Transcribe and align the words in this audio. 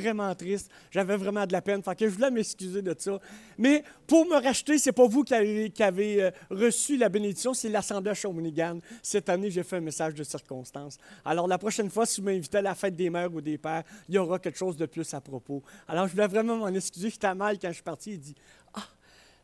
vraiment 0.00 0.34
triste. 0.34 0.70
J'avais 0.90 1.16
vraiment 1.16 1.46
de 1.46 1.52
la 1.52 1.62
peine. 1.62 1.82
Fait 1.82 1.96
que 1.96 2.08
je 2.08 2.14
voulais 2.14 2.30
m'excuser 2.30 2.82
de 2.82 2.94
ça. 2.98 3.18
Mais 3.56 3.82
pour 4.06 4.26
me 4.26 4.34
racheter, 4.34 4.78
c'est 4.78 4.92
pas 4.92 5.06
vous 5.06 5.24
qui 5.24 5.34
avez, 5.34 6.22
euh, 6.22 6.30
reçu 6.50 6.96
la 6.96 7.08
bénédiction, 7.08 7.54
c'est 7.54 7.68
l'Assemblée 7.68 8.10
à 8.10 8.14
Shawinigan. 8.14 8.78
Cette 9.02 9.28
année, 9.28 9.50
j'ai 9.50 9.62
fait 9.62 9.76
un 9.76 9.80
message 9.80 10.14
de 10.14 10.24
circonstance. 10.24 10.98
Alors, 11.24 11.46
la 11.46 11.58
prochaine 11.58 11.90
fois, 11.90 12.06
si 12.06 12.20
vous 12.20 12.26
m'invitez 12.26 12.58
à 12.58 12.62
la 12.62 12.74
fête 12.74 12.96
des 12.96 13.10
mères 13.10 13.32
ou 13.32 13.40
des 13.40 13.58
pères, 13.58 13.84
il 14.08 14.14
y 14.14 14.18
aura 14.18 14.38
quelque 14.38 14.58
chose 14.58 14.76
de 14.76 14.86
plus 14.86 15.12
à 15.14 15.20
propos. 15.20 15.62
Alors, 15.86 16.06
je 16.06 16.12
voulais 16.12 16.26
vraiment 16.26 16.56
m'en 16.56 16.68
excuser. 16.68 17.10
J'étais 17.10 17.34
mal 17.34 17.58
quand 17.58 17.68
je 17.68 17.74
suis 17.74 17.82
parti. 17.82 18.12
Il 18.12 18.20
dit 18.20 18.34
Ah, 18.74 18.84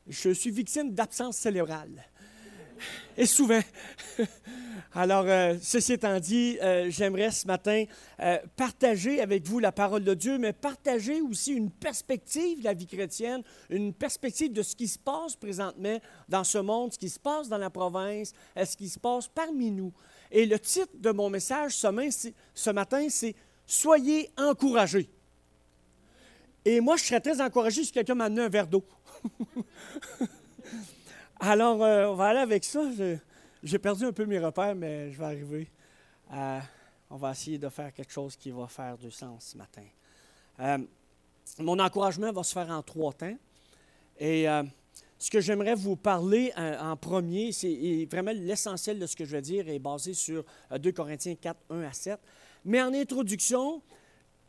je 0.07 0.31
suis 0.31 0.51
victime 0.51 0.93
d'absence 0.93 1.37
cérébrale. 1.37 2.05
Et 3.17 3.27
souvent. 3.27 3.61
Alors, 4.97 5.25
euh, 5.27 5.57
ceci 5.61 5.95
étant 5.95 6.21
dit, 6.21 6.57
euh, 6.63 6.89
j'aimerais 6.89 7.33
ce 7.33 7.49
matin 7.49 7.85
euh, 8.21 8.39
partager 8.57 9.21
avec 9.21 9.45
vous 9.45 9.59
la 9.59 9.73
parole 9.73 10.05
de 10.05 10.15
Dieu, 10.15 10.39
mais 10.39 10.53
partager 10.53 11.21
aussi 11.21 11.53
une 11.53 11.71
perspective 11.71 12.61
de 12.61 12.65
la 12.65 12.75
vie 12.75 12.87
chrétienne, 12.87 13.43
une 13.71 13.93
perspective 13.93 14.53
de 14.53 14.63
ce 14.63 14.77
qui 14.77 14.87
se 14.87 14.99
passe 14.99 15.35
présentement 15.35 15.99
dans 16.29 16.45
ce 16.45 16.59
monde, 16.59 16.93
ce 16.93 16.99
qui 16.99 17.09
se 17.09 17.19
passe 17.19 17.49
dans 17.49 17.59
la 17.59 17.71
province, 17.71 18.33
ce 18.57 18.77
qui 18.77 18.89
se 18.89 18.99
passe 19.01 19.27
parmi 19.27 19.73
nous. 19.73 19.93
Et 20.31 20.47
le 20.47 20.61
titre 20.61 20.93
de 20.95 21.11
mon 21.11 21.29
message 21.29 21.77
ce 21.77 22.71
matin, 22.71 23.07
c'est 23.09 23.35
Soyez 23.67 24.31
encouragés. 24.37 25.09
Et 26.65 26.81
moi, 26.81 26.97
je 26.97 27.05
serais 27.05 27.21
très 27.21 27.41
encouragé 27.41 27.85
si 27.85 27.93
quelqu'un 27.93 28.15
m'a 28.15 28.25
amené 28.25 28.43
un 28.43 28.49
verre 28.49 28.67
d'eau. 28.67 28.85
Alors, 31.47 31.77
on 31.79 32.15
va 32.15 32.29
aller 32.29 32.39
avec 32.39 32.65
ça. 32.65 32.81
J'ai 33.63 33.79
perdu 33.79 34.07
un 34.07 34.13
peu 34.13 34.25
mes 34.25 34.39
repères, 34.39 34.75
mais 34.75 35.13
je 35.13 35.19
vais 35.19 35.25
arriver. 35.27 35.71
on 37.11 37.17
va 37.17 37.33
essayer 37.33 37.59
de 37.59 37.69
faire 37.69 37.93
quelque 37.93 38.13
chose 38.13 38.35
qui 38.35 38.51
va 38.51 38.67
faire 38.67 38.97
du 38.97 39.11
sens 39.11 39.49
ce 39.53 39.59
matin. 39.59 39.85
Euh, 40.61 40.79
mon 41.59 41.79
encouragement 41.79 42.33
va 42.33 42.43
se 42.43 42.55
faire 42.55 42.71
en 42.71 42.83
trois 42.83 43.13
temps. 43.13 43.37
Et 44.19 44.49
euh, 44.49 44.63
ce 45.19 45.31
que 45.31 45.43
j'aimerais 45.43 45.75
vous 45.75 45.97
parler 45.97 46.51
euh, 46.57 46.81
en, 46.81 46.97
premier, 46.97 47.53
c'est 47.53 48.09
vraiment 48.11 48.33
l'essentiel 48.33 48.99
de 48.99 49.07
ce 49.07 49.15
que 49.15 49.27
je 49.27 49.33
vais 49.33 49.43
dire 49.43 49.69
est 49.69 49.79
basé 49.79 50.15
sur 50.15 50.47
2 50.75 50.93
Corinthiens 50.93 51.35
4, 51.35 51.61
1 51.69 51.83
à 51.83 51.93
7. 51.93 52.19
Mais 52.65 52.81
en 52.81 52.95
introduction, 52.95 53.83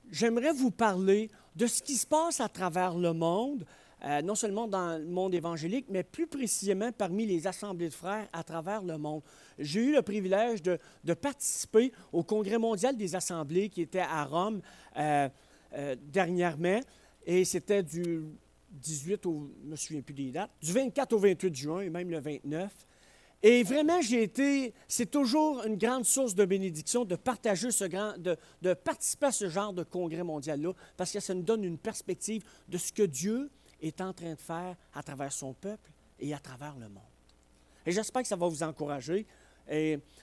j'aimerais 0.10 0.54
vous 0.54 0.72
parler 0.72 1.30
de 1.58 1.68
ce 1.68 1.82
qui 1.82 1.96
se 1.96 2.08
passe 2.08 2.40
à 2.40 2.48
travers 2.48 2.96
le 2.96 3.12
monde, 3.12 3.66
euh, 4.06 4.22
non 4.22 4.36
seulement 4.36 4.68
dans 4.68 5.00
le 5.00 5.06
monde 5.06 5.34
évangélique, 5.34 5.88
mais 5.90 6.04
plus 6.04 6.28
précisément 6.28 6.92
parmi 6.92 7.26
les 7.26 7.48
assemblées 7.48 7.90
de 7.90 7.94
frères 7.94 8.28
à 8.34 8.44
travers 8.44 8.84
le 8.84 9.00
monde. 9.00 9.24
J'ai 9.58 9.82
eu 9.82 9.94
le 9.94 10.04
privilège 10.04 10.62
de, 10.62 10.78
participer 11.16 11.92
au 12.14 12.22
Congrès 12.22 12.60
mondial 12.60 12.96
des 12.96 13.16
assemblées 13.16 13.70
qui 13.70 13.82
était 13.82 14.00
à 14.00 14.24
Rome 14.26 14.62
euh, 14.98 15.28
euh, 15.74 15.96
dernièrement, 16.00 16.80
et 17.26 17.46
c'était 17.46 17.82
du 17.82 18.26
18 18.70 19.26
au, 19.26 19.50
je 19.64 19.70
me 19.72 19.76
souviens 19.76 20.02
plus 20.04 20.14
des 20.14 20.32
dates, 20.32 20.52
du 20.62 20.72
24 20.72 21.14
au 21.14 21.18
28 21.18 21.56
juin 21.56 21.82
et 21.82 21.90
même 21.90 22.12
le 22.12 22.20
29. 22.20 22.72
Et 23.42 23.64
vraiment, 23.64 24.02
j'ai 24.02 24.22
été, 24.22 24.74
c'est 24.88 25.10
toujours 25.10 25.64
une 25.66 25.78
grande 25.78 26.06
source 26.06 26.36
de 26.36 26.46
bénédiction 26.46 27.06
de 27.06 27.16
partager 27.16 27.72
ce 27.72 27.86
grand, 27.86 28.14
de 28.18 28.74
participer 28.76 29.28
à 29.28 29.32
ce 29.32 29.50
genre 29.50 29.74
de 29.74 29.84
congrès 29.84 30.24
mondial-là, 30.24 30.74
parce 30.96 31.12
que 31.12 31.20
ça 31.20 31.34
nous 31.34 31.44
donne 31.44 31.64
une 31.64 31.80
perspective 31.80 32.44
de 32.68 32.78
ce 32.78 32.92
que 32.92 33.04
Dieu 33.04 33.50
est 33.82 34.02
en 34.02 34.14
train 34.14 34.34
de 34.34 34.40
faire 34.40 34.76
à 34.94 35.04
travers 35.04 35.32
son 35.32 35.54
peuple 35.54 35.92
et 36.20 36.34
à 36.34 36.40
travers 36.40 36.76
le 36.76 36.90
monde. 36.90 37.04
Et 37.86 37.92
j'espère 37.92 38.22
que 38.22 38.28
ça 38.28 38.36
va 38.36 38.48
vous 38.48 38.64
encourager. 38.64 39.26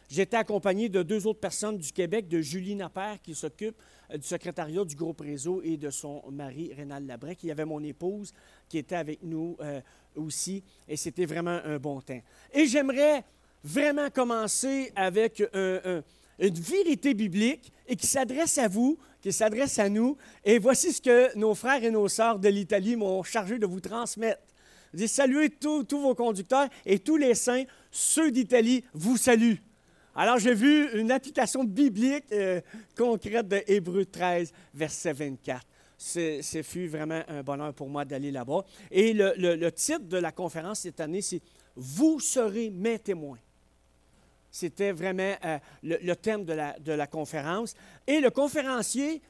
J'étais 0.09 0.37
accompagné 0.37 0.89
de 0.89 1.03
deux 1.03 1.27
autres 1.27 1.41
personnes 1.41 1.79
du 1.79 1.93
Québec, 1.93 2.29
de 2.29 2.41
Julie 2.41 2.75
Napper, 2.75 3.15
qui 3.23 3.35
s'occupe 3.35 3.77
euh, 4.11 4.17
du 4.17 4.27
secrétariat 4.27 4.85
du 4.85 4.95
groupe 4.95 5.21
Réseau, 5.21 5.63
et 5.63 5.77
de 5.77 5.91
son 5.91 6.23
mari, 6.31 6.73
Rénal 6.75 7.07
Labrec. 7.07 7.43
Il 7.43 7.47
y 7.49 7.51
avait 7.51 7.65
mon 7.65 7.83
épouse 7.83 8.33
qui 8.69 8.79
était 8.79 8.97
avec 8.97 9.23
nous 9.23 9.57
euh, 9.61 9.81
aussi, 10.15 10.63
et 10.89 10.97
c'était 10.97 11.27
vraiment 11.27 11.61
un 11.65 11.79
bon 11.79 12.01
temps. 12.01 12.21
Et 12.53 12.67
j'aimerais 12.67 13.25
vraiment 13.65 14.11
commencer 14.11 14.93
avec 14.97 15.43
une 15.55 16.03
vérité 16.39 17.15
biblique 17.15 17.73
et 17.87 17.97
qui 17.97 18.07
s'adresse 18.07 18.59
à 18.59 18.69
vous 18.69 18.99
qui 19.23 19.33
s'adresse 19.33 19.79
à 19.79 19.89
nous. 19.89 20.19
Et 20.45 20.59
voici 20.59 20.93
ce 20.93 21.01
que 21.01 21.37
nos 21.39 21.55
frères 21.55 21.83
et 21.83 21.91
nos 21.91 22.09
sœurs 22.09 22.39
de 22.39 22.49
l'Italie 22.49 22.97
m'ont 22.97 23.23
chargé 23.23 23.59
de 23.59 23.67
vous 23.67 23.81
transmettre. 23.81 24.43
Dis 24.93 25.09
saluez 25.09 25.49
tous, 25.49 25.87
vos 25.91 26.15
conducteurs 26.15 26.69
et 26.85 26.99
tous 26.99 27.17
les 27.17 27.35
saints, 27.35 27.65
ceux 27.91 28.31
d'Italie 28.31 28.85
vous 28.93 29.17
saluent. 29.17 29.63
Alors 30.15 30.39
j'ai 30.39 30.53
vu 30.53 30.91
une 30.99 31.11
application 31.11 31.65
biblique 31.65 32.25
euh, 32.33 32.61
concrète 32.95 33.49
de 33.49 33.63
Hébreu 33.67 34.05
13, 34.05 34.53
verset 34.75 35.15
24. 35.15 35.67
Ce 35.97 36.63
fut 36.63 36.89
vraiment 36.89 37.23
un 37.29 37.43
bonheur 37.43 37.73
pour 37.73 37.89
moi 37.89 38.05
d'aller 38.05 38.33
là-bas. 38.33 38.65
Et 38.91 39.13
le, 39.15 39.71
titre 39.71 40.01
de 40.01 40.19
la 40.19 40.33
conférence 40.33 40.81
cette 40.81 41.01
année, 41.01 41.23
c'est 41.23 41.41
Vous 41.77 42.19
serez 42.19 42.71
mes 42.71 42.99
témoins. 42.99 43.39
C'était 44.53 44.93
vraiment 44.93 45.35
euh, 45.47 45.59
le, 45.83 46.15
thème 46.15 46.45
de 46.45 46.93
la, 46.93 47.07
conférence. 47.07 47.75
Et 48.07 48.21
le 48.21 48.31
conférencier, 48.31 49.23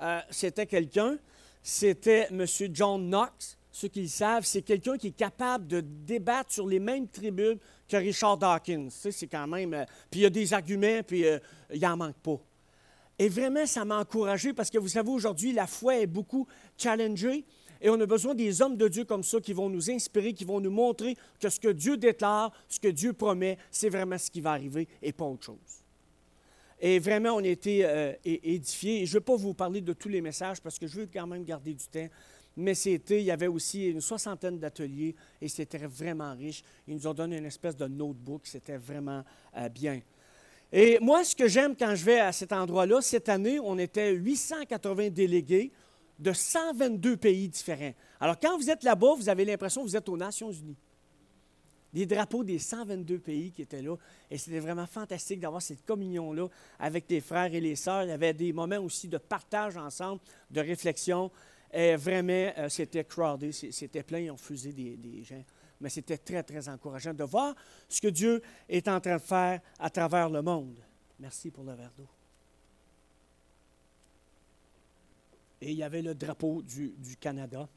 euh, 0.00 0.20
c'était 0.30 0.66
quelqu'un, 0.66 1.18
c'était 1.64 2.28
M. 2.30 2.46
John 2.72 3.10
Knox. 3.10 3.58
Ceux 3.72 3.88
qui 3.88 4.02
le 4.02 4.08
savent, 4.08 4.44
c'est 4.44 4.62
quelqu'un 4.62 4.96
qui 4.96 5.08
est 5.08 5.16
capable 5.16 5.66
de 5.66 5.80
débattre 5.80 6.52
sur 6.52 6.66
les 6.66 6.78
mêmes 6.78 7.08
tribunes 7.08 7.58
que 7.88 7.96
Richard 7.96 8.38
Dawkins. 8.38 8.88
c'est 8.90 9.26
quand 9.26 9.48
même. 9.48 9.74
Euh, 9.74 9.84
puis 10.08 10.20
il 10.20 10.22
y 10.22 10.26
a 10.26 10.30
des 10.30 10.54
arguments, 10.54 11.02
puis 11.04 11.24
il 11.74 11.80
n'en 11.80 11.96
manque 11.96 12.16
pas. 12.16 12.38
Et 13.18 13.28
vraiment, 13.28 13.66
ça 13.66 13.84
m'a 13.84 13.98
encouragé 13.98 14.52
parce 14.52 14.70
que 14.70 14.78
vous 14.78 14.88
savez, 14.88 15.10
aujourd'hui, 15.10 15.52
la 15.52 15.66
foi 15.66 15.98
est 15.98 16.06
beaucoup 16.06 16.46
challengée. 16.76 17.44
Et 17.80 17.90
on 17.90 18.00
a 18.00 18.06
besoin 18.06 18.34
des 18.34 18.60
hommes 18.60 18.76
de 18.76 18.88
Dieu 18.88 19.04
comme 19.04 19.22
ça 19.22 19.40
qui 19.40 19.52
vont 19.52 19.68
nous 19.68 19.90
inspirer, 19.90 20.32
qui 20.32 20.44
vont 20.44 20.60
nous 20.60 20.70
montrer 20.70 21.16
que 21.40 21.48
ce 21.48 21.60
que 21.60 21.68
Dieu 21.68 21.96
déclare, 21.96 22.52
ce 22.68 22.80
que 22.80 22.88
Dieu 22.88 23.12
promet, 23.12 23.58
c'est 23.70 23.88
vraiment 23.88 24.18
ce 24.18 24.30
qui 24.30 24.40
va 24.40 24.52
arriver 24.52 24.88
et 25.02 25.12
pas 25.12 25.24
autre 25.24 25.44
chose. 25.44 25.84
Et 26.80 26.98
vraiment, 26.98 27.30
on 27.30 27.42
a 27.42 27.48
été 27.48 27.84
euh, 27.84 28.12
édifiés. 28.24 29.04
Je 29.04 29.10
ne 29.10 29.18
vais 29.18 29.24
pas 29.24 29.36
vous 29.36 29.54
parler 29.54 29.80
de 29.80 29.92
tous 29.92 30.08
les 30.08 30.20
messages 30.20 30.60
parce 30.60 30.78
que 30.78 30.86
je 30.86 31.00
veux 31.00 31.08
quand 31.12 31.26
même 31.26 31.44
garder 31.44 31.74
du 31.74 31.84
temps. 31.86 32.08
Mais 32.56 32.74
c'était, 32.74 33.20
il 33.20 33.24
y 33.24 33.30
avait 33.30 33.46
aussi 33.46 33.88
une 33.88 34.00
soixantaine 34.00 34.58
d'ateliers 34.58 35.14
et 35.40 35.48
c'était 35.48 35.78
vraiment 35.78 36.34
riche. 36.34 36.62
Ils 36.86 36.94
nous 36.94 37.06
ont 37.06 37.14
donné 37.14 37.38
une 37.38 37.46
espèce 37.46 37.76
de 37.76 37.86
notebook. 37.86 38.42
C'était 38.44 38.76
vraiment 38.76 39.24
euh, 39.56 39.68
bien. 39.68 40.00
Et 40.72 40.98
moi, 41.00 41.24
ce 41.24 41.34
que 41.34 41.48
j'aime 41.48 41.74
quand 41.76 41.94
je 41.94 42.04
vais 42.04 42.20
à 42.20 42.32
cet 42.32 42.52
endroit-là, 42.52 43.00
cette 43.00 43.28
année, 43.28 43.58
on 43.58 43.78
était 43.78 44.12
880 44.12 45.10
délégués 45.10 45.72
de 46.18 46.32
122 46.32 47.16
pays 47.16 47.48
différents. 47.48 47.94
Alors, 48.20 48.38
quand 48.38 48.56
vous 48.58 48.70
êtes 48.70 48.82
là-bas, 48.82 49.14
vous 49.16 49.28
avez 49.28 49.44
l'impression 49.44 49.82
que 49.82 49.88
vous 49.88 49.96
êtes 49.96 50.08
aux 50.08 50.16
Nations 50.16 50.50
Unies. 50.50 50.76
Des 51.92 52.04
drapeaux 52.04 52.44
des 52.44 52.58
122 52.58 53.18
pays 53.18 53.50
qui 53.50 53.62
étaient 53.62 53.80
là. 53.80 53.96
Et 54.30 54.36
c'était 54.36 54.58
vraiment 54.58 54.86
fantastique 54.86 55.40
d'avoir 55.40 55.62
cette 55.62 55.84
communion-là 55.86 56.48
avec 56.78 57.06
les 57.08 57.20
frères 57.20 57.52
et 57.54 57.60
les 57.60 57.76
sœurs. 57.76 58.04
Il 58.04 58.10
y 58.10 58.12
avait 58.12 58.34
des 58.34 58.52
moments 58.52 58.78
aussi 58.78 59.08
de 59.08 59.16
partage 59.16 59.76
ensemble, 59.76 60.20
de 60.50 60.60
réflexion. 60.60 61.30
Et 61.72 61.96
vraiment, 61.96 62.52
euh, 62.58 62.68
c'était 62.68 63.04
crowded, 63.04 63.52
c'était 63.52 64.02
plein, 64.02 64.30
on 64.30 64.36
faisait 64.36 64.72
des, 64.72 64.96
des 64.96 65.22
gens. 65.22 65.42
Mais 65.80 65.88
c'était 65.88 66.18
très, 66.18 66.42
très 66.42 66.68
encourageant 66.68 67.14
de 67.14 67.24
voir 67.24 67.54
ce 67.88 68.00
que 68.00 68.08
Dieu 68.08 68.42
est 68.68 68.88
en 68.88 69.00
train 69.00 69.16
de 69.16 69.22
faire 69.22 69.60
à 69.78 69.88
travers 69.88 70.28
le 70.28 70.42
monde. 70.42 70.78
Merci 71.18 71.50
pour 71.50 71.64
le 71.64 71.74
verre 71.74 71.92
d'eau. 71.96 72.08
Et 75.60 75.70
il 75.70 75.76
y 75.76 75.82
avait 75.82 76.02
le 76.02 76.14
drapeau 76.14 76.62
du, 76.62 76.94
Canada. 77.20 77.68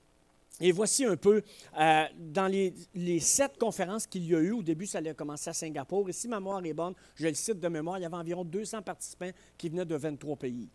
Et 0.59 0.71
voici 0.71 1.05
un 1.05 1.15
peu, 1.15 1.41
euh, 1.79 2.03
dans 2.17 2.47
les, 2.47 3.19
sept 3.19 3.57
conférences 3.57 4.05
qu'il 4.05 4.25
y 4.25 4.35
a 4.35 4.39
eu, 4.39 4.51
au 4.51 4.61
début, 4.61 4.85
ça 4.85 4.99
allait 4.99 5.13
commencer 5.15 5.49
à 5.49 5.53
Singapour, 5.53 6.09
et 6.09 6.13
si 6.13 6.27
ma 6.27 6.39
mémoire 6.39 6.63
est 6.65 6.73
bonne, 6.73 6.93
je 7.15 7.27
le 7.27 7.33
cite 7.33 7.59
de 7.59 7.67
mémoire, 7.67 7.97
il 7.97 8.01
y 8.01 8.05
avait 8.05 8.15
environ 8.15 8.43
200 8.43 8.81
participants 8.83 9.31
qui 9.57 9.69
venaient 9.69 9.85
de 9.85 9.95
23 9.95 10.35
pays. 10.35 10.69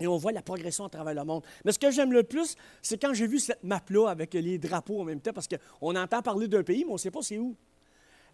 Et 0.00 0.06
on 0.06 0.16
voit 0.16 0.32
la 0.32 0.42
progression 0.42 0.86
à 0.86 0.88
travers 0.88 1.14
le 1.14 1.24
monde. 1.24 1.44
Mais 1.64 1.72
ce 1.72 1.78
que 1.78 1.90
j'aime 1.90 2.12
le 2.12 2.22
plus, 2.22 2.56
c'est 2.80 3.00
quand 3.00 3.12
j'ai 3.12 3.26
vu 3.26 3.38
cette 3.38 3.62
map-là 3.62 4.08
avec 4.08 4.32
les 4.34 4.58
drapeaux 4.58 5.00
en 5.00 5.04
même 5.04 5.20
temps, 5.20 5.32
parce 5.32 5.48
qu'on 5.48 5.94
entend 5.94 6.22
parler 6.22 6.48
d'un 6.48 6.62
pays, 6.62 6.84
mais 6.84 6.90
on 6.90 6.94
ne 6.94 6.98
sait 6.98 7.10
pas 7.10 7.22
c'est 7.22 7.38
où. 7.38 7.54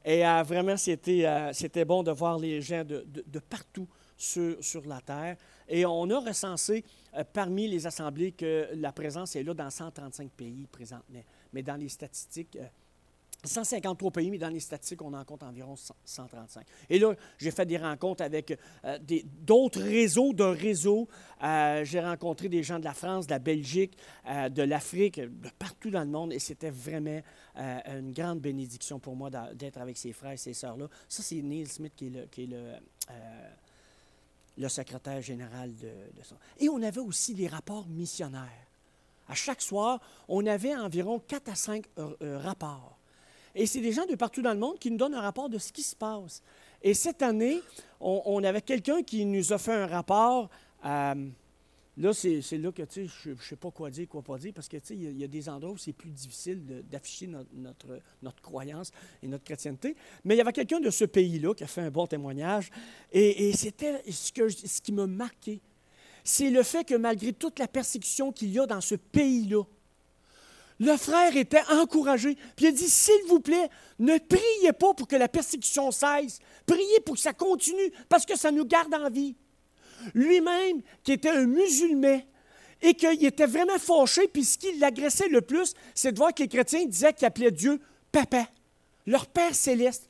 Et 0.05 0.25
euh, 0.25 0.43
vraiment, 0.45 0.75
euh, 0.77 1.50
c'était 1.53 1.85
bon 1.85 2.05
de 2.05 2.12
voir 2.12 2.39
les 2.39 2.61
gens 2.62 2.85
de, 2.85 3.05
de 3.05 3.39
partout 3.41 3.89
sur, 4.19 4.82
la 4.87 5.00
terre. 5.00 5.37
Et 5.69 5.87
on 5.87 6.11
a 6.11 6.19
recensé 6.19 6.85
euh, 7.17 7.25
parmi 7.32 7.69
les 7.69 7.87
assemblées 7.87 8.32
que 8.32 8.69
la 8.75 8.93
présence 8.93 9.37
est 9.37 9.43
là 9.43 9.55
dans 9.55 9.70
135 9.70 10.31
pays 10.32 10.67
présentement. 10.70 11.23
Mais 11.53 11.62
dans 11.62 11.76
les 11.76 11.88
statistiques, 11.88 12.59
153 13.44 14.09
euh, 14.09 14.11
pays, 14.11 14.31
mais 14.31 14.38
dans 14.38 14.49
les 14.49 14.59
statistiques, 14.59 15.03
on 15.03 15.15
en 15.15 15.25
compte 15.25 15.44
environ 15.44 15.76
135. 16.05 16.67
Et 16.91 16.99
là, 16.99 17.15
j'ai 17.38 17.53
fait 17.53 17.65
des 17.65 17.76
rencontres 17.76 18.25
avec 18.25 18.59
euh, 18.85 18.99
d'autres 19.41 19.81
réseaux 19.81 20.32
de 20.32 20.43
réseaux. 20.43 21.06
j'ai 21.41 22.00
rencontré 22.00 22.49
des 22.49 22.64
gens 22.64 22.81
de 22.81 22.85
la 22.85 22.94
France, 22.94 23.29
de 23.29 23.32
la 23.32 23.38
Belgique, 23.38 23.97
de 24.26 24.62
l'Afrique, 24.62 25.21
de 25.21 25.49
partout 25.56 25.91
dans 25.91 26.03
le 26.03 26.11
monde, 26.11 26.32
et 26.32 26.41
c'était 26.41 26.71
vraiment 26.71 27.21
une 27.56 28.12
grande 28.12 28.41
bénédiction 28.41 28.99
pour 28.99 29.14
moi 29.14 29.31
d'être 29.55 29.79
avec 29.79 29.97
ces 29.97 30.12
frères 30.12 30.32
et 30.32 30.37
ces 30.37 30.55
sœurs-là. 30.55 30.88
Ça, 31.09 31.23
c'est 31.23 31.41
Neil 31.41 31.67
Smith 31.67 31.93
qui 31.97 32.06
est 32.06 32.47
le 32.47 32.73
le 34.59 34.69
secrétaire 34.69 35.23
général 35.23 35.75
de, 35.77 35.87
de 35.87 36.23
son. 36.23 36.35
Et 36.59 36.69
on 36.69 36.83
avait 36.83 37.01
aussi 37.01 37.35
les 37.35 37.47
rapports 37.49 37.87
missionnaires. 37.89 38.67
À 39.29 39.35
chaque 39.35 39.63
soir, 39.63 40.01
on 40.29 40.45
avait 40.47 40.75
environ 40.75 41.21
4 41.27 41.51
à 41.51 41.55
5 41.55 41.85
euh, 41.99 42.11
euh, 42.23 42.39
rapports. 42.39 42.99
Et 43.55 43.67
c'est 43.67 43.81
des 43.81 43.93
gens 43.93 44.07
de 44.07 44.15
partout 44.15 44.43
dans 44.43 44.53
le 44.53 44.59
monde 44.59 44.79
qui 44.79 44.91
nous 44.91 44.97
donnent 44.97 45.15
un 45.15 45.21
rapport 45.21 45.49
de 45.49 45.59
ce 45.59 45.73
qui 45.73 45.83
se 45.83 45.95
passe. 45.97 46.43
Et 46.83 46.95
cette 46.95 47.23
année, 47.23 47.61
on, 48.01 48.23
on 48.25 48.43
avait 48.45 48.63
quelqu'un 48.63 49.03
qui 49.03 49.25
nous 49.25 49.53
a 49.53 49.59
fait 49.59 49.75
un 49.75 49.87
rapport. 49.87 50.49
euh, 50.85 51.29
là, 51.99 52.12
c'est 52.12 52.41
là 52.59 52.73
que 52.73 52.83
tu 52.83 53.06
sais, 53.06 53.12
je 53.25 53.31
ne 53.31 53.37
sais 53.37 53.56
pas 53.56 53.71
quoi 53.71 53.91
dire, 53.91 54.09
quoi 54.09 54.23
pas 54.23 54.39
dire, 54.39 54.53
parce 54.55 54.69
que 54.69 54.77
tu 54.77 54.87
sais, 54.87 54.97
il 54.97 55.19
y 55.19 55.25
a- 55.25 55.29
des 55.29 55.49
endroits 55.49 55.73
où 55.73 55.77
c'est 55.77 55.93
plus 55.93 56.11
difficile 56.11 56.65
d'afficher 56.91 57.27
notre, 57.27 57.50
notre, 57.55 58.00
notre 58.23 58.41
croyance 58.41 58.91
et 59.23 59.29
notre 59.29 59.45
chrétienté. 59.45 59.97
Mais 60.25 60.35
il 60.35 60.39
y 60.39 60.41
avait 60.41 60.53
quelqu'un 60.53 60.81
de 60.81 60.91
ce 60.91 61.05
pays-là 61.05 61.55
qui 61.55 61.65
a 61.65 61.67
fait 61.67 61.83
un 61.83 61.91
bon 61.91 62.06
témoignage. 62.06 62.71
Et, 63.12 63.53
c'était 63.53 64.03
ce, 64.11 64.31
ce 64.49 64.81
qui 64.81 64.93
m'a 64.93 65.06
marqué. 65.06 65.61
C'est 66.25 66.50
le 66.50 66.62
fait 66.62 66.85
que 66.85 66.95
malgré 66.95 67.33
toute 67.33 67.59
la 67.59 67.69
persécution 67.69 68.33
qu'il 68.33 68.50
y 68.50 68.59
a 68.59 68.67
dans 68.67 68.81
ce 68.81 68.95
pays-là, 68.95 69.62
le 70.81 70.97
frère 70.97 71.37
était 71.37 71.62
encouragé. 71.73 72.37
Puis 72.55 72.67
il 72.67 72.69
a 72.69 72.73
dit, 72.73 72.89
s'il 72.89 73.25
vous 73.29 73.41
plaît, 73.41 73.69
ne 73.99 74.17
priez 74.19 74.73
pas 74.73 74.95
pour 74.95 75.09
que 75.09 75.17
la 75.17 75.29
persécution 75.29 75.91
cesse. 75.91 76.39
Priez 76.67 77.00
pour 77.05 77.17
que 77.17 77.21
ça 77.21 77.33
continue, 77.33 77.91
parce 78.09 78.25
que 78.25 78.37
ça 78.37 78.53
nous 78.53 78.65
garde 78.65 78.95
en 78.95 79.11
vie. 79.11 79.35
Lui-même, 80.15 80.83
qui 81.03 81.12
était 81.12 81.31
un 81.31 81.47
musulman, 81.47 82.21
et 82.83 82.95
qu'il 82.95 83.25
était 83.25 83.47
vraiment 83.47 83.79
fâché, 83.79 84.29
puis 84.29 84.45
ce 84.45 84.56
qui 84.56 84.79
l'agressait 84.79 85.29
le 85.29 85.41
plus, 85.41 85.75
c'est 85.95 86.12
de 86.12 86.19
voir 86.19 86.33
que 86.33 86.43
les 86.43 86.49
chrétiens 86.49 86.85
disaient 86.85 87.12
qu'ils 87.12 87.27
appelaient 87.27 87.50
Dieu 87.50 87.81
Papa, 88.12 88.49
leur 89.06 89.27
Père 89.27 89.55
céleste. 89.55 90.09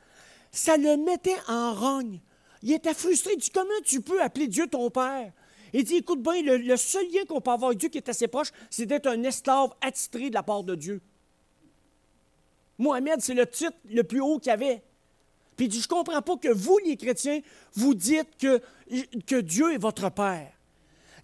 Ça 0.53 0.77
le 0.77 0.97
mettait 0.97 1.37
en 1.47 1.75
rogne. 1.75 2.21
Il 2.63 2.73
était 2.73 2.95
frustré. 2.95 3.33
Il 3.35 3.39
dit 3.39 3.51
Comment 3.51 3.69
tu 3.85 4.01
peux 4.01 4.23
appeler 4.23 4.49
Dieu 4.49 4.67
ton 4.67 4.91
Père? 4.91 5.33
Il 5.73 5.85
dit 5.85 5.97
Écoute 5.97 6.23
bien, 6.23 6.43
le, 6.43 6.77
seul 6.77 7.05
lien 7.13 7.25
qu'on 7.27 7.41
peut 7.41 7.51
avoir 7.51 7.69
avec 7.69 7.79
Dieu 7.79 7.89
qui 7.89 7.99
est 7.99 8.09
assez 8.09 8.29
proche, 8.29 8.49
c'est 8.71 8.87
d'être 8.87 9.07
un 9.07 9.23
esclave 9.23 9.71
attitré 9.81 10.31
de 10.31 10.35
la 10.35 10.43
part 10.43 10.65
de 10.65 10.75
Dieu. 10.75 11.01
Mohamed, 12.79 13.21
c'est 13.21 13.35
le 13.35 13.47
titre 13.47 13.77
le 13.91 14.03
plus 14.03 14.21
haut 14.21 14.39
qu'il 14.39 14.51
y 14.51 14.53
avait. 14.53 14.83
Puis 15.59 15.67
il 15.67 15.69
dit, 15.71 15.81
je 15.81 15.87
ne 15.87 15.89
comprends 15.89 16.23
pas 16.23 16.37
que 16.37 16.49
vous, 16.49 16.79
les 16.87 16.97
chrétiens, 16.97 17.41
vous 17.75 17.93
dites 17.93 18.37
que, 18.39 18.63
que 19.27 19.41
Dieu 19.41 19.75
est 19.75 19.79
votre 19.79 20.09
Père. 20.09 20.53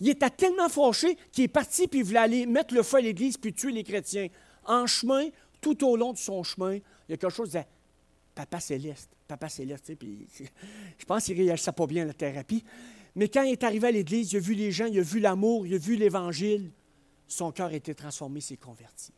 Il 0.00 0.08
était 0.08 0.28
tellement 0.28 0.69
fâché 0.69 1.16
qu'il 1.31 1.44
est 1.44 1.48
parti 1.48 1.86
puis 1.86 2.00
il 2.00 2.04
voulait 2.04 2.19
aller 2.19 2.46
mettre 2.46 2.75
le 2.75 2.82
feu 2.82 2.96
à 2.96 3.00
l'Église 3.00 3.36
puis 3.36 3.54
tuer 3.54 3.70
les 3.70 3.84
chrétiens. 3.84 4.26
En 4.64 4.88
chemin, 4.88 5.28
tout 5.60 5.86
au 5.86 5.96
long 5.96 6.12
de 6.12 6.19
son 6.19 6.42
chemin, 6.42 6.75
il 6.75 7.10
y 7.10 7.14
a 7.14 7.16
quelque 7.16 7.31
chose 7.31 7.52
de 7.52 7.60
Papa 8.34 8.58
céleste, 8.58 9.10
Papa 9.28 9.48
céleste. 9.48 9.94
Puis, 9.94 10.26
je 10.98 11.04
pense 11.04 11.26
qu'il 11.26 11.38
ne 11.38 11.44
réagissait 11.44 11.70
pas 11.70 11.87
bien 11.87 12.02
à 12.02 12.06
la 12.06 12.14
thérapie. 12.14 12.64
Mais 13.14 13.28
quand 13.28 13.44
il 13.44 13.52
est 13.52 13.62
arrivé 13.62 13.87
à 13.87 13.92
l'Église, 13.92 14.32
il 14.32 14.38
a 14.38 14.40
vu 14.40 14.54
les 14.54 14.72
gens, 14.72 14.87
il 14.87 14.98
a 14.98 15.02
vu 15.02 15.20
l'amour, 15.20 15.64
il 15.64 15.75
a 15.75 15.78
vu 15.78 15.94
l'Évangile. 15.94 16.72
Son 17.28 17.52
cœur 17.52 17.69
a 17.69 17.75
été 17.75 17.94
transformé, 17.94 18.40
s'est 18.40 18.56
converti. 18.56 19.12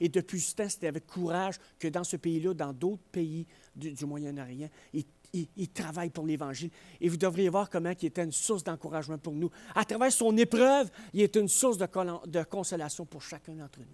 Et 0.00 0.08
depuis 0.08 0.40
ce 0.40 0.54
temps, 0.54 0.68
c'était 0.68 0.88
avec 0.88 1.06
courage 1.06 1.56
que 1.78 1.88
dans 1.88 2.04
ce 2.04 2.16
pays-là, 2.16 2.54
dans 2.54 2.72
d'autres 2.72 3.02
pays 3.10 3.46
du, 3.74 4.04
Moyen-Orient, 4.04 4.68
il, 4.92 5.04
il- 5.32 5.48
il 5.56 5.68
travaille 5.68 6.10
pour 6.10 6.26
l'Évangile. 6.26 6.70
Et 7.00 7.08
vous 7.08 7.16
devriez 7.16 7.48
voir 7.48 7.68
comment 7.70 7.92
il 8.00 8.06
était 8.06 8.24
une 8.24 8.32
source 8.32 8.62
d'encouragement 8.64 9.18
pour 9.18 9.32
nous. 9.34 9.50
À 9.74 9.84
travers 9.84 10.12
son 10.12 10.36
épreuve, 10.36 10.90
il 11.12 11.22
est 11.22 11.36
une 11.36 11.48
source 11.48 11.78
de, 11.78 12.42
consolation 12.44 13.04
pour 13.06 13.22
chacun 13.22 13.54
d'entre 13.54 13.80
nous. 13.80 13.86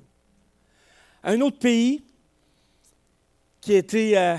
Un 1.25 1.41
autre 1.41 1.59
pays 1.59 2.03
qui 3.61 3.75
était, 3.75 4.17
euh, 4.17 4.37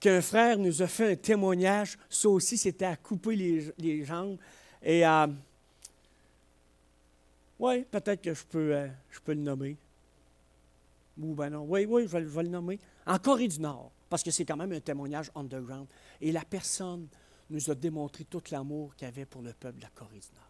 qu'un 0.00 0.22
frère 0.22 0.56
nous 0.58 0.80
a 0.80 0.86
fait 0.86 1.12
un 1.12 1.16
témoignage, 1.16 1.98
ça 2.08 2.28
aussi, 2.28 2.56
c'était 2.56 2.86
à 2.86 2.96
couper 2.96 3.36
les, 3.36 3.72
les 3.78 4.04
jambes. 4.04 4.38
Et, 4.82 5.06
euh, 5.06 5.26
oui, 7.58 7.84
peut-être 7.90 8.22
que 8.22 8.34
je 8.34 8.44
peux, 8.44 8.74
euh, 8.74 8.88
je 9.10 9.20
peux 9.20 9.34
le 9.34 9.40
nommer. 9.40 9.76
Ou 11.22 11.34
ben. 11.34 11.54
Oui, 11.56 11.86
oui, 11.86 12.02
je 12.02 12.16
vais, 12.16 12.42
le 12.42 12.48
nommer. 12.48 12.78
En 13.06 13.18
Corée 13.18 13.48
du 13.48 13.60
Nord, 13.60 13.90
parce 14.10 14.22
que 14.22 14.30
c'est 14.30 14.44
quand 14.44 14.56
même 14.56 14.72
un 14.72 14.80
témoignage 14.80 15.30
underground. 15.34 15.86
Et 16.20 16.32
la 16.32 16.44
personne 16.44 17.06
nous 17.50 17.70
a 17.70 17.74
démontré 17.74 18.24
tout 18.24 18.42
l'amour 18.50 18.94
qu'il 18.96 19.06
avait 19.06 19.24
pour 19.26 19.42
le 19.42 19.52
peuple 19.52 19.78
de 19.78 19.82
la 19.82 19.90
Corée 19.90 20.18
du 20.18 20.34
Nord. 20.34 20.48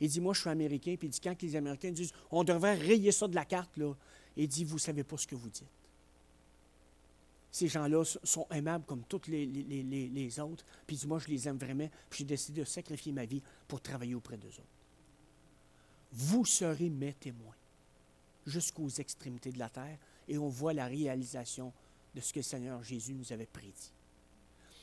Il 0.00 0.08
dit, 0.08 0.20
moi, 0.20 0.34
je 0.34 0.40
suis 0.40 0.50
américain, 0.50 0.96
puis 0.98 1.08
il 1.08 1.10
dit, 1.10 1.20
quand 1.20 1.40
les 1.42 1.54
Américains 1.56 1.90
disent, 1.92 2.12
on 2.30 2.42
devrait 2.44 2.74
rayer 2.74 3.12
ça 3.12 3.28
de 3.28 3.34
la 3.34 3.44
carte, 3.44 3.76
là, 3.76 3.94
il 4.36 4.48
dit, 4.48 4.64
vous 4.64 4.76
ne 4.76 4.80
savez 4.80 5.04
pas 5.04 5.16
ce 5.16 5.26
que 5.26 5.34
vous 5.36 5.48
dites. 5.48 5.64
Ces 7.50 7.68
gens-là 7.68 8.02
sont 8.24 8.46
aimables 8.50 8.84
comme 8.86 9.04
tous 9.04 9.28
les- 9.28 9.46
les 9.46 10.40
autres. 10.40 10.64
Puis 10.86 10.96
il 10.96 10.98
dit, 11.00 11.06
moi, 11.06 11.18
je 11.18 11.28
les 11.28 11.46
aime 11.46 11.58
vraiment, 11.58 11.88
puis 12.08 12.20
j'ai 12.20 12.24
décidé 12.24 12.62
de 12.62 12.66
sacrifier 12.66 13.12
ma 13.12 13.26
vie 13.26 13.42
pour 13.68 13.80
travailler 13.80 14.14
auprès 14.14 14.38
d'eux 14.38 14.48
autres. 14.48 14.62
Vous 16.12 16.44
serez 16.46 16.88
mes 16.90 17.12
témoins 17.12 17.54
jusqu'aux 18.46 18.88
extrémités 18.88 19.52
de 19.52 19.58
la 19.58 19.68
terre 19.68 19.98
et 20.28 20.38
on 20.38 20.48
voit 20.48 20.72
la 20.72 20.86
réalisation 20.86 21.72
de 22.14 22.20
ce 22.20 22.32
que 22.32 22.38
le 22.40 22.44
Seigneur 22.44 22.82
Jésus 22.82 23.14
nous 23.14 23.32
avait 23.32 23.46
prédit. 23.46 23.92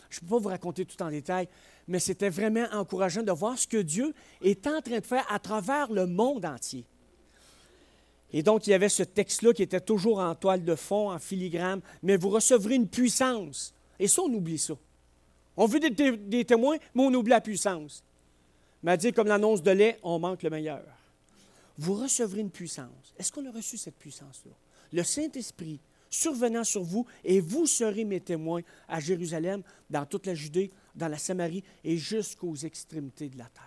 Je 0.10 0.18
ne 0.18 0.22
peux 0.22 0.36
pas 0.36 0.40
vous 0.40 0.50
raconter 0.50 0.86
tout 0.86 1.02
en 1.04 1.10
détail, 1.12 1.48
mais 1.88 2.00
c'était 2.00 2.30
vraiment 2.30 2.66
encourageant 2.72 3.22
de 3.22 3.32
voir 3.32 3.58
ce 3.58 3.68
que 3.68 3.78
Dieu 3.78 4.14
est 4.42 4.66
en 4.66 4.82
train 4.82 5.00
de 5.00 5.06
faire 5.06 5.26
à 5.32 5.38
travers 5.38 5.92
le 5.92 6.08
monde 6.08 6.46
entier. 6.46 6.84
Et 8.32 8.42
donc, 8.44 8.66
il 8.68 8.72
y 8.72 8.74
avait 8.74 8.90
ce 8.90 9.04
texte-là 9.04 9.54
qui 9.54 9.64
était 9.64 9.82
toujours 9.82 10.20
en 10.20 10.34
toile 10.36 10.64
de 10.64 10.76
fond, 10.76 11.12
en 11.12 11.20
filigrane, 11.20 11.82
mais 12.04 12.18
vous 12.18 12.30
recevrez 12.30 12.76
une 12.76 12.88
puissance. 12.88 13.74
Et 14.00 14.08
ça, 14.08 14.22
on 14.24 14.34
oublie 14.34 14.60
ça. 14.60 14.76
On 15.58 15.66
veut 15.66 15.80
des, 15.80 15.94
té- 15.94 16.18
des 16.18 16.46
témoins, 16.46 16.78
mais 16.96 17.04
on 17.04 17.14
oublie 17.14 17.32
la 17.32 17.42
puissance. 17.42 18.04
Mais 18.82 18.98
comme 19.12 19.28
l'annonce 19.28 19.62
de 19.62 19.72
lait, 19.72 20.00
on 20.04 20.20
manque 20.20 20.44
le 20.44 20.50
meilleur 20.50 20.84
vous 21.80 21.96
recevrez 21.96 22.42
une 22.42 22.52
puissance. 22.52 23.14
Est-ce 23.18 23.32
qu'on 23.32 23.46
a 23.46 23.52
reçu 23.52 23.78
cette 23.78 23.96
puissance-là? 23.96 24.52
Le 24.92 25.04
Saint-Esprit 25.04 25.80
survenant 26.10 26.64
sur 26.64 26.84
vous, 26.84 27.06
et 27.24 27.40
vous 27.40 27.68
serez 27.68 28.04
mes 28.04 28.20
témoins 28.20 28.62
à 28.88 29.00
Jérusalem, 29.00 29.64
dans 29.90 30.06
toute 30.06 30.26
la 30.26 30.36
Judée, 30.36 30.72
dans 30.96 31.08
la 31.08 31.18
Samarie 31.18 31.64
et 31.84 31.98
jusqu'aux 31.98 32.56
extrémités 32.56 33.30
de 33.30 33.38
la 33.38 33.46
terre. 33.46 33.64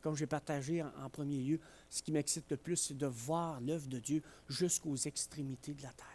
Comme 0.00 0.16
j'ai 0.16 0.26
partagé 0.26 0.82
en, 0.82 1.10
premier 1.10 1.38
lieu, 1.38 1.60
ce 1.88 2.02
qui 2.02 2.10
m'excite 2.10 2.50
le 2.50 2.56
plus, 2.56 2.76
c'est 2.76 2.96
de 2.96 3.06
voir 3.06 3.60
l'œuvre 3.60 3.86
de 3.86 3.98
Dieu 3.98 4.22
jusqu'aux 4.48 4.96
extrémités 4.96 5.74
de 5.74 5.82
la 5.82 5.92
terre. 5.92 6.06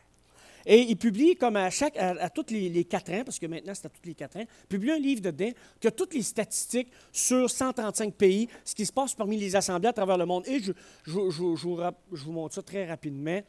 Et 0.66 0.82
il 0.82 0.98
publie, 0.98 1.36
comme 1.36 1.56
à, 1.56 1.70
chaque, 1.70 1.96
à, 1.98 2.30
tous 2.30 2.46
les, 2.50 2.86
quatre 2.86 3.12
ans, 3.12 3.24
parce 3.24 3.40
que 3.40 3.46
maintenant 3.46 3.74
c'est 3.76 3.86
à 3.86 3.90
tous 3.90 4.06
les 4.06 4.16
quatre 4.16 4.38
ans, 4.38 4.46
publie 4.68 4.92
un 4.92 5.00
livre 5.00 5.22
dedans 5.22 5.52
qui 5.80 5.88
a 5.88 5.92
toutes 5.92 6.14
les 6.14 6.24
statistiques 6.24 6.90
sur 7.12 7.50
135 7.50 8.14
pays, 8.14 8.48
ce 8.64 8.74
qui 8.74 8.86
se 8.86 8.94
passe 8.94 9.14
parmi 9.14 9.38
les 9.38 9.56
assemblées 9.56 9.90
à 9.90 9.94
travers 9.94 10.18
le 10.18 10.26
monde. 10.26 10.44
Et 10.48 10.60
je 10.62 10.74
vous 11.08 12.32
montre 12.32 12.56
ça 12.56 12.64
très 12.64 12.88
rapidement. 12.88 13.42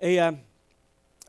Et 0.00 0.20
euh, 0.20 0.32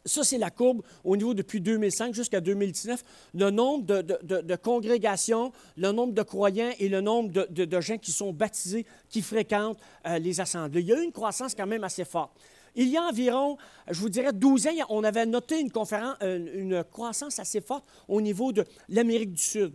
ça, 0.06 0.24
c'est 0.24 0.38
la 0.38 0.50
courbe 0.50 0.82
au 1.04 1.16
niveau 1.16 1.34
depuis 1.34 1.62
2005 1.62 2.14
jusqu'à 2.14 2.42
2019, 2.42 3.04
le 3.36 3.50
nombre 3.50 3.86
de, 3.86 4.56
congrégations, 4.56 5.52
le 5.78 5.92
nombre 5.92 6.14
de 6.14 6.22
croyants 6.24 6.72
et 6.80 6.90
le 6.90 7.02
nombre 7.02 7.32
de, 7.32 7.82
gens 7.82 7.98
qui 7.98 8.12
sont 8.12 8.34
baptisés, 8.34 8.86
qui 9.10 9.22
fréquentent 9.22 9.80
euh, 10.06 10.20
les 10.20 10.42
assemblées. 10.42 10.82
Il 10.82 10.88
y 10.88 10.94
a 10.94 11.00
eu 11.00 11.04
une 11.04 11.12
croissance 11.12 11.56
quand 11.56 11.68
même 11.68 11.84
assez 11.84 12.06
forte. 12.06 12.32
Il 12.76 12.90
y 12.90 12.98
a 12.98 13.04
environ, 13.04 13.58
je 13.90 14.00
vous 14.00 14.10
dirais, 14.10 14.34
12 14.34 14.68
ans, 14.68 14.72
on 14.90 15.04
avait 15.04 15.26
noté 15.26 15.64
euh, 15.64 16.48
une 16.54 16.84
croissance 16.84 17.40
assez 17.40 17.62
forte 17.62 17.86
au 18.08 18.20
niveau 18.20 18.52
de 18.52 18.66
l'Amérique 18.90 19.34
du 19.34 19.44
Sud. 19.44 19.74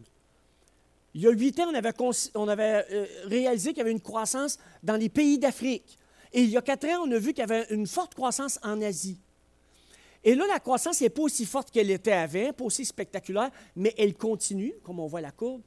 Il 1.15 1.23
y 1.23 1.27
a 1.27 1.31
huit 1.31 1.59
ans, 1.61 1.71
on 1.71 1.75
avait, 1.75 1.93
on 2.35 2.49
avait, 2.49 2.85
euh, 2.93 3.07
réalisé 3.27 3.71
qu'il 3.71 3.79
y 3.79 3.83
avait 3.83 3.93
une 3.93 4.01
croissance 4.01 4.59
dans 4.83 4.97
les 4.97 5.09
pays 5.09 5.39
d'Afrique. 5.39 5.99
Et 6.33 6.43
il 6.43 6.51
y 6.51 6.57
a 6.57 6.63
quatre 6.63 6.87
ans, 6.87 7.05
on 7.07 7.13
a 7.13 7.19
vu 7.19 7.33
qu'il 7.33 7.39
y 7.39 7.51
avait 7.51 7.67
une 7.71 7.87
forte 7.87 8.15
croissance 8.15 8.59
en 8.63 8.83
Asie. 8.83 9.19
Et 10.29 10.35
là, 10.35 10.47
la 10.47 10.61
croissance 10.61 11.01
n'est 11.01 11.09
pas 11.09 11.23
aussi 11.23 11.47
forte 11.47 11.71
qu'elle 11.71 11.91
était 11.91 12.13
avant, 12.13 12.53
pas 12.53 12.65
aussi 12.65 12.85
spectaculaire, 12.85 13.51
mais 13.75 13.95
elle 13.97 14.15
continue, 14.15 14.75
comme 14.83 15.01
on 15.01 15.07
voit 15.07 15.23
la 15.23 15.31
courbe. 15.31 15.63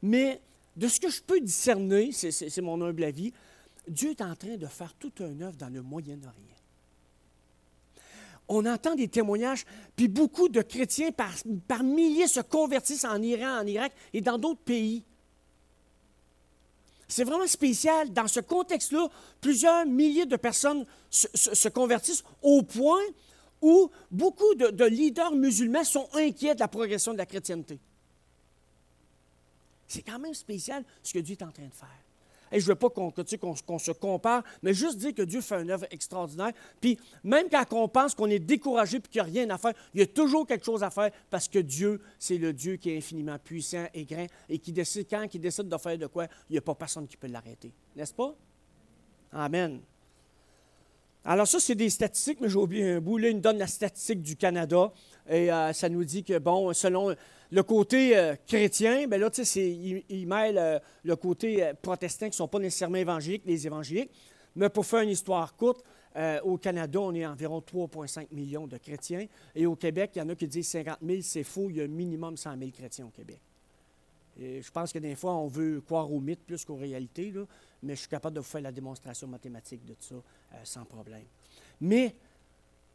Mais 0.00 0.40
de 0.74 0.88
ce 0.88 0.98
que 0.98 1.10
je 1.10 1.20
peux 1.20 1.38
discerner, 1.38 2.12
c'est- 2.12 2.62
mon 2.62 2.80
humble 2.80 3.04
avis, 3.04 3.34
Dieu 3.86 4.12
est 4.12 4.22
en 4.22 4.34
train 4.34 4.56
de 4.56 4.64
faire 4.68 4.94
toute 4.94 5.20
une 5.20 5.42
œuvre 5.42 5.58
dans 5.58 5.68
le 5.68 5.82
Moyen-Orient. 5.82 6.32
On 8.48 8.64
entend 8.64 8.94
des 8.94 9.08
témoignages, 9.08 9.66
puis 9.94 10.08
beaucoup 10.08 10.48
de 10.48 10.62
chrétiens 10.62 11.10
par, 11.12 11.84
milliers 11.84 12.26
se 12.26 12.40
convertissent 12.40 13.04
en 13.04 13.20
Iran, 13.20 13.60
en 13.60 13.66
Irak 13.66 13.92
et 14.14 14.22
dans 14.22 14.38
d'autres 14.38 14.62
pays. 14.62 15.04
C'est 17.06 17.24
vraiment 17.24 17.46
spécial. 17.46 18.14
Dans 18.14 18.28
ce 18.28 18.40
contexte-là, 18.40 19.10
plusieurs 19.42 19.84
milliers 19.84 20.24
de 20.24 20.36
personnes 20.36 20.86
se 21.10 21.68
convertissent 21.68 22.24
au 22.40 22.62
point 22.62 23.02
où 23.62 23.90
beaucoup 24.10 24.54
de, 24.54 24.68
de 24.68 24.84
leaders 24.84 25.32
musulmans 25.32 25.84
sont 25.84 26.08
inquiets 26.14 26.54
de 26.54 26.60
la 26.60 26.68
progression 26.68 27.12
de 27.12 27.18
la 27.18 27.26
chrétienté. 27.26 27.78
C'est 29.86 30.02
quand 30.02 30.18
même 30.18 30.34
spécial 30.34 30.84
ce 31.02 31.12
que 31.12 31.18
Dieu 31.20 31.36
est 31.38 31.44
en 31.44 31.52
train 31.52 31.66
de 31.66 31.74
faire. 31.74 31.88
Et 32.52 32.60
je 32.60 32.64
ne 32.66 32.68
veux 32.68 32.74
pas 32.76 32.90
qu'on 32.90 33.78
se 33.78 33.90
compare, 33.90 34.42
mais 34.62 34.72
juste 34.72 34.98
dire 34.98 35.14
que 35.14 35.22
Dieu 35.22 35.40
fait 35.40 35.60
une 35.60 35.70
œuvre 35.70 35.86
extraordinaire. 35.90 36.52
Puis 36.80 36.98
même 37.24 37.48
quand 37.50 37.64
on 37.72 37.88
pense 37.88 38.14
qu'on 38.14 38.30
est 38.30 38.38
découragé 38.38 38.98
et 38.98 39.00
qu'il 39.00 39.20
n'y 39.20 39.28
a 39.28 39.30
rien 39.30 39.50
à 39.50 39.58
faire, 39.58 39.72
il 39.94 40.00
y 40.00 40.02
a 40.02 40.06
toujours 40.06 40.46
quelque 40.46 40.64
chose 40.64 40.82
à 40.82 40.90
faire 40.90 41.10
parce 41.28 41.48
que 41.48 41.58
Dieu, 41.58 42.00
c'est 42.18 42.38
le 42.38 42.52
Dieu 42.52 42.76
qui 42.76 42.90
est 42.90 42.98
infiniment 42.98 43.38
puissant 43.38 43.86
et 43.92 44.04
grand 44.04 44.26
et 44.48 44.58
qui 44.58 44.72
décide, 44.72 45.08
quand 45.10 45.26
il 45.32 45.40
décide 45.40 45.68
de 45.68 45.76
faire 45.76 45.98
de 45.98 46.06
quoi, 46.06 46.26
il 46.48 46.52
n'y 46.52 46.58
a 46.58 46.62
pas 46.62 46.74
personne 46.74 47.08
qui 47.08 47.16
peut 47.16 47.26
l'arrêter. 47.26 47.72
N'est-ce 47.96 48.14
pas? 48.14 48.34
Amen. 49.32 49.80
Alors 51.28 51.48
ça, 51.48 51.58
c'est 51.58 51.74
des 51.74 51.90
statistiques, 51.90 52.40
mais 52.40 52.48
j'ai 52.48 52.56
oublié 52.56 52.92
un 52.92 53.00
bout. 53.00 53.18
Là, 53.18 53.30
il 53.30 53.34
nous 53.34 53.42
donne 53.42 53.58
la 53.58 53.66
statistique 53.66 54.22
du 54.22 54.36
Canada. 54.36 54.92
Et 55.28 55.52
euh, 55.52 55.72
ça 55.72 55.88
nous 55.88 56.04
dit 56.04 56.22
que, 56.22 56.38
bon, 56.38 56.72
selon 56.72 57.16
le 57.50 57.62
côté 57.64 58.16
euh, 58.16 58.36
chrétien, 58.46 59.08
bien 59.08 59.18
là, 59.18 59.28
tu 59.28 59.44
sais, 59.44 59.68
il, 59.68 60.04
il, 60.08 60.28
mêle 60.28 60.56
euh, 60.56 60.78
le 61.02 61.16
côté 61.16 61.72
protestant 61.82 62.26
qui 62.26 62.30
ne 62.30 62.36
sont 62.36 62.46
pas 62.46 62.60
nécessairement 62.60 62.98
évangéliques, 62.98 63.42
les 63.44 63.66
évangéliques. 63.66 64.12
Mais 64.54 64.68
pour 64.68 64.86
faire 64.86 65.00
une 65.00 65.10
histoire 65.10 65.54
courte, 65.56 65.84
au 66.44 66.56
Canada, 66.56 66.98
on 66.98 67.14
est 67.14 67.26
environ 67.26 67.60
3,5 67.60 68.28
millions 68.32 68.66
de 68.66 68.78
chrétiens. 68.78 69.26
Et 69.54 69.66
au 69.66 69.76
Québec, 69.76 70.12
il 70.14 70.20
y 70.20 70.22
en 70.22 70.28
a 70.30 70.34
qui 70.34 70.46
disent 70.46 70.68
50 70.68 70.96
000, 71.06 71.18
c'est 71.20 71.42
faux, 71.42 71.68
il 71.68 71.76
y 71.76 71.82
a 71.82 71.86
minimum 71.86 72.38
100 72.38 72.56
000 72.58 72.70
chrétiens 72.70 73.04
au 73.04 73.10
Québec. 73.10 73.38
Je 74.38 74.70
pense 74.70 74.94
que 74.94 74.98
des 74.98 75.14
fois, 75.14 75.34
on 75.34 75.46
veut 75.46 75.82
croire 75.82 76.10
aux 76.10 76.20
mythes 76.20 76.40
plus 76.46 76.64
qu'aux 76.64 76.76
réalités, 76.76 77.30
là, 77.32 77.42
mais 77.82 77.94
je 77.94 78.00
suis 78.00 78.08
capable 78.08 78.36
de 78.36 78.40
vous 78.40 78.46
faire 78.46 78.62
la 78.62 78.72
démonstration 78.72 79.26
mathématique 79.28 79.84
de 79.84 79.94
ça 80.00 80.16
sans 80.64 80.84
problème. 80.84 81.24
Mais 81.80 82.14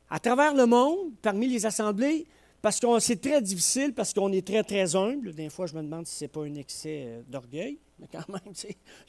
à 0.09 0.19
travers 0.19 0.53
le 0.53 0.65
monde, 0.65 1.13
parmi 1.21 1.47
les 1.47 1.65
assemblées, 1.65 2.25
parce 2.61 2.79
que 2.79 2.99
c'est 2.99 3.19
très 3.19 3.41
difficile, 3.41 3.93
parce 3.93 4.13
qu'on 4.13 4.31
est 4.31 4.45
très, 4.45 4.63
très 4.63 4.95
humble. 4.95 5.33
Des 5.33 5.49
fois, 5.49 5.65
je 5.65 5.73
me 5.73 5.81
demande 5.81 6.05
si 6.05 6.15
ce 6.15 6.25
n'est 6.25 6.27
pas 6.27 6.43
un 6.43 6.55
excès 6.55 7.05
euh, 7.07 7.21
d'orgueil. 7.27 7.79
Mais 7.99 8.07
quand 8.11 8.27
même, 8.29 8.53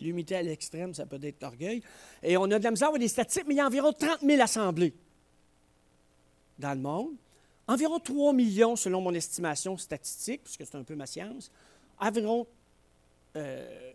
l'humilité 0.01 0.37
à 0.37 0.43
l'extrême, 0.43 0.95
ça 0.95 1.05
peut 1.07 1.19
être 1.23 1.43
l'orgueil. 1.43 1.83
Et 2.23 2.37
on 2.37 2.45
a 2.45 2.59
de 2.59 2.65
la 2.65 2.71
misère 2.71 2.95
à 2.95 2.99
des 2.99 3.09
statistiques, 3.09 3.47
mais 3.49 3.55
il 3.55 3.57
y 3.57 3.61
a 3.61 3.67
environ 3.67 3.91
30 3.93 4.21
000 4.21 4.43
assemblées 4.43 4.93
dans 6.59 6.75
le 6.75 6.81
monde. 6.81 7.15
Environ 7.67 7.99
3 7.99 8.35
millions, 8.35 8.77
selon 8.77 9.01
mon 9.01 9.15
estimation 9.15 9.79
statistique, 9.79 10.43
puisque 10.45 10.67
c'est 10.67 10.77
un 10.77 10.83
peu 10.83 10.95
ma 10.95 11.07
science. 11.07 11.51
Environ, 11.99 12.47
euh, 13.37 13.93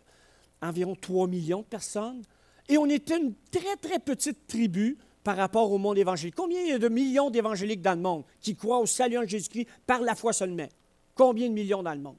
environ 0.61 0.95
3 0.95 1.27
millions 1.27 1.61
de 1.61 1.65
personnes. 1.65 2.21
Et 2.69 2.77
on 2.77 2.87
était 2.87 3.17
une 3.17 3.33
très, 3.51 3.75
très 3.77 3.99
petite 3.99 4.47
tribu 4.47 4.97
par 5.23 5.37
rapport 5.37 5.71
au 5.71 5.77
monde 5.77 5.97
évangélique. 5.97 6.35
Combien 6.35 6.61
il 6.61 6.69
y 6.69 6.73
a 6.73 6.79
de 6.79 6.89
millions 6.89 7.29
d'évangéliques 7.29 7.81
dans 7.81 7.95
le 7.95 8.01
monde 8.01 8.23
qui 8.39 8.55
croient 8.55 8.79
au 8.79 8.85
salut 8.85 9.17
en 9.17 9.25
Jésus-Christ 9.25 9.67
par 9.85 10.01
la 10.01 10.15
foi 10.15 10.33
seulement? 10.33 10.67
Combien 11.15 11.49
de 11.49 11.53
millions 11.53 11.83
dans 11.83 11.93
le 11.93 11.99
monde? 11.99 12.17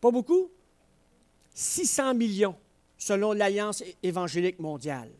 Pas 0.00 0.10
beaucoup? 0.10 0.50
600 1.54 2.14
millions, 2.14 2.54
selon 2.96 3.32
l'Alliance 3.32 3.82
évangélique 4.02 4.60
mondiale. 4.60 5.10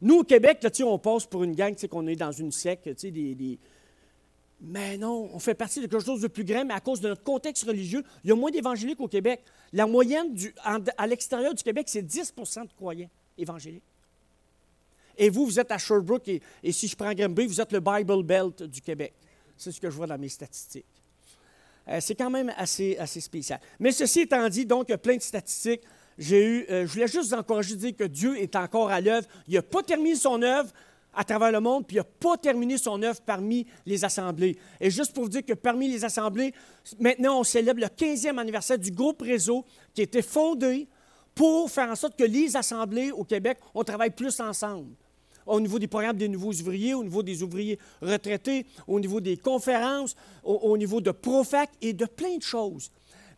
Nous, 0.00 0.18
au 0.18 0.24
Québec, 0.24 0.66
on 0.84 0.98
passe 0.98 1.26
pour 1.26 1.44
une 1.44 1.54
gang, 1.54 1.76
qu'on 1.88 2.08
est 2.08 2.16
dans 2.16 2.32
une 2.32 2.50
secte, 2.50 2.88
des, 3.06 3.34
des, 3.36 3.58
mais 4.64 4.96
non, 4.96 5.28
on 5.32 5.40
fait 5.40 5.54
partie 5.54 5.80
de 5.80 5.86
quelque 5.86 6.04
chose 6.04 6.20
de 6.20 6.28
plus 6.28 6.44
grand, 6.44 6.64
mais 6.64 6.74
à 6.74 6.80
cause 6.80 7.00
de 7.00 7.08
notre 7.08 7.24
contexte 7.24 7.64
religieux, 7.64 8.04
il 8.22 8.28
y 8.28 8.32
a 8.32 8.36
moins 8.36 8.52
d'évangéliques 8.52 9.00
au 9.00 9.08
Québec. 9.08 9.42
La 9.72 9.86
moyenne 9.86 10.36
à 10.96 11.06
l'extérieur 11.08 11.52
du 11.52 11.64
Québec, 11.64 11.86
c'est 11.88 12.02
10% 12.02 12.68
de 12.68 12.72
croyants 12.72 13.10
évangéliques. 13.36 13.82
Et 15.18 15.30
vous, 15.30 15.46
vous 15.46 15.58
êtes 15.58 15.72
à 15.72 15.78
Sherbrooke, 15.78 16.28
et, 16.62 16.72
si 16.72 16.86
je 16.86 16.94
prends 16.94 17.12
Granby, 17.12 17.46
vous 17.46 17.60
êtes 17.60 17.72
le 17.72 17.80
Bible 17.80 18.22
Belt 18.22 18.62
du 18.62 18.80
Québec. 18.80 19.12
C'est 19.56 19.72
ce 19.72 19.80
que 19.80 19.90
je 19.90 19.96
vois 19.96 20.06
dans 20.06 20.18
mes 20.18 20.28
statistiques. 20.28 20.86
Euh, 21.88 21.98
c'est 22.00 22.14
quand 22.14 22.30
même 22.30 22.52
assez, 22.56 22.96
assez 22.98 23.20
spécial. 23.20 23.60
Mais 23.80 23.90
ceci 23.90 24.20
étant 24.20 24.48
dit, 24.48 24.64
donc, 24.64 24.86
il 24.88 24.92
y 24.92 24.94
a 24.94 24.98
plein 24.98 25.16
de 25.16 25.22
statistiques. 25.22 25.82
J'ai 26.16 26.44
eu, 26.44 26.66
euh, 26.70 26.86
je 26.86 26.92
voulais 26.92 27.08
juste 27.08 27.30
vous 27.30 27.34
encourager 27.34 27.74
à 27.74 27.76
dire 27.76 27.96
que 27.96 28.04
Dieu 28.04 28.40
est 28.40 28.54
encore 28.54 28.90
à 28.90 29.00
l'œuvre. 29.00 29.26
Il 29.48 29.54
n'a 29.54 29.62
pas 29.62 29.82
terminé 29.82 30.14
son 30.14 30.40
œuvre 30.42 30.70
à 31.14 31.24
travers 31.24 31.52
le 31.52 31.60
monde, 31.60 31.86
puis 31.86 31.96
il 31.96 32.00
n'a 32.00 32.04
pas 32.04 32.36
terminé 32.36 32.78
son 32.78 33.02
œuvre 33.02 33.20
parmi 33.24 33.66
les 33.84 34.04
assemblées. 34.04 34.56
Et 34.80 34.90
juste 34.90 35.12
pour 35.12 35.24
vous 35.24 35.28
dire 35.28 35.44
que 35.44 35.52
parmi 35.52 35.88
les 35.88 36.04
assemblées, 36.04 36.52
maintenant, 36.98 37.40
on 37.40 37.44
célèbre 37.44 37.80
le 37.80 37.86
15e 37.86 38.38
anniversaire 38.38 38.78
du 38.78 38.90
groupe 38.90 39.22
Réseau 39.22 39.64
qui 39.94 40.00
a 40.00 40.04
été 40.04 40.22
fondé 40.22 40.88
pour 41.34 41.70
faire 41.70 41.90
en 41.90 41.96
sorte 41.96 42.16
que 42.16 42.24
les 42.24 42.56
assemblées 42.56 43.10
au 43.10 43.24
Québec, 43.24 43.58
on 43.74 43.84
travaille 43.84 44.10
plus 44.10 44.40
ensemble. 44.40 44.94
Au 45.44 45.60
niveau 45.60 45.78
des 45.78 45.88
programmes 45.88 46.16
des 46.16 46.28
nouveaux 46.28 46.52
ouvriers, 46.52 46.94
au 46.94 47.02
niveau 47.02 47.22
des 47.22 47.42
ouvriers 47.42 47.78
retraités, 48.00 48.64
au 48.86 49.00
niveau 49.00 49.20
des 49.20 49.36
conférences, 49.36 50.14
au, 50.44 50.54
au 50.54 50.78
niveau 50.78 51.00
de 51.00 51.10
Profac 51.10 51.70
et 51.80 51.92
de 51.92 52.04
plein 52.04 52.36
de 52.36 52.42
choses. 52.42 52.90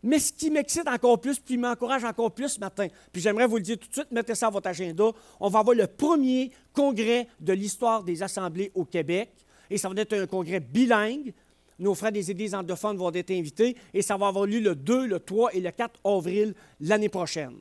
Mais 0.05 0.19
ce 0.19 0.31
qui 0.31 0.51
m'excite 0.51 0.87
encore 0.87 1.19
plus, 1.19 1.39
puis 1.39 1.57
m'encourage 1.57 2.03
encore 2.03 2.31
plus 2.31 2.49
ce 2.49 2.59
matin, 2.59 2.87
puis 3.11 3.23
j'aimerais 3.23 3.47
vous 3.47 3.55
le 3.55 3.63
dire 3.63 3.79
tout 3.79 3.87
de 3.87 3.93
suite, 3.93 4.11
mettez 4.11 4.35
ça 4.35 4.47
à 4.47 4.49
votre 4.51 4.69
agenda, 4.69 5.05
on 5.39 5.49
va 5.49 5.59
avoir 5.59 5.75
le 5.75 5.87
premier 5.87 6.51
congrès 6.73 7.27
de 7.39 7.53
l'histoire 7.53 8.03
des 8.03 8.21
assemblées 8.21 8.71
au 8.75 8.85
Québec, 8.85 9.31
et 9.67 9.79
ça 9.79 9.89
va 9.89 9.99
être 9.99 10.13
un 10.13 10.27
congrès 10.27 10.59
bilingue. 10.59 11.33
Nos 11.79 11.95
frères 11.95 12.11
des 12.11 12.29
églises 12.29 12.53
anglophones 12.53 12.97
vont 12.97 13.11
être 13.11 13.31
invités, 13.31 13.75
et 13.95 14.03
ça 14.03 14.15
va 14.15 14.27
avoir 14.27 14.45
lieu 14.45 14.59
le 14.59 14.75
2, 14.75 15.07
le 15.07 15.19
3 15.19 15.55
et 15.55 15.59
le 15.59 15.71
4 15.71 15.99
avril 16.05 16.53
l'année 16.79 17.09
prochaine. 17.09 17.57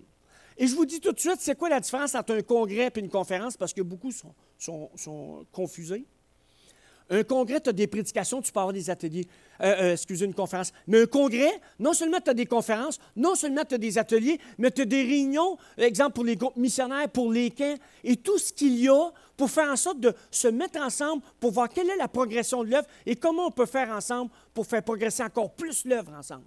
Et 0.58 0.66
je 0.66 0.74
vous 0.74 0.84
dis 0.84 1.00
tout 1.00 1.12
de 1.12 1.18
suite, 1.18 1.38
c'est 1.38 1.56
quoi 1.56 1.70
la 1.70 1.80
différence 1.80 2.14
entre 2.14 2.34
un 2.34 2.42
congrès 2.42 2.92
et 2.94 3.00
une 3.00 3.08
conférence, 3.08 3.56
parce 3.56 3.72
que 3.72 3.80
beaucoup 3.80 4.12
sont 4.12 5.46
confusés. 5.50 6.04
Un 7.10 7.22
congrès, 7.22 7.60
tu 7.60 7.68
as 7.68 7.72
des 7.72 7.86
prédications, 7.86 8.40
tu 8.40 8.50
peux 8.50 8.60
avoir 8.60 8.72
des 8.72 8.88
ateliers, 8.88 9.26
euh, 9.60 9.74
euh, 9.80 9.92
excusez, 9.92 10.24
une 10.24 10.34
conférence. 10.34 10.72
Mais 10.86 11.02
un 11.02 11.06
congrès, 11.06 11.60
non 11.78 11.92
seulement 11.92 12.18
tu 12.18 12.30
as 12.30 12.34
des 12.34 12.46
conférences, 12.46 12.98
non 13.14 13.34
seulement 13.34 13.62
tu 13.68 13.74
as 13.74 13.78
des 13.78 13.98
ateliers, 13.98 14.38
mais 14.56 14.70
tu 14.70 14.82
as 14.82 14.86
des 14.86 15.02
réunions, 15.02 15.58
exemple 15.76 16.14
pour 16.14 16.24
les 16.24 16.36
groupes 16.36 16.56
missionnaires, 16.56 17.08
pour 17.10 17.30
les 17.30 17.50
camps, 17.50 17.76
et 18.02 18.16
tout 18.16 18.38
ce 18.38 18.52
qu'il 18.52 18.78
y 18.78 18.88
a 18.88 19.10
pour 19.36 19.50
faire 19.50 19.70
en 19.70 19.76
sorte 19.76 20.00
de 20.00 20.14
se 20.30 20.48
mettre 20.48 20.80
ensemble 20.80 21.22
pour 21.40 21.50
voir 21.50 21.68
quelle 21.68 21.90
est 21.90 21.96
la 21.96 22.08
progression 22.08 22.64
de 22.64 22.70
l'œuvre 22.70 22.86
et 23.04 23.16
comment 23.16 23.46
on 23.46 23.50
peut 23.50 23.66
faire 23.66 23.90
ensemble 23.90 24.30
pour 24.54 24.66
faire 24.66 24.82
progresser 24.82 25.22
encore 25.22 25.50
plus 25.52 25.84
l'œuvre 25.84 26.12
ensemble. 26.14 26.44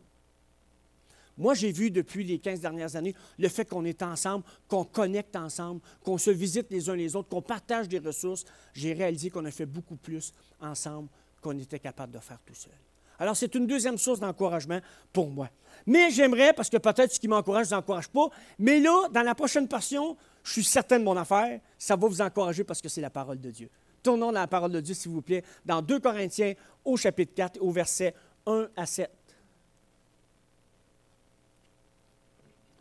Moi, 1.37 1.53
j'ai 1.53 1.71
vu 1.71 1.91
depuis 1.91 2.23
les 2.23 2.39
15 2.39 2.61
dernières 2.61 2.95
années 2.95 3.15
le 3.37 3.47
fait 3.47 3.65
qu'on 3.65 3.85
est 3.85 4.01
ensemble, 4.01 4.43
qu'on 4.67 4.83
connecte 4.83 5.35
ensemble, 5.35 5.81
qu'on 6.03 6.17
se 6.17 6.31
visite 6.31 6.67
les 6.71 6.89
uns 6.89 6.95
les 6.95 7.15
autres, 7.15 7.29
qu'on 7.29 7.41
partage 7.41 7.87
des 7.87 7.99
ressources. 7.99 8.45
J'ai 8.73 8.93
réalisé 8.93 9.29
qu'on 9.29 9.45
a 9.45 9.51
fait 9.51 9.65
beaucoup 9.65 9.97
plus 9.97 10.33
ensemble 10.59 11.09
qu'on 11.41 11.57
était 11.57 11.79
capable 11.79 12.13
de 12.13 12.19
faire 12.19 12.39
tout 12.45 12.55
seul. 12.55 12.73
Alors, 13.19 13.35
c'est 13.35 13.55
une 13.55 13.65
deuxième 13.65 13.97
source 13.97 14.19
d'encouragement 14.19 14.79
pour 15.11 15.29
moi. 15.29 15.49
Mais 15.85 16.11
j'aimerais, 16.11 16.53
parce 16.53 16.69
que 16.69 16.77
peut-être 16.77 17.13
ce 17.13 17.19
qui 17.19 17.27
m'encourage 17.27 17.67
ne 17.67 17.69
vous 17.69 17.79
encourage 17.79 18.09
pas, 18.09 18.29
mais 18.59 18.79
là, 18.79 19.07
dans 19.11 19.23
la 19.23 19.33
prochaine 19.33 19.67
portion, 19.67 20.15
je 20.43 20.51
suis 20.53 20.63
certain 20.63 20.99
de 20.99 21.03
mon 21.03 21.17
affaire, 21.17 21.59
ça 21.77 21.95
va 21.95 22.07
vous 22.07 22.21
encourager 22.21 22.63
parce 22.63 22.81
que 22.81 22.89
c'est 22.89 23.01
la 23.01 23.09
parole 23.09 23.39
de 23.39 23.49
Dieu. 23.49 23.69
Tournons 24.03 24.27
dans 24.27 24.39
la 24.39 24.47
parole 24.47 24.71
de 24.71 24.79
Dieu, 24.79 24.93
s'il 24.93 25.11
vous 25.11 25.21
plaît, 25.21 25.43
dans 25.65 25.81
2 25.81 25.99
Corinthiens, 25.99 26.53
au 26.85 26.95
chapitre 26.95 27.33
4, 27.33 27.61
au 27.61 27.71
verset 27.71 28.13
1 28.45 28.67
à 28.75 28.85
7. 28.85 29.09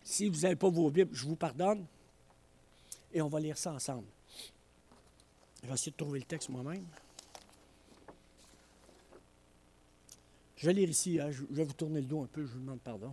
Si 0.07 0.29
vous 0.29 0.43
n'avez 0.43 0.55
pas 0.55 0.71
vos 0.71 0.89
Bibles, 0.89 1.13
je 1.13 1.27
vous 1.27 1.35
pardonne. 1.35 1.85
Et 3.13 3.21
on 3.21 3.27
va 3.27 3.41
lire 3.41 3.59
ça 3.59 3.73
ensemble. 3.73 4.07
Je 5.61 5.67
vais 5.67 5.75
essayer 5.75 5.91
de 5.91 5.97
trouver 5.97 6.21
le 6.21 6.25
texte 6.25 6.49
moi-même. 6.49 6.87
Je 10.57 10.67
vais 10.67 10.75
lire 10.75 10.89
ici, 10.89 11.19
hein. 11.19 11.33
je 11.33 11.43
vais 11.51 11.65
vous 11.65 11.73
tourner 11.73 12.01
le 12.01 12.07
dos 12.07 12.23
un 12.23 12.27
peu, 12.27 12.47
je 12.47 12.53
vous 12.53 12.61
demande 12.61 12.81
pardon. 12.81 13.13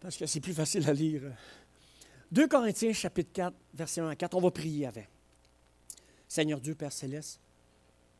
Parce 0.00 0.16
que 0.16 0.26
c'est 0.26 0.40
plus 0.40 0.52
facile 0.52 0.88
à 0.90 0.92
lire. 0.92 1.22
2 2.32 2.48
Corinthiens 2.48 2.92
chapitre 2.92 3.30
4, 3.32 3.56
verset 3.74 4.00
1 4.00 4.08
à 4.08 4.16
4, 4.16 4.34
on 4.34 4.40
va 4.40 4.50
prier 4.50 4.86
avant. 4.86 5.06
Seigneur 6.26 6.60
Dieu, 6.60 6.74
Père 6.74 6.92
céleste, 6.92 7.38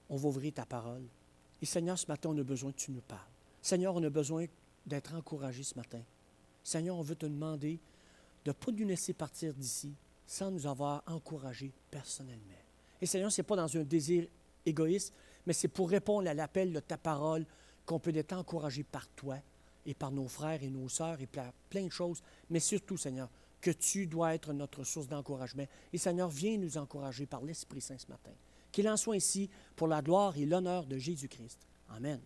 on 0.08 0.16
va 0.16 0.28
ouvrir 0.28 0.54
ta 0.54 0.64
parole. 0.64 1.02
Et 1.60 1.66
Seigneur, 1.66 1.98
ce 1.98 2.06
matin, 2.06 2.30
on 2.32 2.38
a 2.38 2.44
besoin 2.44 2.70
que 2.70 2.78
tu 2.78 2.92
nous 2.92 3.00
parles. 3.00 3.20
Seigneur, 3.60 3.96
on 3.96 4.02
a 4.04 4.10
besoin 4.10 4.46
d'être 4.86 5.12
encouragé 5.14 5.64
ce 5.64 5.74
matin. 5.74 6.00
Seigneur, 6.68 6.96
on 6.96 7.02
veut 7.02 7.16
te 7.16 7.26
demander 7.26 7.80
de 8.44 8.50
ne 8.50 8.52
pas 8.52 8.70
nous 8.72 8.86
laisser 8.86 9.14
partir 9.14 9.54
d'ici 9.54 9.94
sans 10.26 10.50
nous 10.50 10.66
avoir 10.66 11.02
encouragés 11.06 11.72
personnellement. 11.90 12.54
Et 13.00 13.06
Seigneur, 13.06 13.32
ce 13.32 13.40
n'est 13.40 13.46
pas 13.46 13.56
dans 13.56 13.76
un 13.76 13.84
désir 13.84 14.26
égoïste, 14.66 15.14
mais 15.46 15.54
c'est 15.54 15.68
pour 15.68 15.88
répondre 15.88 16.28
à 16.28 16.34
l'appel 16.34 16.72
de 16.72 16.80
ta 16.80 16.98
parole 16.98 17.46
qu'on 17.86 17.98
peut 17.98 18.14
être 18.14 18.34
encouragé 18.34 18.82
par 18.82 19.08
toi 19.08 19.38
et 19.86 19.94
par 19.94 20.10
nos 20.10 20.28
frères 20.28 20.62
et 20.62 20.68
nos 20.68 20.90
sœurs 20.90 21.20
et 21.22 21.26
par 21.26 21.52
plein 21.70 21.86
de 21.86 21.92
choses, 21.92 22.22
mais 22.50 22.60
surtout, 22.60 22.98
Seigneur, 22.98 23.30
que 23.62 23.70
tu 23.70 24.06
dois 24.06 24.34
être 24.34 24.52
notre 24.52 24.84
source 24.84 25.08
d'encouragement. 25.08 25.66
Et 25.92 25.98
Seigneur, 25.98 26.28
viens 26.28 26.58
nous 26.58 26.76
encourager 26.76 27.24
par 27.24 27.42
l'Esprit 27.42 27.80
Saint 27.80 27.98
ce 27.98 28.08
matin. 28.08 28.32
Qu'il 28.70 28.88
en 28.90 28.98
soit 28.98 29.16
ainsi 29.16 29.48
pour 29.74 29.88
la 29.88 30.02
gloire 30.02 30.36
et 30.36 30.44
l'honneur 30.44 30.84
de 30.84 30.98
Jésus-Christ. 30.98 31.58
Amen. 31.88 32.20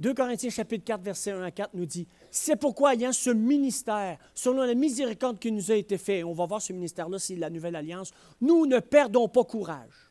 2 0.00 0.12
Corinthiens 0.12 0.50
chapitre 0.50 0.84
4, 0.84 1.02
verset 1.02 1.30
1 1.30 1.42
à 1.42 1.50
4 1.50 1.70
nous 1.74 1.86
dit, 1.86 2.08
c'est 2.30 2.56
pourquoi 2.56 2.94
ayant 2.94 3.12
ce 3.12 3.30
ministère, 3.30 4.18
selon 4.34 4.62
la 4.64 4.74
miséricorde 4.74 5.38
qui 5.38 5.52
nous 5.52 5.70
a 5.70 5.76
été 5.76 5.98
faite, 5.98 6.24
on 6.24 6.32
va 6.32 6.46
voir 6.46 6.60
ce 6.60 6.72
ministère-là, 6.72 7.18
c'est 7.18 7.36
la 7.36 7.48
nouvelle 7.48 7.76
alliance, 7.76 8.10
nous 8.40 8.66
ne 8.66 8.80
perdons 8.80 9.28
pas 9.28 9.44
courage. 9.44 10.10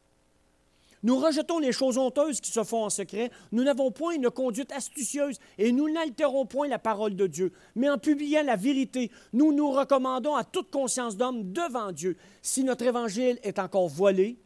Nous 1.04 1.20
rejetons 1.20 1.60
les 1.60 1.74
choses 1.74 1.98
honteuses 1.98 2.40
qui 2.40 2.50
se 2.50 2.64
font 2.64 2.86
en 2.86 2.90
secret. 2.90 3.30
Nous 3.52 3.64
n'avons 3.64 3.92
point 3.92 4.14
une 4.14 4.30
conduite 4.30 4.72
astucieuse 4.72 5.38
et 5.58 5.74
nous 5.74 5.90
n'altérons 5.90 6.46
point 6.46 6.70
la 6.70 6.80
parole 6.80 7.18
de 7.18 7.28
Dieu. 7.28 7.52
Mais 7.76 7.90
en 7.90 7.98
publiant 7.98 8.42
la 8.42 8.56
vérité, 8.56 9.12
nous 9.34 9.52
nous 9.52 9.70
recommandons 9.70 10.34
à 10.34 10.46
toute 10.46 10.72
conscience 10.72 11.18
d'homme 11.18 11.52
devant 11.52 11.92
Dieu. 11.92 12.16
Si 12.42 12.64
notre 12.64 12.86
évangile 12.86 13.38
est 13.44 13.60
encore 13.60 13.90
voilé, 13.90 14.38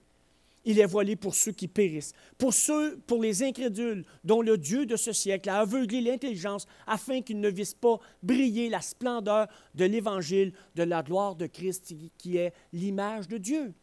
il 0.67 0.81
est 0.81 0.85
voilé 0.85 1.15
pour 1.15 1.33
ceux 1.33 1.53
qui 1.53 1.69
périssent, 1.69 2.11
pour 2.37 2.53
ceux, 2.53 2.97
pour 3.07 3.23
les 3.23 3.41
incrédules, 3.41 4.03
dont 4.25 4.41
le 4.41 4.57
Dieu 4.57 4.85
de 4.85 4.97
ce 4.97 5.13
siècle 5.13 5.49
a 5.49 5.61
aveuglé 5.61 6.01
l'intelligence 6.01 6.67
afin 6.85 7.21
qu'ils 7.21 7.39
ne 7.39 7.49
vissent 7.49 7.73
pas 7.73 7.99
briller 8.21 8.67
la 8.67 8.81
splendeur 8.81 9.47
de 9.75 9.85
l'évangile 9.85 10.51
de 10.75 10.83
la 10.83 11.03
gloire 11.03 11.37
de 11.37 11.47
Christ 11.47 11.95
qui 12.17 12.35
est 12.35 12.53
l'image 12.73 13.29
de 13.29 13.37
Dieu. 13.37 13.73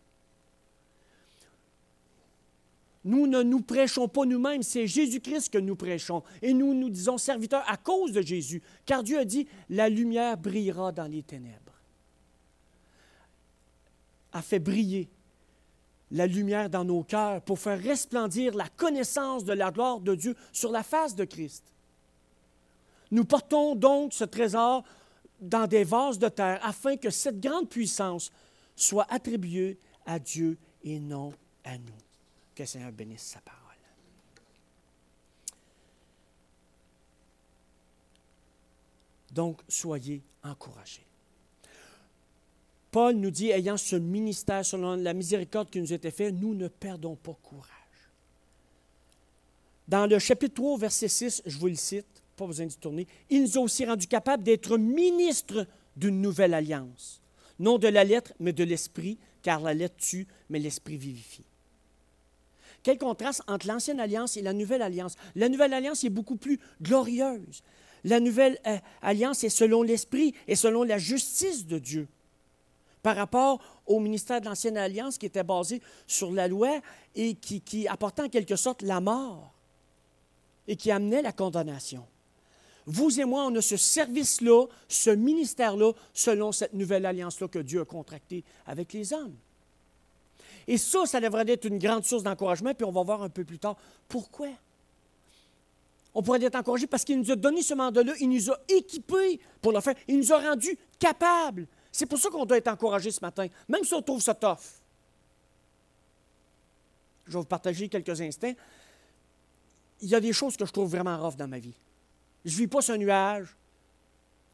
Nous 3.03 3.27
ne 3.27 3.43
nous 3.43 3.63
prêchons 3.63 4.07
pas 4.07 4.27
nous-mêmes, 4.27 4.63
c'est 4.63 4.87
Jésus-Christ 4.87 5.55
que 5.55 5.59
nous 5.59 5.77
prêchons. 5.77 6.23
Et 6.43 6.53
nous 6.53 6.75
nous 6.75 6.91
disons 6.91 7.17
serviteurs 7.17 7.65
à 7.67 7.79
cause 7.79 8.13
de 8.13 8.21
Jésus, 8.21 8.63
car 8.85 9.03
Dieu 9.03 9.19
a 9.19 9.25
dit, 9.25 9.49
la 9.71 9.89
lumière 9.89 10.37
brillera 10.37 10.93
dans 10.93 11.11
les 11.11 11.23
ténèbres. 11.23 11.81
A 14.33 14.43
fait 14.43 14.59
briller 14.59 15.09
la 16.11 16.27
lumière 16.27 16.71
dans 16.71 16.85
nos 16.85 17.03
cœurs 17.03 17.43
pour 17.43 17.59
faire 17.59 17.81
resplendir 17.81 18.55
la 18.55 18.69
connaissance 18.69 19.45
de 19.45 19.53
la 19.53 19.71
gloire 19.71 20.01
de 20.01 20.15
Dieu 20.15 20.37
sur 20.53 20.71
la 20.71 20.83
face 20.83 21.15
de 21.15 21.25
Christ. 21.25 21.65
Nous 23.11 23.25
portons 23.25 23.75
donc 23.75 24.13
ce 24.13 24.25
trésor 24.25 24.85
dans 25.41 25.67
des 25.67 25.85
vases 25.85 26.19
de 26.19 26.29
terre 26.29 26.61
afin 26.63 26.97
que 26.97 27.11
cette 27.11 27.41
grande 27.41 27.69
puissance 27.69 28.31
soit 28.77 29.07
attribuée 29.11 29.79
à 30.07 30.19
Dieu 30.19 30.59
et 30.83 30.99
non 30.99 31.33
à 31.65 31.79
nous. 31.79 31.99
Que 32.55 32.63
le 32.63 32.67
Seigneur 32.67 32.93
bénisse 32.93 33.23
sa 33.23 33.41
parole. 33.41 33.61
Donc, 39.33 39.63
soyez 39.69 40.23
encouragés. 40.45 41.05
Paul 42.95 43.17
nous 43.17 43.33
dit, 43.33 43.51
ayant 43.51 43.77
ce 43.77 43.97
ministère 43.97 44.65
selon 44.65 44.95
la 44.95 45.15
miséricorde 45.15 45.69
qui 45.69 45.81
nous 45.81 45.93
était 45.93 46.13
fait, 46.13 46.31
nous 46.31 46.55
ne 46.55 46.69
perdons 46.69 47.17
pas 47.17 47.37
courage. 47.43 47.67
Dans 49.89 50.07
le 50.07 50.21
chapitre 50.21 50.55
3, 50.55 50.79
verset 50.79 51.09
6, 51.09 51.43
je 51.45 51.59
vous 51.59 51.67
le 51.67 51.75
cite, 51.75 52.07
pas 52.37 52.47
besoin 52.47 52.67
d'y 52.67 52.77
tourner, 52.77 53.09
il 53.31 53.43
nous 53.43 53.59
a 53.59 53.63
aussi 53.63 53.85
rendus 53.85 54.07
capables 54.07 54.45
d'être 54.45 54.79
ministres 54.79 55.67
d'une 55.97 56.23
nouvelle 56.23 56.55
alliance. 56.55 57.21
Non 57.59 57.79
de 57.79 57.89
la 57.89 58.05
lettre, 58.05 58.33
mais 58.39 58.53
de 58.53 58.63
l'esprit, 58.63 59.19
car 59.43 59.61
la 59.61 59.75
lettre 59.75 59.97
tue, 59.97 60.29
mais 60.49 60.61
l'esprit 60.61 60.97
vivifie. 60.97 61.43
Quel 62.85 62.99
contraste 62.99 63.43
entre 63.49 63.67
l'ancienne 63.67 63.99
alliance 63.99 64.37
et 64.37 64.43
la 64.43 64.53
nouvelle 64.53 64.83
alliance. 64.83 65.17
La 65.35 65.49
nouvelle 65.49 65.75
alliance 65.75 66.05
est 66.05 66.11
beaucoup 66.11 66.37
plus 66.37 66.61
glorieuse. 66.81 67.65
La 68.05 68.21
nouvelle 68.21 68.57
euh, 68.69 68.79
alliance 69.03 69.43
est 69.43 69.49
selon 69.49 69.83
l'esprit 69.83 70.33
et 70.47 70.55
selon 70.55 70.85
la 70.85 70.99
justice 70.99 71.67
de 71.67 71.81
Dieu 71.81 72.07
par 73.05 73.17
rapport 73.17 73.61
au 73.87 74.01
ministère 74.01 74.41
de 74.41 74.47
l'Ancienne 74.47 74.79
Alliance 74.79 75.19
qui 75.19 75.27
était 75.27 75.45
basé 75.45 75.83
sur 76.07 76.33
la 76.33 76.49
loi 76.49 76.81
et 77.15 77.35
qui, 77.35 77.87
apportait 77.87 78.23
en 78.23 78.29
quelque 78.31 78.57
sorte 78.57 78.81
la 78.81 78.99
mort 78.99 79.53
et 80.67 80.75
qui 80.75 80.91
amenait 80.91 81.21
la 81.21 81.33
condamnation. 81.33 82.07
Vous 82.87 83.21
et 83.21 83.27
moi, 83.27 83.45
on 83.45 83.55
a 83.57 83.61
ce 83.61 83.77
service-là, 83.77 84.65
ce 84.89 85.11
ministère-là, 85.11 85.93
selon 86.15 86.51
cette 86.51 86.73
nouvelle 86.73 87.05
alliance-là 87.05 87.47
que 87.49 87.59
Dieu 87.59 87.83
a 87.83 87.85
contractée 87.85 88.43
avec 88.67 88.95
les 88.95 89.13
hommes. 89.13 89.37
Et 90.67 90.79
ça, 90.79 91.05
ça 91.05 91.21
devrait 91.21 91.45
être 91.47 91.67
une 91.67 91.79
grande 91.79 92.07
source 92.07 92.23
d'encouragement, 92.23 92.73
puis 92.73 92.87
on 92.87 92.93
va 92.93 93.03
voir 93.03 93.23
un 93.23 93.29
peu 93.29 93.45
plus 93.45 93.59
tard 93.59 93.77
pourquoi. 94.09 94.49
On 96.15 96.23
pourrait 96.23 96.43
être 96.43 96.57
encouragé 96.57 96.87
parce 96.87 97.05
qu'il 97.05 97.21
nous 97.21 97.31
a 97.31 97.37
donné 97.37 97.61
ce 97.61 97.75
mandat-là, 97.75 98.15
il 98.19 98.31
nous 98.31 98.51
a 98.51 98.59
équipés 98.67 99.41
pour 99.61 99.73
le 99.73 99.81
faire, 99.83 99.95
il 100.09 100.17
nous 100.17 100.33
a 100.33 100.39
rendus 100.39 100.79
capables. 100.99 101.67
C'est 101.95 102.07
pour 102.07 102.19
ça 102.19 102.29
qu'on 102.29 102.45
doit 102.45 102.57
être 102.57 102.67
encouragé 102.67 103.13
ce 103.13 103.21
matin, 103.21 103.47
même 103.69 103.85
si 103.85 103.95
on 103.95 104.03
trouve 104.03 104.21
ça 104.21 104.35
tough. 104.35 104.59
Je 107.25 107.33
vais 107.35 107.39
vous 107.39 107.45
partager 107.45 107.89
quelques 107.89 108.21
instants. 108.21 108.53
Il 110.01 110.09
y 110.09 110.17
a 110.17 110.21
des 110.21 110.33
choses 110.33 110.57
que 110.57 110.67
je 110.67 110.73
trouve 110.73 110.91
vraiment 110.91 111.17
rough 111.17 111.37
dans 111.37 111.47
ma 111.47 111.61
vie. 111.61 111.77
Je 112.45 112.53
ne 112.53 112.57
vis 112.57 112.67
pas 112.67 112.93
un 112.93 112.97
nuage, 112.97 113.55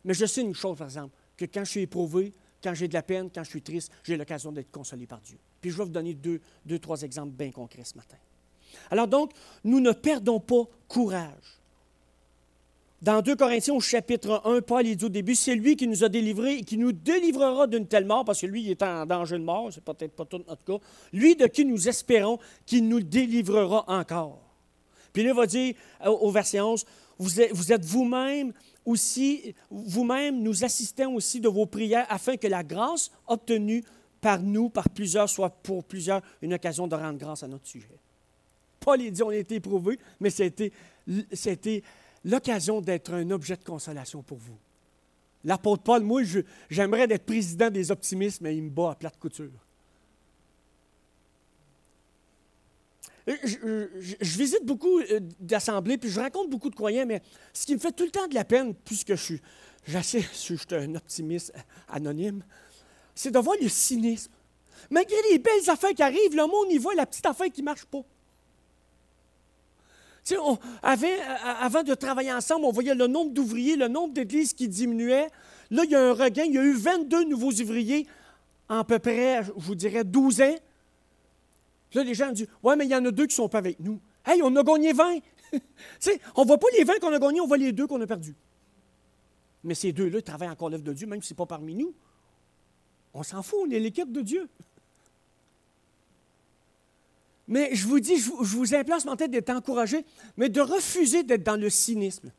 mais 0.04 0.12
je 0.12 0.26
sais 0.26 0.42
une 0.42 0.54
chose, 0.54 0.76
par 0.76 0.88
exemple, 0.88 1.16
que 1.34 1.46
quand 1.46 1.64
je 1.64 1.70
suis 1.70 1.80
éprouvé, 1.80 2.34
quand 2.62 2.74
j'ai 2.74 2.88
de 2.88 2.92
la 2.92 3.02
peine, 3.02 3.30
quand 3.34 3.42
je 3.42 3.48
suis 3.48 3.62
triste, 3.62 3.90
j'ai 4.04 4.18
l'occasion 4.18 4.52
d'être 4.52 4.70
consolé 4.70 5.06
par 5.06 5.22
Dieu. 5.22 5.38
Puis 5.62 5.70
je 5.70 5.78
vais 5.78 5.84
vous 5.84 5.90
donner 5.90 6.12
deux, 6.12 6.42
deux, 6.66 6.78
trois 6.78 7.00
exemples 7.00 7.32
bien 7.32 7.50
concrets 7.50 7.84
ce 7.84 7.96
matin. 7.96 8.18
Alors 8.90 9.08
donc, 9.08 9.32
nous 9.64 9.80
ne 9.80 9.92
perdons 9.92 10.40
pas 10.40 10.64
courage. 10.88 11.59
Dans 13.02 13.22
2 13.22 13.34
Corinthiens 13.34 13.72
au 13.72 13.80
chapitre 13.80 14.42
1, 14.44 14.60
Paul 14.60 14.84
dit 14.84 15.02
au 15.02 15.08
début, 15.08 15.34
c'est 15.34 15.54
lui 15.54 15.74
qui 15.74 15.88
nous 15.88 16.04
a 16.04 16.10
délivrés 16.10 16.56
et 16.56 16.64
qui 16.64 16.76
nous 16.76 16.92
délivrera 16.92 17.66
d'une 17.66 17.86
telle 17.86 18.04
mort, 18.04 18.26
parce 18.26 18.42
que 18.42 18.46
lui, 18.46 18.62
il 18.62 18.70
est 18.70 18.82
en 18.82 19.06
danger 19.06 19.38
de 19.38 19.42
mort, 19.42 19.70
c'est 19.72 19.82
peut-être 19.82 20.12
pas 20.12 20.26
tout 20.26 20.42
notre 20.46 20.62
cas. 20.62 20.84
Lui 21.10 21.34
de 21.34 21.46
qui 21.46 21.64
nous 21.64 21.88
espérons 21.88 22.38
qu'il 22.66 22.86
nous 22.86 23.00
délivrera 23.00 23.86
encore. 23.88 24.42
Puis 25.14 25.22
là, 25.22 25.30
il 25.30 25.34
va 25.36 25.46
dire 25.46 25.74
au 26.04 26.30
verset 26.30 26.60
11, 26.60 26.84
vous 27.18 27.40
êtes, 27.40 27.84
vous-même 27.86 28.52
aussi, 28.84 29.54
vous-même 29.70 30.42
nous 30.42 30.62
assistons 30.62 31.14
aussi 31.14 31.40
de 31.40 31.48
vos 31.48 31.64
prières 31.64 32.06
afin 32.10 32.36
que 32.36 32.48
la 32.48 32.62
grâce 32.62 33.10
obtenue 33.26 33.82
par 34.20 34.42
nous, 34.42 34.68
par 34.68 34.90
plusieurs, 34.90 35.30
soit 35.30 35.48
pour 35.48 35.84
plusieurs 35.84 36.20
une 36.42 36.52
occasion 36.52 36.86
de 36.86 36.94
rendre 36.94 37.18
grâce 37.18 37.42
à 37.42 37.48
notre 37.48 37.66
sujet. 37.66 37.88
Paul 38.78 38.98
dit 38.98 39.22
on 39.22 39.30
a 39.30 39.36
été 39.36 39.54
éprouvé, 39.54 39.98
mais 40.20 40.28
c'était 40.28 40.72
l'occasion 42.24 42.80
d'être 42.80 43.12
un 43.12 43.30
objet 43.30 43.56
de 43.56 43.64
consolation 43.64 44.22
pour 44.22 44.38
vous. 44.38 44.58
L'apôtre 45.44 45.82
Paul, 45.82 46.02
moi, 46.02 46.22
j'aimerais 46.68 47.10
être 47.10 47.24
président 47.24 47.70
des 47.70 47.90
optimistes, 47.90 48.40
mais 48.40 48.56
il 48.56 48.64
me 48.64 48.70
bat 48.70 48.90
à 48.90 48.94
plate 48.94 49.18
couture. 49.18 49.50
Euh, 53.28 53.86
je, 54.00 54.38
visite 54.38 54.64
beaucoup 54.64 54.98
euh, 54.98 55.20
d'assemblées, 55.38 55.98
puis 55.98 56.10
je 56.10 56.20
rencontre 56.20 56.50
beaucoup 56.50 56.70
de 56.70 56.74
croyants, 56.74 57.06
mais 57.06 57.22
ce 57.52 57.66
qui 57.66 57.74
me 57.74 57.78
fait 57.78 57.92
tout 57.92 58.04
le 58.04 58.10
temps 58.10 58.26
de 58.26 58.34
la 58.34 58.44
peine, 58.44 58.74
puisque 58.74 59.14
je 59.14 59.22
suis, 59.22 59.40
je 59.86 59.98
suis 60.32 60.58
un 60.72 60.94
optimiste 60.94 61.52
anonyme, 61.88 62.42
c'est 63.14 63.30
de 63.30 63.38
voir 63.38 63.56
le 63.60 63.68
cynisme. 63.68 64.32
Malgré 64.90 65.16
les 65.30 65.38
belles 65.38 65.68
affaires 65.68 65.94
qui 65.94 66.02
arrivent, 66.02 66.34
le 66.34 66.46
monde 66.46 66.70
y 66.70 66.78
voit 66.78 66.94
la 66.94 67.06
petite 67.06 67.26
affaire 67.26 67.50
qui 67.52 67.60
ne 67.60 67.66
marche 67.66 67.84
pas 67.84 68.02
avait, 70.82 71.18
avant 71.60 71.82
de 71.82 71.94
travailler 71.94 72.32
ensemble, 72.32 72.64
on 72.64 72.72
voyait 72.72 72.94
le 72.94 73.06
nombre 73.06 73.32
d'ouvriers, 73.32 73.76
le 73.76 73.88
nombre 73.88 74.14
d'églises 74.14 74.52
qui 74.52 74.68
diminuait. 74.68 75.28
Là, 75.70 75.84
il 75.84 75.90
y 75.90 75.94
a 75.94 76.00
un 76.00 76.12
regain. 76.12 76.44
Il 76.44 76.54
y 76.54 76.58
a 76.58 76.62
eu 76.62 76.74
22 76.74 77.24
nouveaux 77.24 77.52
ouvriers 77.52 78.06
en 78.68 78.78
à 78.78 78.84
peu 78.84 78.98
près, 78.98 79.42
je 79.44 79.52
vous 79.56 79.74
dirais, 79.74 80.04
12 80.04 80.40
ans. 80.42 80.54
là, 81.94 82.04
les 82.04 82.14
gens 82.14 82.30
dit 82.30 82.46
Ouais, 82.62 82.76
mais 82.76 82.86
il 82.86 82.90
y 82.90 82.94
en 82.94 83.04
a 83.04 83.10
deux 83.10 83.26
qui 83.26 83.32
ne 83.32 83.42
sont 83.42 83.48
pas 83.48 83.58
avec 83.58 83.80
nous. 83.80 84.00
Hey, 84.24 84.40
on 84.42 84.54
a 84.56 84.62
gagné 84.62 84.92
20. 84.92 85.18
on 86.36 86.42
ne 86.42 86.46
voit 86.46 86.58
pas 86.58 86.66
les 86.78 86.84
20 86.84 86.98
qu'on 87.00 87.12
a 87.12 87.18
gagnés, 87.18 87.40
on 87.40 87.46
voit 87.46 87.56
les 87.56 87.72
deux 87.72 87.86
qu'on 87.86 88.00
a 88.00 88.06
perdus. 88.06 88.34
Mais 89.64 89.74
ces 89.74 89.92
deux-là 89.92 90.22
travaillent 90.22 90.48
encore 90.48 90.70
l'œuvre 90.70 90.84
de 90.84 90.92
Dieu, 90.92 91.06
même 91.06 91.20
si 91.20 91.28
ce 91.28 91.34
n'est 91.34 91.36
pas 91.36 91.46
parmi 91.46 91.74
nous. 91.74 91.92
On 93.12 93.22
s'en 93.22 93.42
fout, 93.42 93.58
on 93.66 93.70
est 93.70 93.80
l'équipe 93.80 94.10
de 94.10 94.20
Dieu. 94.20 94.48
Mais 97.50 97.74
je 97.74 97.86
vous 97.88 97.98
dis, 97.98 98.16
je 98.16 98.30
vous, 98.30 98.74
implore 98.76 99.00
en 99.08 99.16
tête 99.16 99.32
d'être 99.32 99.50
encouragé, 99.50 100.06
mais 100.36 100.48
de 100.48 100.60
refuser 100.60 101.24
d'être 101.24 101.42
dans 101.42 101.56
le 101.56 101.68
cynisme. 101.68 102.30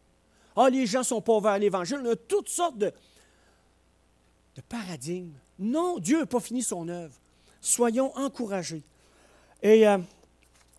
Ah, 0.56 0.70
les 0.70 0.86
gens 0.86 1.04
sont 1.04 1.22
pas 1.22 1.34
ouverts 1.34 1.52
à 1.52 1.60
l'Évangile. 1.60 2.00
On 2.02 2.10
a 2.12 2.16
toutes 2.16 2.48
sortes 2.48 2.78
de, 2.78 2.94
de 4.56 4.62
paradigmes. 4.70 5.34
Non, 5.60 6.00
Dieu 6.00 6.22
n'a 6.22 6.26
pas 6.26 6.40
fini 6.40 6.64
son 6.64 6.88
œuvre. 6.88 7.14
Soyons 7.60 8.16
encouragés. 8.18 8.84
Et 9.62 9.86
euh, 9.86 9.98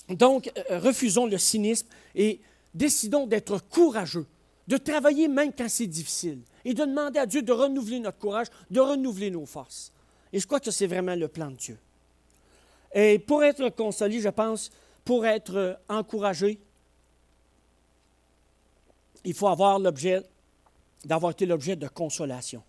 donc, 0.09 0.51
euh, 0.57 0.79
refusons 0.79 1.27
le 1.27 1.37
cynisme 1.37 1.87
et 2.15 2.41
décidons 2.75 3.27
d'être 3.27 3.59
courageux, 3.69 4.27
de 4.67 4.79
travailler 4.79 5.29
même 5.29 5.53
quand 5.53 5.69
c'est 5.69 5.87
difficile 5.87 6.41
et 6.65 6.73
de 6.73 6.85
demander 6.85 7.19
à 7.19 7.27
Dieu 7.27 7.43
de 7.43 7.53
renouveler 7.53 8.01
notre 8.01 8.19
courage, 8.19 8.47
de 8.71 8.81
renouveler 8.81 9.31
nos 9.31 9.45
forces. 9.45 9.93
Et 10.33 10.41
je 10.41 10.47
crois 10.47 10.59
que 10.59 10.71
c'est 10.71 10.87
vraiment 10.87 11.15
le 11.15 11.29
plan 11.29 11.51
de 11.51 11.57
Dieu. 11.57 11.79
Et 12.95 13.19
pour 13.19 13.43
être 13.43 13.69
consolé, 13.71 14.21
je 14.21 14.29
pense, 14.29 14.71
pour 15.05 15.27
être 15.27 15.81
encouragé, 15.89 16.59
il 19.25 19.35
faut 19.35 19.49
avoir 19.49 19.79
l'objet, 19.79 20.23
d'avoir 21.05 21.33
été 21.33 21.47
l'objet 21.47 21.77
de 21.77 21.89
consolation. 21.89 22.63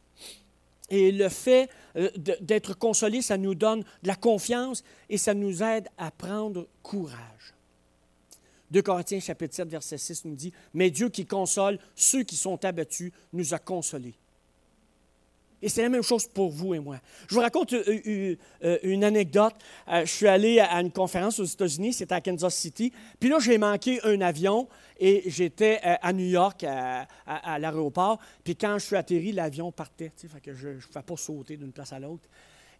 Et 0.89 1.11
le 1.11 1.29
fait 1.29 1.69
euh, 1.95 2.09
d'être 2.41 2.77
consolé, 2.77 3.21
ça 3.21 3.37
nous 3.37 3.55
donne 3.55 3.81
de 3.81 4.07
la 4.07 4.15
confiance 4.15 4.83
et 5.09 5.17
ça 5.17 5.33
nous 5.33 5.63
aide 5.63 5.87
à 5.97 6.11
prendre 6.11 6.67
courage. 6.81 7.53
2 8.71 8.81
Corinthiens 8.81 9.19
chapitre 9.19 9.55
7, 9.55 9.69
verset 9.69 9.97
6 9.97 10.25
nous 10.25 10.35
dit, 10.35 10.51
Mais 10.73 10.89
Dieu 10.89 11.09
qui 11.09 11.25
console 11.25 11.79
ceux 11.95 12.23
qui 12.23 12.35
sont 12.35 12.63
abattus 12.65 13.11
nous 13.31 13.53
a 13.53 13.59
consolés. 13.59 14.15
Et 15.63 15.69
c'est 15.69 15.81
la 15.81 15.87
même 15.87 16.03
chose 16.03 16.27
pour 16.27 16.51
vous 16.51 16.73
et 16.73 16.79
moi. 16.79 16.99
Je 17.29 17.35
vous 17.35 17.39
raconte 17.39 17.71
euh, 17.71 18.35
euh, 18.65 18.77
une 18.83 19.05
anecdote. 19.05 19.53
Je 19.87 20.03
suis 20.03 20.27
allé 20.27 20.59
à 20.59 20.81
une 20.81 20.91
conférence 20.91 21.39
aux 21.39 21.45
États-Unis, 21.45 21.93
c'était 21.93 22.15
à 22.15 22.19
Kansas 22.19 22.53
City. 22.53 22.91
Puis 23.17 23.29
là, 23.29 23.39
j'ai 23.39 23.57
manqué 23.57 24.01
un 24.03 24.19
avion 24.19 24.67
et 24.99 25.23
j'étais 25.27 25.79
à 25.81 26.11
New 26.11 26.25
York, 26.25 26.65
à, 26.65 27.07
l'aéroport. 27.59 28.19
Puis 28.43 28.57
quand 28.57 28.77
je 28.77 28.85
suis 28.85 28.97
atterri, 28.97 29.31
l'avion 29.31 29.71
partait. 29.71 30.11
Fait 30.17 30.41
que 30.41 30.53
je 30.53 30.67
ne 30.67 30.79
pouvais 30.79 31.01
pas 31.01 31.15
sauter 31.15 31.55
d'une 31.55 31.71
place 31.71 31.93
à 31.93 31.99
l'autre. 31.99 32.27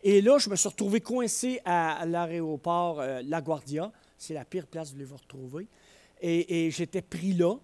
Et 0.04 0.22
là, 0.22 0.38
je 0.38 0.50
me 0.50 0.58
suis 0.58 0.68
retrouvé 0.68 1.00
coincé 1.00 1.62
à 1.64 2.06
l'aéroport 2.06 3.02
LaGuardia. 3.24 3.94
C'est 4.18 4.34
la 4.34 4.44
pire 4.44 4.68
place 4.68 4.92
où 4.92 5.00
vous 5.00 5.06
vous 5.06 5.16
retrouver. 5.16 5.68
Et, 6.22 6.66
et 6.66 6.72
j'étais 6.72 7.02
pris 7.02 7.32
là. 7.32 7.56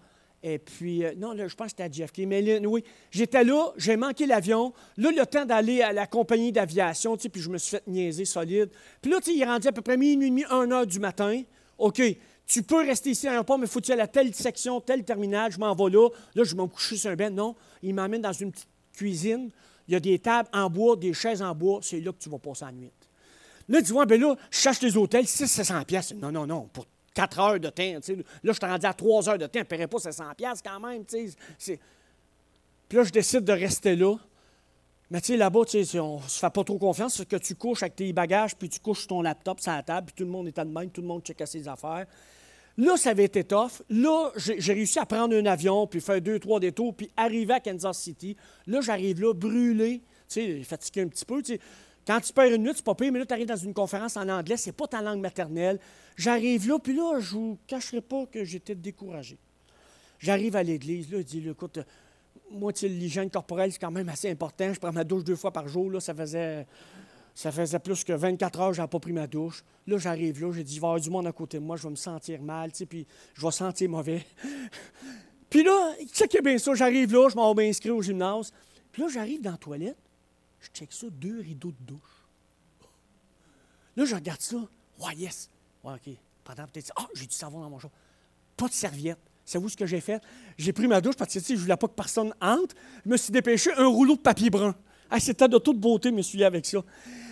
Et 0.42 0.58
puis, 0.58 1.04
euh, 1.04 1.12
non, 1.16 1.32
là, 1.32 1.48
je 1.48 1.54
pense 1.54 1.72
que 1.72 1.82
c'était 1.82 2.02
à 2.02 2.06
JFK. 2.06 2.20
Mais 2.26 2.66
oui, 2.66 2.82
j'étais 3.10 3.44
là, 3.44 3.72
j'ai 3.76 3.96
manqué 3.96 4.26
l'avion. 4.26 4.72
Là, 4.96 5.10
le 5.10 5.26
temps 5.26 5.44
d'aller 5.44 5.82
à 5.82 5.92
la 5.92 6.06
compagnie 6.06 6.50
d'aviation, 6.50 7.16
tu 7.16 7.24
sais, 7.24 7.28
puis 7.28 7.42
je 7.42 7.50
me 7.50 7.58
suis 7.58 7.76
fait 7.76 7.86
niaiser 7.86 8.24
solide. 8.24 8.70
Puis 9.02 9.10
là, 9.10 9.18
tu 9.18 9.30
sais, 9.30 9.36
il 9.36 9.42
est 9.42 9.46
rendu 9.46 9.68
à 9.68 9.72
peu 9.72 9.82
près 9.82 9.96
minuit, 9.96 10.30
minuit, 10.30 10.46
1 10.48 10.70
heure 10.72 10.86
du 10.86 10.98
matin. 10.98 11.42
OK, 11.76 12.00
tu 12.46 12.62
peux 12.62 12.84
rester 12.84 13.10
ici 13.10 13.26
à 13.26 13.30
l'aéroport, 13.30 13.58
mais 13.58 13.66
faut-tu 13.66 13.92
aller 13.92 14.02
à 14.02 14.08
telle 14.08 14.34
section, 14.34 14.80
tel 14.80 15.04
terminal, 15.04 15.52
je 15.52 15.58
m'en 15.58 15.74
vais 15.74 15.90
là. 15.90 16.08
Là, 16.34 16.44
je 16.44 16.56
vais 16.56 16.62
me 16.62 16.68
coucher 16.68 16.96
sur 16.96 17.10
un 17.10 17.16
ben. 17.16 17.34
Non, 17.34 17.54
il 17.82 17.94
m'emmène 17.94 18.22
dans 18.22 18.32
une 18.32 18.50
petite 18.50 18.68
cuisine. 18.92 19.50
Il 19.88 19.92
y 19.92 19.96
a 19.96 20.00
des 20.00 20.18
tables 20.18 20.48
en 20.52 20.70
bois, 20.70 20.96
des 20.96 21.12
chaises 21.12 21.42
en 21.42 21.54
bois. 21.54 21.80
C'est 21.82 22.00
là 22.00 22.12
que 22.12 22.18
tu 22.18 22.28
vas 22.28 22.38
passer 22.38 22.64
la 22.64 22.72
nuit. 22.72 22.90
Là, 23.68 23.82
tu 23.82 23.92
vois, 23.92 24.06
ben 24.06 24.20
là, 24.20 24.34
je 24.50 24.58
cherche 24.58 24.80
les 24.80 24.96
hôtels, 24.96 25.26
600 25.26 25.84
pièces. 25.84 26.14
Non, 26.14 26.32
non, 26.32 26.46
non, 26.46 26.68
pour 26.72 26.86
4 27.14 27.38
heures 27.40 27.60
de 27.60 27.68
temps. 27.68 27.82
Là, 27.82 28.00
je 28.44 28.52
suis 28.52 28.66
rendu 28.66 28.86
à 28.86 28.94
3 28.94 29.28
heures 29.28 29.38
de 29.38 29.46
temps. 29.46 29.52
Je 29.54 29.58
ne 29.60 29.64
paierais 29.64 29.86
pas 29.88 29.98
700 29.98 30.24
quand 30.64 30.80
même. 30.80 31.04
Puis 31.04 31.28
là, 32.98 33.04
je 33.04 33.10
décide 33.10 33.44
de 33.44 33.52
rester 33.52 33.96
là. 33.96 34.16
Mais 35.10 35.20
tu 35.20 35.28
sais, 35.28 35.36
là-bas, 35.36 35.60
on 35.94 36.16
ne 36.18 36.22
se 36.28 36.38
fait 36.38 36.50
pas 36.50 36.62
trop 36.64 36.78
confiance. 36.78 37.16
C'est 37.16 37.28
que 37.28 37.36
tu 37.36 37.56
couches 37.56 37.82
avec 37.82 37.96
tes 37.96 38.12
bagages, 38.12 38.54
puis 38.56 38.68
tu 38.68 38.78
couches 38.78 39.08
ton 39.08 39.22
laptop 39.22 39.58
sur 39.60 39.72
la 39.72 39.82
table, 39.82 40.06
puis 40.06 40.14
tout 40.16 40.24
le 40.24 40.30
monde 40.30 40.46
est 40.46 40.58
à 40.58 40.64
de 40.64 40.70
même, 40.70 40.88
tout 40.90 41.00
le 41.00 41.08
monde 41.08 41.22
check 41.22 41.42
ses 41.46 41.66
affaires. 41.66 42.06
Là, 42.78 42.96
ça 42.96 43.10
avait 43.10 43.24
été 43.24 43.42
tough. 43.42 43.82
Là, 43.90 44.30
j'ai 44.36 44.72
réussi 44.72 45.00
à 45.00 45.06
prendre 45.06 45.34
un 45.36 45.46
avion, 45.46 45.88
puis 45.88 46.00
faire 46.00 46.20
deux, 46.20 46.38
trois 46.38 46.60
détours, 46.60 46.94
puis 46.94 47.10
arriver 47.16 47.54
à 47.54 47.60
Kansas 47.60 47.98
City. 47.98 48.36
Là, 48.68 48.80
j'arrive 48.80 49.20
là, 49.20 49.34
brûlé, 49.34 50.00
tu 50.28 50.40
sais, 50.40 50.62
fatigué 50.62 51.02
un 51.02 51.08
petit 51.08 51.24
peu. 51.24 51.42
Tu 51.42 51.54
sais. 51.54 51.60
Quand 52.10 52.20
tu 52.20 52.32
perds 52.32 52.52
une 52.52 52.62
minute, 52.62 52.74
c'est 52.74 52.84
pas 52.84 52.96
pire, 52.96 53.12
mais 53.12 53.20
là, 53.20 53.24
tu 53.24 53.32
arrives 53.32 53.46
dans 53.46 53.54
une 53.54 53.72
conférence 53.72 54.16
en 54.16 54.28
anglais, 54.28 54.56
c'est 54.56 54.72
pas 54.72 54.88
ta 54.88 55.00
langue 55.00 55.20
maternelle. 55.20 55.78
J'arrive 56.16 56.66
là, 56.66 56.80
puis 56.80 56.92
là, 56.92 57.20
je 57.20 57.36
vous 57.36 57.56
cacherai 57.68 58.00
pas 58.00 58.26
que 58.26 58.42
j'étais 58.42 58.74
découragé. 58.74 59.38
J'arrive 60.18 60.56
à 60.56 60.64
l'église, 60.64 61.08
là, 61.12 61.18
il 61.18 61.24
dit, 61.24 61.48
écoute, 61.48 61.78
moi, 62.50 62.72
l'hygiène 62.82 63.30
corporelle, 63.30 63.70
c'est 63.70 63.78
quand 63.78 63.92
même 63.92 64.08
assez 64.08 64.28
important. 64.28 64.74
Je 64.74 64.80
prends 64.80 64.90
ma 64.90 65.04
douche 65.04 65.22
deux 65.22 65.36
fois 65.36 65.52
par 65.52 65.68
jour, 65.68 65.88
là, 65.88 66.00
ça 66.00 66.12
faisait... 66.12 66.66
Ça 67.32 67.52
faisait 67.52 67.78
plus 67.78 68.02
que 68.02 68.12
24 68.12 68.60
heures 68.60 68.72
je 68.74 68.82
pas 68.82 68.98
pris 68.98 69.12
ma 69.12 69.28
douche. 69.28 69.62
Là, 69.86 69.98
j'arrive 69.98 70.42
là, 70.42 70.52
j'ai 70.52 70.64
dit, 70.64 70.74
il 70.74 70.80
va 70.80 70.88
y 70.88 70.90
avoir 70.90 71.00
du 71.00 71.10
monde 71.10 71.28
à 71.28 71.32
côté 71.32 71.60
de 71.60 71.62
moi, 71.62 71.76
je 71.76 71.84
vais 71.84 71.90
me 71.90 71.94
sentir 71.94 72.42
mal, 72.42 72.72
tu 72.72 72.78
sais, 72.78 72.86
puis 72.86 73.06
je 73.34 73.46
vais 73.46 73.52
sentir 73.52 73.88
mauvais. 73.88 74.26
puis 75.48 75.62
là, 75.62 75.94
checkez 76.12 76.42
bien 76.42 76.58
ça, 76.58 76.74
j'arrive 76.74 77.12
là, 77.12 77.28
je 77.30 77.36
m'en 77.36 77.54
vais 77.54 77.70
au 77.88 78.02
gymnase. 78.02 78.52
Puis 78.90 79.00
là, 79.00 79.08
j'arrive 79.08 79.40
dans 79.40 79.52
la 79.52 79.56
toilette, 79.58 80.09
je 80.60 80.68
check 80.68 80.92
ça, 80.92 81.06
deux 81.10 81.40
rideaux 81.40 81.72
de 81.72 81.86
douche. 81.86 82.26
Là, 83.96 84.04
je 84.04 84.14
regarde 84.14 84.40
ça. 84.40 84.56
Ouais, 84.98 85.14
yes. 85.16 85.50
Ouais, 85.82 85.94
OK. 85.94 86.14
Pendant 86.44 86.66
peut-être. 86.66 86.92
Ah, 86.96 87.06
j'ai 87.14 87.26
du 87.26 87.34
savon 87.34 87.60
dans 87.60 87.70
mon 87.70 87.78
chat. 87.78 87.90
Pas 88.56 88.68
de 88.68 88.72
serviette. 88.72 89.18
Savez-vous 89.44 89.70
ce 89.70 89.76
que 89.76 89.86
j'ai 89.86 90.00
fait? 90.00 90.22
J'ai 90.58 90.72
pris 90.72 90.86
ma 90.86 91.00
douche 91.00 91.16
parce 91.16 91.32
que 91.34 91.40
je 91.40 91.52
ne 91.54 91.58
voulais 91.58 91.76
pas 91.76 91.88
que 91.88 91.94
personne 91.94 92.32
entre. 92.40 92.74
Je 93.04 93.10
me 93.10 93.16
suis 93.16 93.32
dépêché 93.32 93.72
un 93.76 93.86
rouleau 93.86 94.16
de 94.16 94.20
papier 94.20 94.50
brun. 94.50 94.74
Ah, 95.10 95.18
c'était 95.18 95.48
de 95.48 95.58
toute 95.58 95.78
beauté, 95.78 96.12
me 96.12 96.22
suis 96.22 96.44
avec 96.44 96.64
ça. 96.64 96.78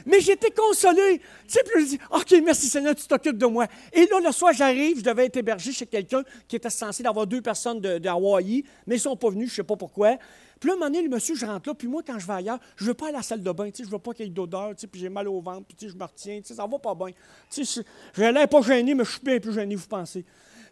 Mais 0.05 0.21
j'étais 0.21 0.51
consolé. 0.51 1.21
Tu 1.47 1.55
sais, 1.55 1.63
puis 1.63 1.85
je 1.85 1.91
dis, 1.91 1.99
OK, 2.11 2.35
merci 2.45 2.67
Seigneur, 2.67 2.95
tu 2.97 3.07
t'occupes 3.07 3.39
de 3.39 3.47
moi. 3.47 3.67
Et 3.93 4.07
là, 4.07 4.21
le 4.25 4.33
soir, 4.33 4.53
j'arrive, 4.53 4.99
je 4.99 5.05
devais 5.05 5.27
être 5.27 5.37
hébergé 5.37 5.71
chez 5.71 5.87
quelqu'un 5.87 6.23
qui 6.49 6.57
était 6.57 6.71
censé 6.71 7.03
d'avoir 7.03 7.27
deux 7.27 7.41
personnes 7.41 7.81
de, 7.81 7.99
mais 7.99 8.05
ils 8.05 8.65
ne 8.87 8.97
sont 8.97 9.17
pas 9.17 9.31
venus, 9.31 9.49
je 9.49 9.53
ne 9.53 9.57
sais 9.57 9.65
pas 9.65 9.77
pourquoi. 9.77 10.17
Puis 10.59 10.69
là, 10.69 10.75
un 10.75 10.77
moment 10.77 10.91
donné, 10.91 11.03
le 11.03 11.09
monsieur, 11.09 11.35
je 11.35 11.47
rentre 11.47 11.69
là, 11.69 11.75
puis 11.75 11.89
moi, 11.89 12.03
quand 12.07 12.19
je 12.19 12.27
vais 12.27 12.33
ailleurs, 12.33 12.59
je 12.77 12.85
ne 12.85 12.89
veux 12.89 12.95
pas 12.95 13.09
à 13.09 13.13
la 13.13 13.23
salle 13.23 13.43
de 13.43 13.53
bain, 13.53 13.71
je 13.77 13.85
veux 13.85 13.99
pas 13.99 14.13
qu'il 14.13 14.27
y 14.27 14.29
ait 14.29 14.33
d'odeur, 14.33 14.75
puis 14.75 15.01
j'ai 15.01 15.09
mal 15.09 15.29
au 15.29 15.41
ventre, 15.41 15.67
puis 15.67 15.89
je 15.89 15.95
me 15.95 16.05
retiens, 16.05 16.41
ça 16.43 16.67
va 16.67 16.79
pas 16.79 16.95
bien. 16.95 17.11
Je 17.55 17.83
l'air 18.21 18.49
pas 18.49 18.63
gêné, 18.63 18.95
mais 18.95 19.05
je 19.05 19.11
suis 19.13 19.21
bien 19.21 19.39
plus 19.39 19.53
gêné, 19.53 19.75
vous 19.75 19.87
pensez. 19.87 20.25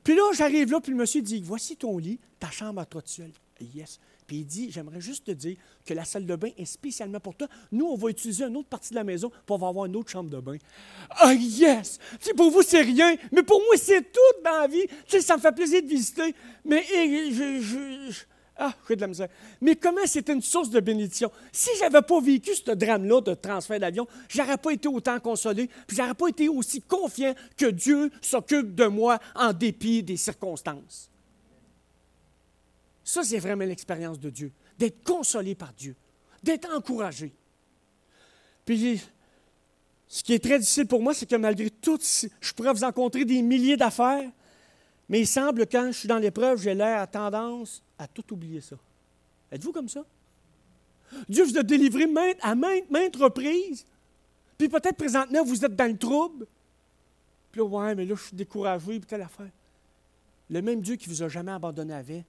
Puis 0.03 0.14
là, 0.14 0.22
j'arrive 0.35 0.70
là, 0.70 0.81
puis 0.81 0.92
le 0.92 0.99
monsieur 0.99 1.22
dit, 1.22 1.42
voici 1.44 1.77
ton 1.77 1.99
lit, 1.99 2.20
ta 2.38 2.51
chambre 2.51 2.81
à 2.81 2.87
toi 2.87 3.03
tout 3.03 3.09
seul. 3.09 3.33
Yes. 3.75 3.99
Puis 4.27 4.38
il 4.38 4.44
dit, 4.44 4.70
j'aimerais 4.70 5.01
juste 5.01 5.25
te 5.25 5.31
dire 5.31 5.57
que 5.85 5.94
la 5.94 6.05
salle 6.05 6.27
de 6.27 6.37
bain 6.37 6.51
est 6.59 6.64
spécialement 6.64 7.20
pour 7.20 7.37
toi. 7.37 7.49
Nous, 7.70 7.87
on 7.87 7.96
va 7.96 8.11
utiliser 8.11 8.44
une 8.44 8.57
autre 8.57 8.68
partie 8.68 8.90
de 8.90 8.96
la 8.96 9.05
maison 9.05 9.31
pour 9.46 9.66
avoir 9.66 9.87
une 9.87 9.96
autre 9.96 10.11
chambre 10.11 10.31
de 10.31 10.40
bain. 10.40 10.57
Ah, 11.11 11.33
yes! 11.33 11.99
pour 12.37 12.51
vous, 12.51 12.62
c'est 12.62 12.83
rien, 12.83 13.16
mais 13.33 13.42
pour 13.42 13.61
moi, 13.61 13.77
c'est 13.77 14.12
tout 14.12 14.42
dans 14.44 14.61
la 14.62 14.66
vie. 14.66 14.87
Tu 14.87 14.94
sais, 15.09 15.20
ça 15.20 15.37
me 15.37 15.40
fait 15.40 15.53
plaisir 15.53 15.83
de 15.83 15.88
visiter, 15.88 16.35
mais 16.64 16.85
je 16.85 18.25
ah, 18.59 18.75
j'ai 18.88 18.97
de 18.97 19.03
la 19.03 19.07
misère. 19.07 19.29
Mais 19.61 19.77
comment 19.77 20.07
c'était 20.07 20.33
une 20.33 20.42
source 20.42 20.71
de 20.71 20.81
bénédiction? 20.81 21.31
Si 21.53 21.69
je 21.77 21.83
n'avais 21.83 22.01
pas 22.01 22.21
vécu 22.21 22.55
ce 22.55 22.71
drame-là 22.71 23.21
de 23.21 23.35
transfert 23.35 23.79
d'avion, 23.79 24.07
je 24.29 24.40
n'aurais 24.40 24.57
pas 24.57 24.71
été 24.71 24.88
autant 24.88 25.21
consolé, 25.21 25.69
puis 25.87 25.97
je 25.97 26.03
n'aurais 26.03 26.14
pas 26.14 26.29
été 26.29 26.49
aussi 26.49 26.81
confiant 26.81 27.35
que 27.57 27.66
Dieu 27.66 28.11
s'occupe 28.23 28.75
de 28.75 28.87
moi 28.87 29.19
en 29.35 29.53
dépit 29.53 30.03
des 30.03 30.16
circonstances. 30.16 31.11
Ça, 33.05 33.23
c'est 33.23 33.38
vraiment 33.38 33.64
l'expérience 33.64 34.19
de 34.19 34.31
Dieu, 34.31 34.53
d'être 34.79 35.05
consolé 35.05 35.55
par 35.55 35.73
Dieu, 35.75 35.95
d'être 36.42 36.69
encouragé. 36.75 37.35
Puis, 38.64 39.03
ce 40.09 40.23
qui 40.23 40.33
est 40.33 40.42
très 40.42 40.59
difficile 40.59 40.87
pour 40.87 41.03
moi, 41.03 41.12
c'est 41.12 41.27
que 41.27 41.37
malgré 41.37 41.69
tout, 41.69 41.99
je 42.01 42.53
pourrais 42.53 42.73
vous 42.73 42.85
rencontrer 42.85 43.25
des 43.25 43.42
milliers 43.42 43.77
d'affaires, 43.77 44.29
mais 45.09 45.21
il 45.21 45.27
semble, 45.27 45.66
quand 45.66 45.87
je 45.87 45.99
suis 45.99 46.09
dans 46.09 46.19
l'épreuve, 46.19 46.61
j'ai 46.61 46.75
l'air 46.75 47.01
à 47.01 47.07
tendance 47.07 47.83
à 47.99 48.09
tout 48.09 48.33
oublier 48.33 48.61
ça. 48.61 48.77
Êtes-vous 49.53 49.73
comme 49.73 49.88
ça? 49.88 50.05
Dieu 51.29 51.45
vous 51.45 51.57
a 51.57 51.62
délivré 51.62 52.07
à 52.40 52.55
maintes, 52.55 52.90
maintes 52.90 53.16
reprises. 53.16 53.85
Puis 54.59 54.69
peut-être 54.69 54.97
présentement, 54.97 55.45
vous 55.45 55.64
êtes 55.64 55.77
dans 55.77 55.90
le 55.90 55.97
trouble. 55.97 56.47
Puis 57.53 57.61
là, 57.61 57.66
ouais, 57.66 57.95
mais 57.95 58.05
là, 58.05 58.14
je 58.16 58.23
suis 58.23 58.37
découragé, 58.37 58.99
puis 58.99 59.07
telle 59.07 59.23
affaire. 59.23 59.51
Le 60.51 60.62
même 60.62 60.81
Dieu 60.81 60.97
qui 60.97 61.09
ne 61.09 61.14
vous 61.14 61.23
a 61.23 61.29
jamais 61.29 61.53
abandonné 61.53 61.95
avait, 61.95 62.25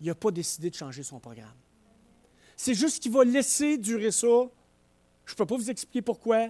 il 0.00 0.06
n'a 0.06 0.14
pas 0.14 0.30
décidé 0.30 0.70
de 0.70 0.74
changer 0.74 1.02
son 1.02 1.18
programme. 1.18 1.54
C'est 2.56 2.74
juste 2.74 3.02
qu'il 3.02 3.12
va 3.12 3.24
laisser 3.24 3.76
durer 3.76 4.10
ça. 4.10 4.26
Je 5.26 5.32
ne 5.32 5.36
peux 5.36 5.46
pas 5.46 5.56
vous 5.56 5.70
expliquer 5.70 6.02
pourquoi. 6.02 6.48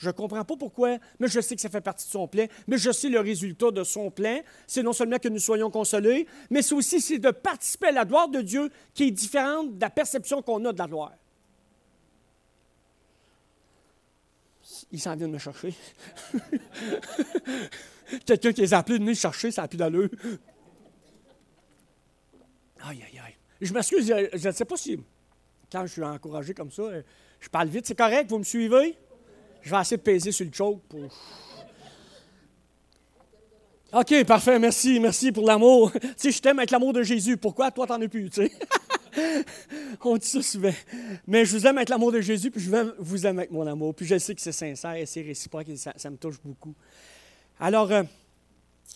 Je 0.00 0.08
ne 0.08 0.12
comprends 0.12 0.44
pas 0.46 0.56
pourquoi, 0.56 0.96
mais 1.18 1.28
je 1.28 1.42
sais 1.42 1.54
que 1.54 1.60
ça 1.60 1.68
fait 1.68 1.82
partie 1.82 2.06
de 2.06 2.10
son 2.10 2.26
plan. 2.26 2.46
Mais 2.66 2.78
je 2.78 2.90
sais 2.90 3.10
le 3.10 3.20
résultat 3.20 3.70
de 3.70 3.84
son 3.84 4.10
plan. 4.10 4.40
C'est 4.66 4.82
non 4.82 4.94
seulement 4.94 5.18
que 5.18 5.28
nous 5.28 5.38
soyons 5.38 5.70
consolés, 5.70 6.26
mais 6.48 6.62
c'est 6.62 6.74
aussi 6.74 7.02
c'est 7.02 7.18
de 7.18 7.30
participer 7.30 7.88
à 7.88 7.92
la 7.92 8.06
gloire 8.06 8.30
de 8.30 8.40
Dieu 8.40 8.70
qui 8.94 9.04
est 9.04 9.10
différente 9.10 9.76
de 9.76 9.80
la 9.80 9.90
perception 9.90 10.40
qu'on 10.40 10.64
a 10.64 10.72
de 10.72 10.78
la 10.78 10.86
gloire. 10.86 11.12
Il 14.90 14.98
s'en 14.98 15.14
vient 15.14 15.28
de 15.28 15.34
me 15.34 15.38
chercher. 15.38 15.74
Quelqu'un 18.24 18.54
qui 18.54 18.62
les 18.62 18.72
a 18.72 18.78
appelés 18.78 18.98
de 18.98 19.04
venir 19.04 19.16
chercher, 19.16 19.50
ça 19.50 19.62
n'a 19.62 19.68
plus 19.68 19.76
d'allure. 19.76 20.08
Aïe, 22.84 23.04
aïe, 23.06 23.20
aïe. 23.22 23.36
Je 23.60 23.74
m'excuse, 23.74 24.06
je 24.06 24.48
ne 24.48 24.52
sais 24.54 24.64
pas 24.64 24.78
si, 24.78 24.98
quand 25.70 25.84
je 25.84 25.92
suis 25.92 26.02
encouragé 26.02 26.54
comme 26.54 26.70
ça, 26.70 26.84
je 27.38 27.48
parle 27.50 27.68
vite. 27.68 27.86
C'est 27.86 27.94
correct, 27.94 28.30
vous 28.30 28.38
me 28.38 28.44
suivez? 28.44 28.96
Je 29.62 29.70
vais 29.70 29.96
de 29.96 30.02
peser 30.02 30.32
sur 30.32 30.46
le 30.46 30.52
choke 30.52 30.80
pour. 30.88 31.08
OK, 33.92 34.24
parfait, 34.24 34.58
merci, 34.58 35.00
merci 35.00 35.32
pour 35.32 35.46
l'amour. 35.46 35.90
tu 36.00 36.00
sais, 36.16 36.30
je 36.30 36.40
t'aime 36.40 36.58
avec 36.58 36.70
l'amour 36.70 36.92
de 36.92 37.02
Jésus. 37.02 37.36
Pourquoi 37.36 37.70
toi, 37.72 37.86
t'en 37.86 38.00
as 38.00 38.08
plus, 38.08 38.30
tu 38.30 38.46
sais? 38.46 38.52
On 40.04 40.16
dit 40.16 40.26
ça 40.26 40.42
souvent. 40.42 40.72
Mais 41.26 41.44
je 41.44 41.56
vous 41.56 41.66
aime 41.66 41.76
avec 41.76 41.88
l'amour 41.88 42.12
de 42.12 42.20
Jésus, 42.20 42.52
puis 42.52 42.60
je 42.60 42.70
vous 42.98 43.26
aime 43.26 43.38
avec 43.38 43.50
mon 43.50 43.66
amour. 43.66 43.94
Puis 43.94 44.06
je 44.06 44.16
sais 44.18 44.34
que 44.34 44.40
c'est 44.40 44.52
sincère 44.52 44.94
et 44.94 45.06
c'est 45.06 45.22
réciproque 45.22 45.68
et 45.68 45.76
ça, 45.76 45.92
me 46.10 46.16
touche 46.16 46.40
beaucoup. 46.44 46.74
Alors, 47.58 47.90
euh, 47.90 48.04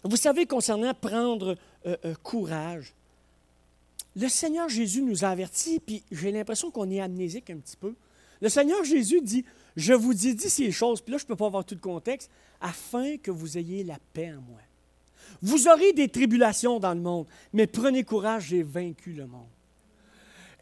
vous 0.05 0.17
savez, 0.17 0.47
concernant 0.47 0.95
prendre 0.95 1.57
euh, 1.87 1.97
euh, 2.05 2.15
courage, 2.23 2.95
le 4.17 4.29
Seigneur 4.29 4.69
Jésus 4.69 5.03
nous 5.03 5.25
a 5.25 5.35
puis 5.85 6.05
j'ai 6.13 6.31
l'impression 6.31 6.71
qu'on 6.71 6.89
est 6.91 7.01
amnésique 7.01 7.51
un 7.51 7.57
petit 7.57 7.77
peu. 7.77 7.95
Le 8.41 8.49
Seigneur 8.49 8.85
Jésus 8.85 9.21
dit 9.21 9.45
je 9.77 9.93
vous 9.93 10.27
ai 10.27 10.35
dit 10.35 10.51
ces 10.51 10.71
choses, 10.71 11.01
puis 11.01 11.13
là, 11.13 11.19
je 11.19 11.25
ne 11.25 11.29
peux 11.29 11.37
pas 11.37 11.47
avoir 11.47 11.65
tout 11.65 11.75
le 11.75 11.81
contexte, 11.81 12.31
afin 12.61 13.17
que 13.19 13.31
vous 13.31 13.59
ayez 13.59 13.85
la 13.85 13.99
paix 14.13 14.33
en 14.33 14.41
moi. 14.41 14.61
Vous 15.43 15.69
aurez 15.69 15.93
des 15.93 16.09
tribulations 16.09 16.79
dans 16.79 16.95
le 16.95 17.01
monde, 17.01 17.27
mais 17.53 17.67
prenez 17.67 18.05
courage, 18.05 18.47
j'ai 18.49 18.63
vaincu 18.63 19.13
le 19.13 19.27
monde. 19.27 19.49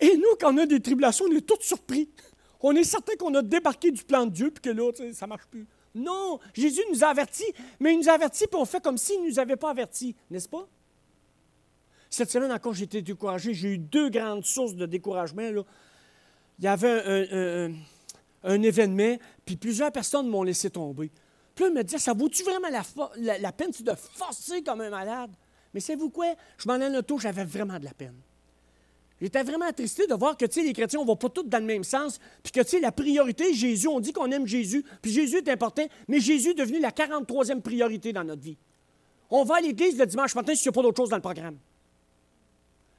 Et 0.00 0.16
nous, 0.16 0.36
quand 0.40 0.54
on 0.54 0.58
a 0.58 0.66
des 0.66 0.80
tribulations, 0.80 1.26
on 1.28 1.36
est 1.36 1.46
tous 1.46 1.60
surpris. 1.60 2.08
On 2.60 2.74
est 2.74 2.84
certain 2.84 3.14
qu'on 3.16 3.34
a 3.34 3.42
débarqué 3.42 3.90
du 3.90 4.02
plan 4.02 4.26
de 4.26 4.32
Dieu, 4.32 4.50
puis 4.50 4.62
que 4.62 4.70
là, 4.70 4.90
ça 5.12 5.26
ne 5.26 5.28
marche 5.28 5.46
plus. 5.46 5.66
Non, 5.94 6.40
Jésus 6.54 6.80
nous 6.90 7.04
a 7.04 7.08
avertis, 7.08 7.52
mais 7.78 7.92
il 7.92 7.98
nous 7.98 8.08
a 8.08 8.12
avertis, 8.12 8.46
puis 8.46 8.58
on 8.58 8.64
fait 8.64 8.82
comme 8.82 8.96
s'il 8.96 9.22
ne 9.22 9.28
nous 9.28 9.38
avait 9.38 9.56
pas 9.56 9.70
avertis, 9.70 10.14
n'est-ce 10.30 10.48
pas? 10.48 10.66
Cette 12.08 12.30
semaine 12.30 12.52
encore, 12.52 12.74
j'ai 12.74 12.84
été 12.84 13.00
découragé. 13.00 13.54
J'ai 13.54 13.74
eu 13.74 13.78
deux 13.78 14.10
grandes 14.10 14.44
sources 14.44 14.74
de 14.74 14.84
découragement. 14.84 15.42
Il 15.42 16.64
y 16.64 16.68
avait 16.68 17.02
un, 17.06 17.72
événement, 18.44 19.16
puis 19.44 19.56
plusieurs 19.56 19.92
personnes 19.92 20.28
m'ont 20.28 20.42
laissé 20.42 20.70
tomber. 20.70 21.10
Puis 21.54 21.64
là, 21.64 21.70
me 21.70 21.82
disait, 21.82 21.98
ça 21.98 22.12
vaut-tu 22.12 22.42
vraiment 22.42 22.68
la, 22.68 23.52
peine 23.52 23.70
de 23.70 23.94
forcer 23.94 24.62
comme 24.62 24.80
un 24.80 24.90
malade? 24.90 25.30
Mais 25.74 25.80
savez-vous 25.80 26.10
quoi? 26.10 26.34
Je 26.58 26.68
m'en 26.68 26.74
allais 26.74 26.86
en 26.86 26.98
auto, 26.98 27.18
j'avais 27.18 27.44
vraiment 27.44 27.78
de 27.78 27.84
la 27.84 27.94
peine. 27.94 28.16
J'étais 29.20 29.44
vraiment 29.44 29.66
attristé 29.66 30.06
de 30.08 30.14
voir 30.14 30.36
que 30.36 30.46
les 30.60 30.72
chrétiens, 30.72 30.98
on 30.98 31.04
ne 31.04 31.08
va 31.08 31.14
pas 31.14 31.28
tous 31.28 31.44
dans 31.44 31.58
le 31.58 31.64
même 31.64 31.84
sens, 31.84 32.18
puis 32.42 32.50
que 32.50 32.80
la 32.80 32.90
priorité, 32.90 33.54
Jésus, 33.54 33.86
on 33.86 34.00
dit 34.00 34.12
qu'on 34.12 34.30
aime 34.32 34.46
Jésus, 34.46 34.84
puis 35.00 35.12
Jésus 35.12 35.36
est 35.36 35.48
important, 35.48 35.86
mais 36.08 36.18
Jésus 36.18 36.50
est 36.50 36.54
devenu 36.54 36.80
la 36.80 36.90
43e 36.90 37.60
priorité 37.60 38.12
dans 38.12 38.24
notre 38.24 38.42
vie. 38.42 38.56
On 39.30 39.44
va 39.44 39.56
à 39.56 39.60
l'église 39.60 39.96
le 39.96 40.06
dimanche 40.06 40.34
matin 40.34 40.54
s'il 40.54 40.68
n'y 40.68 40.68
a 40.70 40.72
pas 40.72 40.82
d'autre 40.82 40.96
chose 40.96 41.08
dans 41.08 41.16
le 41.16 41.22
programme. 41.22 41.56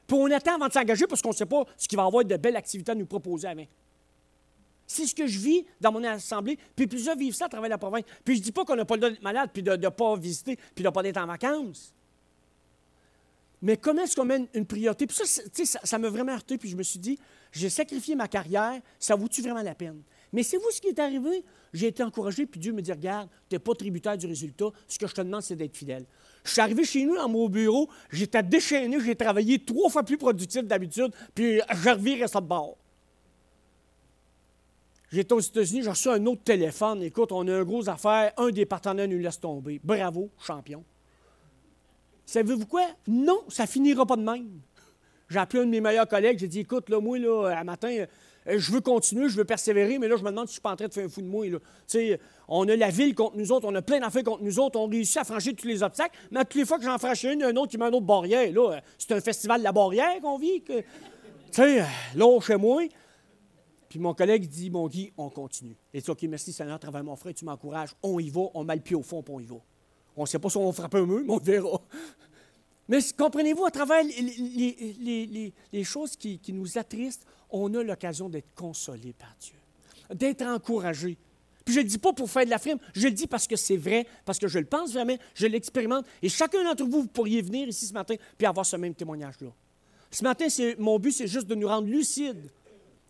Puis 0.08 0.17
on 0.17 0.32
attend 0.32 0.56
avant 0.56 0.67
de 0.67 0.73
s'engager 0.73 1.08
parce 1.08 1.21
qu'on 1.21 1.29
ne 1.29 1.36
sait 1.36 1.45
pas 1.45 1.65
ce 1.77 1.88
qu'il 1.88 1.97
va 1.97 2.03
y 2.03 2.08
avoir 2.08 2.23
de 2.23 2.38
belles 2.38 2.56
activités 2.56 2.91
à 2.93 2.95
nous 2.95 3.06
proposer 3.06 3.47
avant. 3.47 3.65
C'est 4.85 5.05
ce 5.05 5.15
que 5.15 5.27
je 5.27 5.39
vis 5.39 5.65
dans 5.79 5.91
mon 5.91 6.03
assemblée, 6.03 6.57
puis 6.75 6.87
plusieurs 6.87 7.15
vivent 7.15 7.35
ça 7.35 7.45
à 7.45 7.49
travers 7.49 7.69
la 7.69 7.77
province. 7.77 8.03
Puis 8.23 8.35
je 8.35 8.39
ne 8.39 8.43
dis 8.43 8.51
pas 8.51 8.65
qu'on 8.65 8.75
n'a 8.75 8.85
pas 8.85 8.95
le 8.95 9.01
droit 9.01 9.11
d'être 9.11 9.23
malade, 9.23 9.49
puis 9.53 9.63
de 9.63 9.75
ne 9.75 9.89
pas 9.89 10.15
visiter, 10.15 10.57
puis 10.75 10.83
de 10.83 10.89
ne 10.89 10.93
pas 10.93 11.03
être 11.03 11.17
en 11.17 11.27
vacances. 11.27 11.93
Mais 13.63 13.77
comment 13.77 14.03
est-ce 14.03 14.17
qu'on 14.17 14.25
mène 14.25 14.45
une 14.53 14.65
priorité? 14.65 15.07
Puis 15.07 15.15
ça, 15.15 15.79
ça, 15.83 15.97
m'a 15.97 16.09
vraiment 16.09 16.33
heurté, 16.33 16.57
puis 16.57 16.69
je 16.69 16.75
me 16.75 16.83
suis 16.83 16.99
dit, 16.99 17.17
j'ai 17.49 17.69
sacrifié 17.69 18.13
ma 18.13 18.27
carrière, 18.27 18.81
ça 18.99 19.15
vaut-tu 19.15 19.41
vraiment 19.41 19.61
la 19.61 19.73
peine? 19.73 20.01
Mais 20.33 20.43
c'est 20.43 20.57
vous 20.57 20.69
ce 20.69 20.81
qui 20.81 20.89
est 20.89 20.99
arrivé? 20.99 21.45
J'ai 21.71 21.87
été 21.87 22.03
encouragé, 22.03 22.45
puis 22.45 22.59
Dieu 22.59 22.73
me 22.73 22.81
dit, 22.81 22.91
regarde, 22.91 23.29
tu 23.49 23.55
n'es 23.55 23.59
pas 23.59 23.73
tributaire 23.73 24.17
du 24.17 24.27
résultat, 24.27 24.65
ce 24.85 24.99
que 24.99 25.07
je 25.07 25.13
te 25.13 25.21
demande, 25.21 25.43
c'est 25.43 25.55
d'être 25.55 25.77
fidèle. 25.77 26.05
Je 26.43 26.51
suis 26.51 26.59
arrivé 26.59 26.83
chez 26.83 27.05
nous, 27.05 27.15
dans 27.15 27.29
mon 27.29 27.47
bureau, 27.47 27.89
j'étais 28.11 28.43
déchaîné, 28.43 28.99
j'ai 28.99 29.15
travaillé 29.15 29.59
trois 29.59 29.89
fois 29.89 30.03
plus 30.03 30.17
productif 30.17 30.63
d'habitude, 30.63 31.13
puis 31.33 31.61
je 31.73 31.89
revirais 31.89 32.27
ça 32.27 32.41
de 32.41 32.47
bord. 32.47 32.75
J'étais 35.13 35.34
aux 35.34 35.39
États-Unis, 35.39 35.84
j'ai 35.84 35.89
reçu 35.91 36.10
un 36.10 36.26
autre 36.26 36.41
téléphone. 36.43 37.04
Écoute, 37.04 37.32
on 37.32 37.47
a 37.47 37.52
une 37.52 37.63
grosse 37.63 37.88
affaire, 37.88 38.34
un 38.36 38.49
des 38.49 38.65
partenaires 38.65 39.08
nous 39.08 39.19
laisse 39.19 39.39
tomber. 39.39 39.80
Bravo, 39.84 40.32
champion. 40.43 40.84
Savez-vous 42.26 42.65
quoi? 42.65 42.88
Non, 43.08 43.41
ça 43.47 43.67
finira 43.67 44.08
pas 44.08 44.15
de 44.15 44.23
même. 44.23 44.49
J'ai 45.30 45.38
appelé 45.38 45.62
un 45.62 45.65
de 45.65 45.69
mes 45.69 45.82
meilleurs 45.82 46.08
collègues, 46.08 46.39
j'ai 46.39 46.47
dit 46.47 46.62
écoute, 46.62 46.89
là, 46.89 46.99
moi, 46.99 47.19
là, 47.19 47.49
à 47.56 47.63
matin, 47.63 48.06
euh, 48.47 48.58
je 48.58 48.71
veux 48.71 48.82
continuer, 48.82 49.30
je 49.30 49.38
veux 49.38 49.45
persévérer, 49.45 49.99
mais 49.99 50.08
là, 50.08 50.15
je 50.17 50.23
me 50.23 50.32
demande 50.32 50.47
si 50.47 50.54
je 50.54 50.54
suis 50.54 50.62
pas 50.62 50.71
en 50.71 50.76
train 50.76 50.88
de 50.88 50.93
faire 50.93 51.06
un 51.06 51.10
fou 51.10 51.21
de 51.21 51.28
moi. 51.28 51.45
on 52.47 52.67
a 52.67 52.76
la 52.76 52.89
ville 52.89 53.13
contre 53.13 53.38
nous 53.38 53.52
autres, 53.52 53.67
on 53.69 53.76
a 53.76 53.84
plein 53.84 53.99
d'affaires 53.99 54.23
contre 54.23 54.41
nous 54.41 54.60
autres, 54.60 54.80
on 54.80 54.88
réussit 54.88 55.17
à 55.17 55.26
franchir 55.26 55.54
tous 55.56 55.67
les 55.67 55.84
obstacles, 55.84 56.17
mais 56.32 56.43
toutes 56.43 56.56
les 56.56 56.65
fois 56.65 56.80
que 56.80 56.86
j'en 56.86 56.97
franchis 56.97 57.32
une, 57.32 57.43
un 57.43 57.56
autre 57.56 57.69
qui 57.69 57.78
met 57.78 57.86
un 57.86 57.93
autre 57.93 58.02
barrière. 58.02 58.52
Là, 58.52 58.82
c'est 58.97 59.12
un 59.12 59.21
festival 59.21 59.60
de 59.60 59.63
la 59.63 59.71
barrière 59.71 60.19
qu'on 60.23 60.39
vit. 60.39 60.63
Tu 60.63 60.73
sais, 61.52 61.84
là, 62.15 62.39
chez 62.41 62.56
moi. 62.56 62.82
Puis 63.93 63.99
mon 63.99 64.15
collègue 64.15 64.47
dit 64.49 64.71
Mon 64.71 64.88
Guy, 64.88 65.13
on 65.15 65.29
continue. 65.29 65.75
Et 65.93 66.01
dit 66.01 66.10
OK, 66.10 66.23
merci 66.23 66.51
Seigneur, 66.51 66.79
travaille 66.79 67.03
mon 67.03 67.15
frère, 67.15 67.32
tu 67.32 67.45
m'encourages, 67.45 67.91
on 68.01 68.19
y 68.19 68.27
va, 68.32 68.41
on 68.56 68.63
met 68.63 68.73
le 68.73 68.82
pied 68.82 68.95
au 68.95 69.03
fond, 69.03 69.21
puis 69.21 69.36
on 69.36 69.39
y 69.39 69.45
va. 69.45 69.58
On 70.17 70.23
ne 70.23 70.25
sait 70.25 70.39
pas 70.39 70.49
si 70.49 70.58
on 70.58 70.65
va 70.65 70.71
frapper 70.71 70.97
un 70.97 71.06
mur, 71.06 71.21
mais 71.23 71.32
on 71.32 71.38
verra. 71.38 71.79
Mais 72.88 72.97
comprenez-vous, 73.15 73.63
à 73.65 73.69
travers 73.69 74.03
les, 74.03 75.84
choses 75.84 76.15
qui, 76.15 76.41
nous 76.53 76.75
attristent, 76.75 77.27
on 77.51 77.71
a 77.75 77.84
l'occasion 77.84 78.29
d'être 78.29 78.56
consolé 78.56 79.13
par 79.13 79.36
Dieu, 79.39 79.53
d'être 80.12 80.41
encouragé. 80.41 81.15
Puis 81.63 81.75
je 81.75 81.79
ne 81.82 81.84
le 81.84 81.89
dis 81.91 81.99
pas 81.99 82.13
pour 82.13 82.32
faire 82.32 82.45
de 82.45 82.49
la 82.49 82.58
frime, 82.58 82.79
je 82.95 83.06
le 83.06 83.13
dis 83.13 83.27
parce 83.27 83.45
que 83.45 83.56
c'est 83.56 83.77
vrai, 83.77 84.08
parce 84.25 84.39
que 84.39 84.47
je 84.47 84.58
le 84.58 84.65
pense 84.65 84.91
vraiment, 84.91 85.17
je 85.36 85.45
l'expérimente. 85.45 86.08
Et 86.23 86.29
chacun 86.29 86.63
d'entre 86.63 86.84
vous, 86.84 87.03
vous 87.03 87.08
pourriez 87.08 87.43
venir 87.43 87.67
ici 87.67 87.86
ce 87.86 87.93
matin 87.93 88.15
puis 88.39 88.47
avoir 88.47 88.65
ce 88.65 88.75
même 88.75 88.95
témoignage-là. 88.95 89.49
Ce 90.10 90.23
matin, 90.23 90.47
mon 90.79 90.97
but, 90.97 91.12
c'est 91.12 91.27
juste 91.27 91.45
de 91.45 91.53
nous 91.53 91.67
rendre 91.67 91.88
lucides 91.88 92.49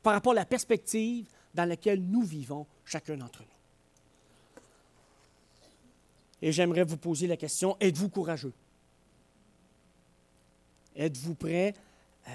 par 0.04 0.14
rapport 0.14 0.34
à 0.34 0.36
la 0.36 0.46
perspective 0.46 1.26
dans 1.56 1.66
laquelle 1.66 2.04
nous 2.04 2.24
vivons, 2.24 2.68
chacun 2.86 3.16
d'entre 3.16 3.42
nous. 3.42 3.48
Et 6.42 6.52
j'aimerais 6.52 6.84
vous 6.84 6.98
poser 6.98 7.26
la 7.26 7.38
question, 7.38 7.78
êtes-vous 7.80 8.10
courageux? 8.10 8.52
Êtes-vous 10.96 11.36
prêt 11.36 11.74
euh, 12.28 12.32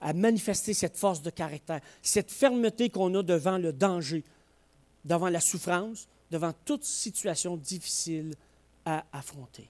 à 0.00 0.12
manifester 0.12 0.74
cette 0.74 0.96
force 0.96 1.22
de 1.22 1.30
caractère, 1.30 1.80
cette 2.02 2.32
fermeté 2.32 2.90
qu'on 2.90 3.14
a 3.14 3.22
devant 3.22 3.56
le 3.56 3.72
danger, 3.72 4.24
devant 5.04 5.28
la 5.28 5.40
souffrance, 5.40 6.08
devant 6.30 6.52
toute 6.64 6.84
situation 6.84 7.56
difficile 7.56 8.34
à 8.84 9.04
affronter? 9.12 9.68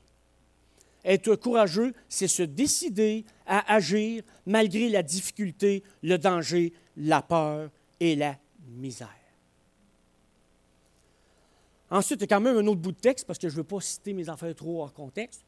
Être 1.05 1.37
courageux, 1.37 1.93
c'est 2.09 2.29
se 2.29 2.43
décider 2.43 3.27
à 3.47 3.75
agir 3.75 4.23
malgré 4.47 4.88
la 4.88 5.03
difficulté, 5.03 5.83
le 6.03 6.17
danger, 6.17 6.73
la 6.96 7.22
peur 7.22 7.70
et 8.00 8.16
la 8.16 8.37
misère. 8.68 9.09
Ensuite, 11.90 12.20
il 12.20 12.22
y 12.22 12.24
a 12.24 12.37
quand 12.37 12.40
même 12.40 12.57
un 12.57 12.66
autre 12.66 12.80
bout 12.80 12.92
de 12.92 13.00
texte, 13.00 13.26
parce 13.26 13.38
que 13.38 13.48
je 13.48 13.54
ne 13.54 13.59
veux 13.59 13.64
pas 13.64 13.80
citer 13.80 14.12
mes 14.12 14.28
affaires 14.28 14.54
trop 14.54 14.83
hors 14.83 14.92
contexte. 14.92 15.44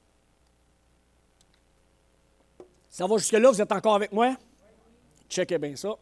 Ça 2.89 3.07
va 3.07 3.17
jusque-là, 3.19 3.51
vous 3.51 3.61
êtes 3.61 3.73
encore 3.73 3.97
avec 3.97 4.13
moi? 4.13 4.37
Checkez 5.29 5.59
bien 5.59 5.75
ça. 5.77 5.97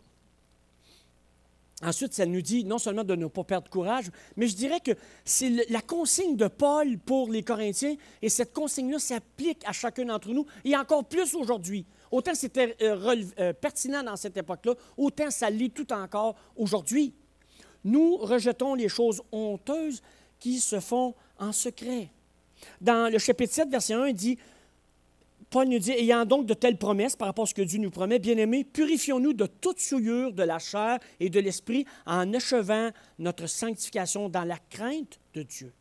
Ensuite, 1.83 2.15
ça 2.15 2.25
nous 2.25 2.41
dit 2.41 2.65
non 2.65 2.79
seulement 2.79 3.05
de 3.05 3.15
ne 3.15 3.27
pas 3.27 3.45
perdre 3.45 3.69
courage, 3.71 4.11
mais 4.37 4.47
je 4.47 4.55
dirais 4.55 4.81
que 4.81 4.93
c'est 5.25 5.69
la 5.71 5.81
consigne 5.81 6.37
de 6.37 6.47
Paul 6.47 6.99
pour 6.99 7.31
les 7.31 7.43
Corinthiens, 7.43 7.97
et 8.23 8.29
cette 8.29 8.53
consigne-là 8.53 8.99
s'applique 8.99 9.63
à 9.67 9.73
chacun 9.73 10.05
d'entre 10.05 10.29
nous, 10.29 10.47
et 10.65 10.77
encore 10.77 11.05
plus 11.05 11.35
aujourd'hui. 11.35 11.85
Autant 12.15 12.35
c'était 12.37 12.77
euh, 12.81 13.17
euh, 13.41 13.53
pertinent 13.55 14.05
dans 14.05 14.15
cette 14.15 14.37
époque-là, 14.37 14.75
autant 14.97 15.33
ça 15.33 15.51
l'est 15.51 15.75
tout 15.75 15.93
encore 15.93 16.37
aujourd'hui. 16.55 17.13
Nous 17.83 18.19
rejetons 18.19 18.77
les 18.77 18.89
choses 18.89 19.21
honteuses 19.33 20.01
qui 20.39 20.61
se 20.61 20.79
font 20.79 21.17
en 21.41 21.51
secret. 21.51 22.11
Dans 22.81 23.13
le 23.13 23.19
chapitre 23.19 23.53
7, 23.53 23.69
verset 23.69 23.95
1, 23.95 24.07
il 24.07 24.15
dit, 24.15 24.39
Paul 25.51 25.67
nous 25.67 25.81
dit, 25.81 25.91
ayant 25.91 26.25
donc 26.25 26.47
de 26.47 26.55
telles 26.55 26.79
promesses 26.79 27.17
par 27.17 27.27
rapport 27.27 27.47
à 27.47 27.49
ce 27.49 27.55
que 27.55 27.63
Dieu 27.63 27.81
nous 27.81 27.91
promet, 27.91 28.21
bien-aimés, 28.21 28.63
purifions-nous 28.63 29.33
de 29.33 29.47
toute 29.47 29.81
souillure 29.81 30.33
de 30.33 30.45
la 30.45 30.61
chair 30.61 31.01
et 31.19 31.31
de 31.31 31.41
l'esprit 31.41 31.85
en 32.07 32.33
achevant 32.33 32.91
notre 33.19 33.49
sanctification 33.49 34.29
dans 34.29 34.45
la 34.45 34.59
crainte 34.71 35.19
de 35.35 35.43
Dieu. 35.43 35.73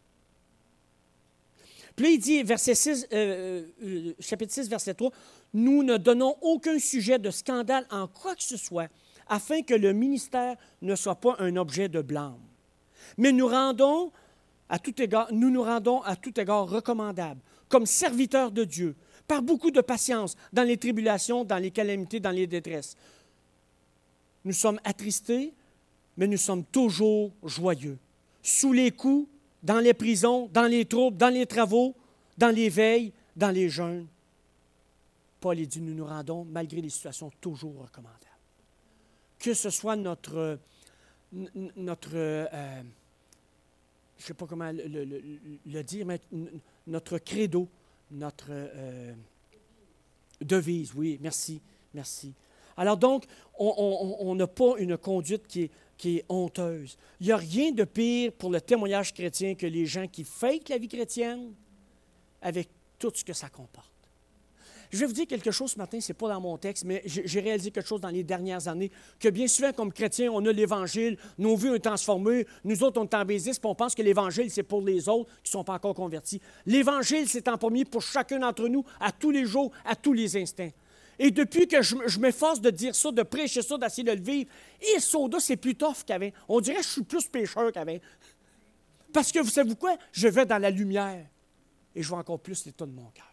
Puis 1.96 2.44
verset 2.44 2.76
6, 2.76 3.08
euh, 3.14 3.64
euh, 3.84 4.14
chapitre 4.20 4.54
6, 4.54 4.68
verset 4.68 4.94
3, 4.94 5.12
Nous 5.54 5.84
ne 5.84 5.98
donnons 5.98 6.36
aucun 6.42 6.80
sujet 6.80 7.20
de 7.20 7.30
scandale 7.30 7.86
en 7.92 8.08
quoi 8.08 8.36
que 8.36 8.44
ce 8.44 8.58
soit, 8.58 8.88
afin 9.28 9.62
que 9.62 9.76
le 9.76 9.94
ministère 9.94 10.56
ne 10.82 10.96
soit 10.96 11.16
pas 11.16 11.36
un 11.40 11.56
objet 11.56 11.90
de 11.90 12.02
blâme. 12.02 12.40
Mais 13.18 13.32
nous 13.32 13.48
rendons 13.48 14.12
à 14.70 14.80
tout 14.80 15.00
égard, 15.02 15.28
nous 15.32 15.52
nous 15.52 15.62
rendons 15.62 16.02
à 16.02 16.16
tout 16.16 16.38
égard 16.40 16.68
recommandables, 16.68 17.42
comme 17.70 17.86
serviteurs 17.86 18.52
de 18.52 18.64
Dieu, 18.64 18.96
par 19.28 19.42
beaucoup 19.42 19.72
de 19.72 19.82
patience, 19.82 20.36
dans 20.52 20.64
les 20.64 20.78
tribulations, 20.78 21.44
dans 21.44 21.58
les 21.58 21.72
calamités, 21.72 22.20
dans 22.20 22.32
les 22.32 22.48
détresses. 22.48 22.96
Nous 24.44 24.54
sommes 24.54 24.80
attristés, 24.84 25.54
mais 26.18 26.28
nous 26.28 26.38
sommes 26.38 26.64
toujours 26.66 27.32
joyeux. 27.44 27.98
Sous 28.42 28.74
les 28.74 28.92
coups, 28.92 29.28
dans 29.64 29.80
les 29.80 29.94
prisons, 29.94 30.50
dans 30.54 30.68
les 30.68 30.86
troubles, 30.86 31.18
dans 31.18 31.34
les 31.34 31.46
travaux, 31.46 31.96
dans 32.38 32.54
les 32.54 32.70
veilles, 32.70 33.14
dans 33.36 33.52
les 33.52 33.70
jeûnes. 33.70 34.08
Paul 35.40 35.58
dit, 35.58 35.82
nous 35.82 35.94
nous 35.94 36.06
rendons, 36.06 36.46
malgré 36.46 36.82
les 36.82 36.90
situations, 36.90 37.32
toujours 37.42 37.82
recommandables. 37.82 38.20
Que 39.40 39.54
ce 39.54 39.70
soit 39.70 39.96
notre, 39.96 40.60
notre 41.32 42.12
euh, 42.14 42.82
je 44.18 44.24
ne 44.24 44.28
sais 44.28 44.34
pas 44.34 44.46
comment 44.48 44.72
le, 44.72 45.82
dire, 45.84 46.06
mais 46.06 46.22
notre 46.88 47.18
credo, 47.18 47.68
notre 48.12 48.48
euh, 48.50 49.14
devise, 50.40 50.94
oui, 50.96 51.18
merci, 51.22 51.60
merci. 51.94 52.34
Alors 52.78 52.96
donc, 52.96 53.26
on 53.60 54.34
n'a 54.36 54.48
pas 54.48 54.76
une 54.78 54.98
conduite 54.98 55.46
qui 55.48 55.64
est, 55.64 55.72
qui 56.04 56.18
est 56.18 56.26
honteuse. 56.28 56.98
Il 57.22 57.28
n'y 57.28 57.32
a 57.32 57.38
rien 57.38 57.72
de 57.72 57.86
pire 57.86 58.34
pour 58.34 58.52
le 58.52 58.60
témoignage 58.60 59.14
chrétien 59.14 59.56
que 59.56 59.66
les 59.66 59.86
gens 59.86 60.06
qui 60.06 60.26
fake 60.26 60.68
la 60.68 60.78
vie 60.78 60.90
chrétienne 60.90 61.54
avec 62.42 62.68
tout 63.00 63.14
ce 63.16 63.24
que 63.24 63.32
ça 63.32 63.48
comporte. 63.48 63.90
Je 64.92 64.98
vais 64.98 65.06
vous 65.06 65.14
dire 65.14 65.26
quelque 65.26 65.50
chose 65.50 65.72
ce 65.72 65.78
matin, 65.78 66.02
ce 66.02 66.12
n'est 66.12 66.18
pas 66.18 66.28
dans 66.28 66.42
mon 66.42 66.58
texte, 66.58 66.84
mais 66.84 67.02
j'ai 67.06 67.40
réalisé 67.40 67.72
quelque 67.72 67.88
chose 67.88 68.02
dans 68.02 68.10
les 68.10 68.26
dernières 68.26 68.68
années, 68.68 68.92
que 69.18 69.30
bien 69.30 69.48
souvent, 69.48 69.72
comme 69.72 69.94
chrétiens, 69.94 70.30
on 70.30 70.46
a 70.46 70.52
l'Évangile, 70.52 71.18
nos 71.38 71.56
vies 71.56 71.70
ont 71.70 71.80
transformées, 71.80 72.46
nous 72.66 72.84
autres, 72.84 73.00
on 73.00 73.06
est 73.06 73.14
en 73.14 73.24
baisis, 73.24 73.58
puis 73.58 73.70
on 73.70 73.74
pense 73.74 73.96
que 73.96 74.02
l'Évangile, 74.02 74.52
c'est 74.52 74.62
pour 74.62 74.82
les 74.82 75.08
autres 75.08 75.30
qui 75.42 75.52
ne 75.52 75.52
sont 75.52 75.64
pas 75.64 75.76
encore 75.76 75.96
convertis. 75.96 76.42
L'Évangile, 76.66 77.30
c'est 77.30 77.48
en 77.48 77.58
premier 77.58 77.86
pour 77.86 78.02
chacun 78.02 78.40
d'entre 78.40 78.68
nous, 78.68 78.84
à 79.00 79.14
tous 79.14 79.32
les 79.32 79.46
jours, 79.46 79.72
à 79.86 79.96
tous 79.96 80.12
les 80.12 80.36
instants. 80.36 80.70
Et 81.20 81.32
depuis 81.32 81.68
que 81.68 81.82
je, 81.82 82.20
m'efforce 82.20 82.62
de 82.62 82.70
dire 82.70 82.96
ça, 82.96 83.12
de 83.12 83.24
prêcher 83.24 83.62
ça, 83.62 83.78
d'essayer 83.78 84.04
de 84.04 84.12
le 84.12 84.22
vivre, 84.24 84.50
et 84.96 85.00
Soda, 85.00 85.40
c'est 85.40 85.58
plus 85.58 85.76
tough 85.76 86.04
qu'avant. 86.06 86.30
On 86.50 86.60
dirait 86.60 86.78
que 86.78 86.84
je 86.84 86.90
suis 86.90 87.04
plus 87.04 87.28
pécheur 87.28 87.72
qu'avant. 87.72 87.98
Parce 89.12 89.32
que 89.32 89.40
vous 89.40 89.50
savez 89.50 89.76
quoi? 89.76 89.96
Je 90.12 90.28
vais 90.28 90.46
dans 90.46 90.58
la 90.58 90.72
lumière 90.72 91.26
et 91.96 92.02
je 92.02 92.08
vois 92.08 92.18
encore 92.18 92.40
plus 92.40 92.66
l'état 92.66 92.86
de 92.86 92.92
mon 92.92 93.06
cœur. 93.12 93.30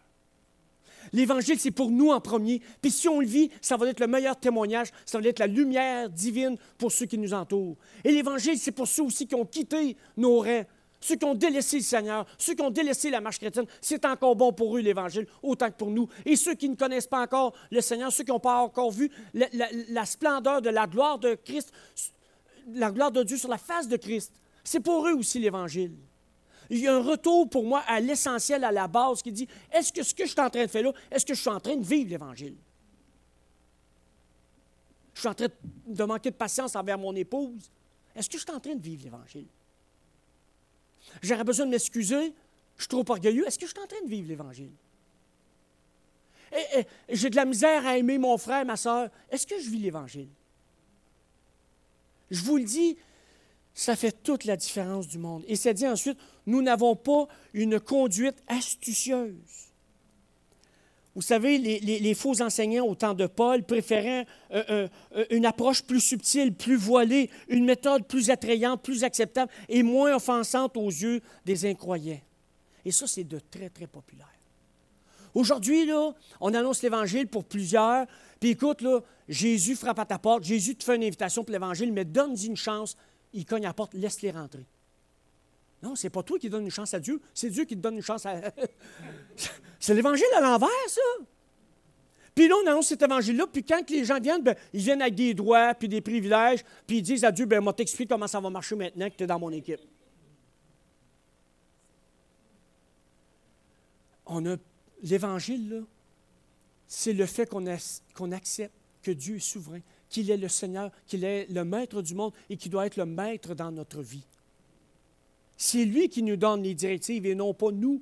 L'Évangile, 1.13 1.59
c'est 1.59 1.71
pour 1.71 1.89
nous 1.89 2.11
en 2.11 2.21
premier. 2.21 2.61
Puis 2.79 2.91
si 2.91 3.09
on 3.09 3.19
le 3.19 3.25
vit, 3.25 3.49
ça 3.59 3.75
va 3.75 3.87
être 3.87 3.99
le 3.99 4.07
meilleur 4.07 4.39
témoignage, 4.39 4.89
ça 5.05 5.19
va 5.19 5.27
être 5.27 5.39
la 5.39 5.47
lumière 5.47 6.09
divine 6.09 6.57
pour 6.77 6.91
ceux 6.91 7.07
qui 7.07 7.17
nous 7.17 7.33
entourent. 7.33 7.77
Et 8.03 8.11
l'Évangile, 8.11 8.57
c'est 8.59 8.71
pour 8.71 8.87
ceux 8.87 9.03
aussi 9.03 9.25
qui 9.25 9.33
ont 9.33 9.45
quitté 9.45 9.97
nos 10.15 10.41
rangs, 10.41 10.65
ceux 11.01 11.15
qui 11.15 11.25
ont 11.25 11.35
délaissé 11.35 11.77
le 11.77 11.83
Seigneur, 11.83 12.25
ceux 12.37 12.53
qui 12.53 12.61
ont 12.61 12.69
délaissé 12.69 13.09
la 13.09 13.19
marche 13.19 13.39
chrétienne. 13.39 13.65
C'est 13.81 14.05
encore 14.05 14.35
bon 14.35 14.53
pour 14.53 14.77
eux, 14.77 14.81
l'Évangile, 14.81 15.27
autant 15.43 15.69
que 15.69 15.75
pour 15.75 15.89
nous. 15.89 16.07
Et 16.25 16.35
ceux 16.35 16.53
qui 16.53 16.69
ne 16.69 16.75
connaissent 16.75 17.07
pas 17.07 17.21
encore 17.21 17.53
le 17.71 17.81
Seigneur, 17.81 18.11
ceux 18.11 18.23
qui 18.23 18.31
n'ont 18.31 18.39
pas 18.39 18.59
encore 18.59 18.91
vu 18.91 19.11
la, 19.33 20.05
splendeur 20.05 20.61
de 20.61 20.69
la 20.69 20.87
gloire 20.87 21.19
de 21.19 21.35
Christ, 21.35 21.73
la 22.73 22.91
gloire 22.91 23.11
de 23.11 23.23
Dieu 23.23 23.35
sur 23.35 23.49
la 23.49 23.57
face 23.57 23.87
de 23.87 23.97
Christ, 23.97 24.31
c'est 24.63 24.79
pour 24.79 25.07
eux 25.07 25.13
aussi 25.13 25.39
l'Évangile 25.39 25.93
il 26.71 26.79
y 26.79 26.87
a 26.87 26.95
un 26.95 27.01
retour 27.01 27.49
pour 27.49 27.65
moi 27.65 27.83
à 27.85 27.99
l'essentiel, 27.99 28.63
à 28.63 28.71
la 28.71 28.87
base, 28.87 29.21
qui 29.21 29.31
dit, 29.31 29.47
est-ce 29.73 29.91
que 29.91 30.03
ce 30.03 30.15
que 30.15 30.25
je 30.25 30.31
suis 30.31 30.39
en 30.39 30.49
train 30.49 30.63
de 30.63 30.69
faire 30.69 30.83
là, 30.83 30.93
est-ce 31.11 31.25
que 31.25 31.33
je 31.33 31.41
suis 31.41 31.49
en 31.49 31.59
train 31.59 31.75
de 31.75 31.83
vivre 31.83 32.09
l'Évangile? 32.09 32.55
Je 35.13 35.19
suis 35.19 35.27
en 35.27 35.33
train 35.33 35.47
de 35.85 36.03
manquer 36.05 36.31
de 36.31 36.35
patience 36.35 36.73
envers 36.77 36.97
mon 36.97 37.13
épouse. 37.13 37.69
Est-ce 38.15 38.29
que 38.29 38.37
je 38.37 38.43
suis 38.43 38.55
en 38.55 38.59
train 38.61 38.75
de 38.75 38.81
vivre 38.81 39.03
l'Évangile? 39.03 39.47
J'aurais 41.21 41.43
besoin 41.43 41.65
de 41.65 41.71
m'excuser. 41.71 42.33
Je 42.77 42.83
suis 42.83 42.87
trop 42.87 43.05
orgueilleux. 43.07 43.47
Est-ce 43.47 43.59
que 43.59 43.65
je 43.65 43.71
suis 43.71 43.79
en 43.79 43.87
train 43.87 44.03
de 44.03 44.09
vivre 44.09 44.27
l'Évangile? 44.27 44.71
J'ai 47.09 47.29
de 47.29 47.35
la 47.35 47.45
misère 47.45 47.85
à 47.85 47.97
aimer 47.97 48.17
mon 48.17 48.37
frère, 48.37 48.65
ma 48.65 48.75
soeur. 48.75 49.09
Est-ce 49.29 49.47
que 49.47 49.59
je 49.59 49.69
vis 49.69 49.79
l'Évangile? 49.79 50.29
Je 52.29 52.41
vous 52.43 52.57
le 52.57 52.63
dis, 52.63 52.97
ça 53.73 53.95
fait 53.95 54.11
toute 54.23 54.45
la 54.45 54.57
différence 54.57 55.07
du 55.07 55.17
monde. 55.17 55.43
Et 55.47 55.55
c'est 55.55 55.73
dit 55.73 55.87
ensuite, 55.87 56.17
nous 56.45 56.61
n'avons 56.61 56.95
pas 56.95 57.27
une 57.53 57.79
conduite 57.79 58.35
astucieuse. 58.47 59.70
Vous 61.13 61.21
savez, 61.21 61.57
les, 61.57 62.13
faux 62.13 62.41
enseignants 62.41 62.85
au 62.85 62.95
temps 62.95 63.13
de 63.13 63.27
Paul 63.27 63.63
préféraient 63.63 64.25
euh, 64.53 64.87
euh, 65.15 65.25
une 65.29 65.45
approche 65.45 65.83
plus 65.83 65.99
subtile, 65.99 66.53
plus 66.53 66.77
voilée, 66.77 67.29
une 67.49 67.65
méthode 67.65 68.07
plus 68.07 68.29
attrayante, 68.29 68.81
plus 68.81 69.03
acceptable 69.03 69.51
et 69.67 69.83
moins 69.83 70.15
offensante 70.15 70.77
aux 70.77 70.89
yeux 70.89 71.21
des 71.43 71.65
incroyants. 71.65 72.21
Et 72.85 72.91
ça, 72.91 73.07
c'est 73.07 73.25
de 73.25 73.39
très, 73.39 73.69
très 73.69 73.87
populaire. 73.87 74.27
Aujourd'hui, 75.33 75.89
on 76.39 76.53
annonce 76.53 76.81
l'Évangile 76.81 77.27
pour 77.27 77.43
plusieurs. 77.43 78.05
Puis 78.39 78.51
écoute, 78.51 78.81
là, 78.81 78.99
Jésus 79.27 79.75
frappe 79.75 79.99
à 79.99 80.05
ta 80.05 80.17
porte, 80.17 80.43
Jésus 80.43 80.75
te 80.75 80.83
fait 80.83 80.95
une 80.95 81.03
invitation 81.03 81.43
pour 81.43 81.51
l'Évangile, 81.51 81.91
mais 81.91 82.05
donne-y 82.05 82.47
une 82.47 82.57
chance 82.57 82.95
il 83.33 83.45
cogne 83.45 83.65
à 83.65 83.69
la 83.69 83.73
porte, 83.73 83.93
laisse-les 83.93 84.31
rentrer. 84.31 84.65
Non, 85.81 85.95
c'est 85.95 86.09
pas 86.09 86.21
toi 86.21 86.37
qui 86.37 86.49
donne 86.49 86.63
une 86.63 86.71
chance 86.71 86.93
à 86.93 86.99
Dieu, 86.99 87.19
c'est 87.33 87.49
Dieu 87.49 87.65
qui 87.65 87.75
te 87.75 87.81
donne 87.81 87.95
une 87.95 88.03
chance 88.03 88.25
à. 88.25 88.39
c'est 89.79 89.93
l'Évangile 89.93 90.25
à 90.35 90.41
l'envers, 90.41 90.69
ça. 90.87 91.01
Puis 92.33 92.47
là, 92.47 92.55
on 92.63 92.67
annonce 92.67 92.87
cet 92.87 93.01
évangile-là, 93.01 93.45
puis 93.51 93.63
quand 93.63 93.89
les 93.89 94.05
gens 94.05 94.19
viennent, 94.19 94.43
ben, 94.43 94.55
ils 94.73 94.81
viennent 94.81 95.01
avec 95.01 95.15
des 95.15 95.33
droits, 95.33 95.73
puis 95.73 95.89
des 95.89 96.01
privilèges, 96.01 96.63
puis 96.87 96.97
ils 96.97 97.01
disent 97.01 97.25
à 97.25 97.31
Dieu, 97.31 97.45
ben, 97.45 97.59
moi, 97.59 97.73
t'explique 97.73 98.09
comment 98.09 98.27
ça 98.27 98.39
va 98.39 98.49
marcher 98.49 98.75
maintenant 98.75 99.09
que 99.09 99.15
tu 99.15 99.23
es 99.23 99.27
dans 99.27 99.39
mon 99.39 99.51
équipe. 99.51 99.81
On 104.25 104.41
l'évangile, 105.03 105.69
là, 105.69 105.79
c'est 106.87 107.13
le 107.13 107.25
fait 107.25 107.49
qu'on 107.49 107.65
accepte 108.31 108.73
que 109.01 109.11
Dieu 109.11 109.37
est 109.37 109.39
souverain, 109.39 109.81
qu'il 110.09 110.29
est 110.29 110.37
le 110.37 110.47
Seigneur, 110.47 110.91
qu'il 111.07 111.23
est 111.23 111.47
le 111.49 111.65
maître 111.65 112.01
du 112.01 112.15
monde 112.15 112.33
et 112.49 112.55
qu'il 112.55 112.71
doit 112.71 112.85
être 112.85 112.97
le 112.97 113.05
maître 113.05 113.55
dans 113.55 113.71
notre 113.71 114.01
vie. 114.01 114.23
C'est 115.63 115.85
lui 115.85 116.09
qui 116.09 116.23
nous 116.23 116.37
donne 116.37 116.63
les 116.63 116.73
directives 116.73 117.23
et 117.27 117.35
non 117.35 117.53
pas 117.53 117.71
nous. 117.71 118.01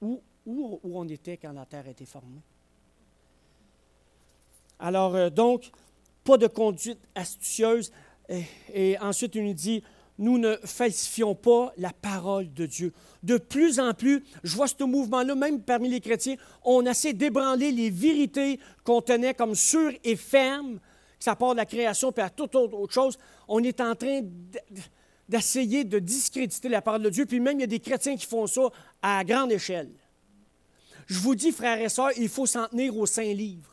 Où, 0.00 0.20
on 0.84 1.08
était 1.08 1.36
quand 1.36 1.50
la 1.50 1.66
terre 1.66 1.84
a 1.88 1.90
été 1.90 2.04
formée. 2.04 2.42
Alors, 4.78 5.16
euh, 5.16 5.30
donc, 5.30 5.68
pas 6.22 6.38
de 6.38 6.46
conduite 6.46 7.00
astucieuse. 7.16 7.90
Et, 8.28 8.44
et 8.72 8.98
ensuite, 9.00 9.34
il 9.34 9.44
nous 9.44 9.52
dit, 9.52 9.82
nous 10.16 10.38
ne 10.38 10.54
falsifions 10.64 11.34
pas 11.34 11.72
la 11.76 11.92
parole 11.92 12.54
de 12.54 12.66
Dieu. 12.66 12.92
De 13.24 13.36
plus 13.36 13.80
en 13.80 13.94
plus, 13.94 14.22
je 14.44 14.54
vois 14.54 14.68
ce 14.68 14.84
mouvement-là, 14.84 15.34
même 15.34 15.60
parmi 15.60 15.88
les 15.88 16.00
chrétiens, 16.00 16.36
on 16.62 16.86
essaie 16.86 17.14
d'ébranler 17.14 17.72
les 17.72 17.90
vérités 17.90 18.60
qu'on 18.84 19.02
tenait 19.02 19.34
comme 19.34 19.56
sûres 19.56 19.92
et 20.04 20.14
fermes, 20.14 20.78
ça 21.20 21.36
part 21.36 21.52
de 21.52 21.58
la 21.58 21.66
création 21.66 22.10
puis 22.10 22.22
à 22.22 22.30
toute 22.30 22.54
autre, 22.56 22.92
chose. 22.92 23.18
On 23.46 23.62
est 23.62 23.80
en 23.80 23.94
train 23.94 24.22
d'essayer 25.28 25.84
de 25.84 25.98
discréditer 25.98 26.68
la 26.68 26.82
parole 26.82 27.02
de 27.02 27.10
Dieu, 27.10 27.26
puis 27.26 27.38
même 27.38 27.58
il 27.58 27.60
y 27.60 27.64
a 27.64 27.68
des 27.68 27.78
chrétiens 27.78 28.16
qui 28.16 28.26
font 28.26 28.46
ça 28.46 28.62
à 29.02 29.22
grande 29.22 29.52
échelle. 29.52 29.90
Je 31.06 31.18
vous 31.18 31.34
dis, 31.34 31.52
frères 31.52 31.80
et 31.80 31.88
sœurs, 31.88 32.12
il 32.16 32.28
faut 32.28 32.46
s'en 32.46 32.66
tenir 32.68 32.96
au 32.96 33.04
Saint-Livre. 33.04 33.70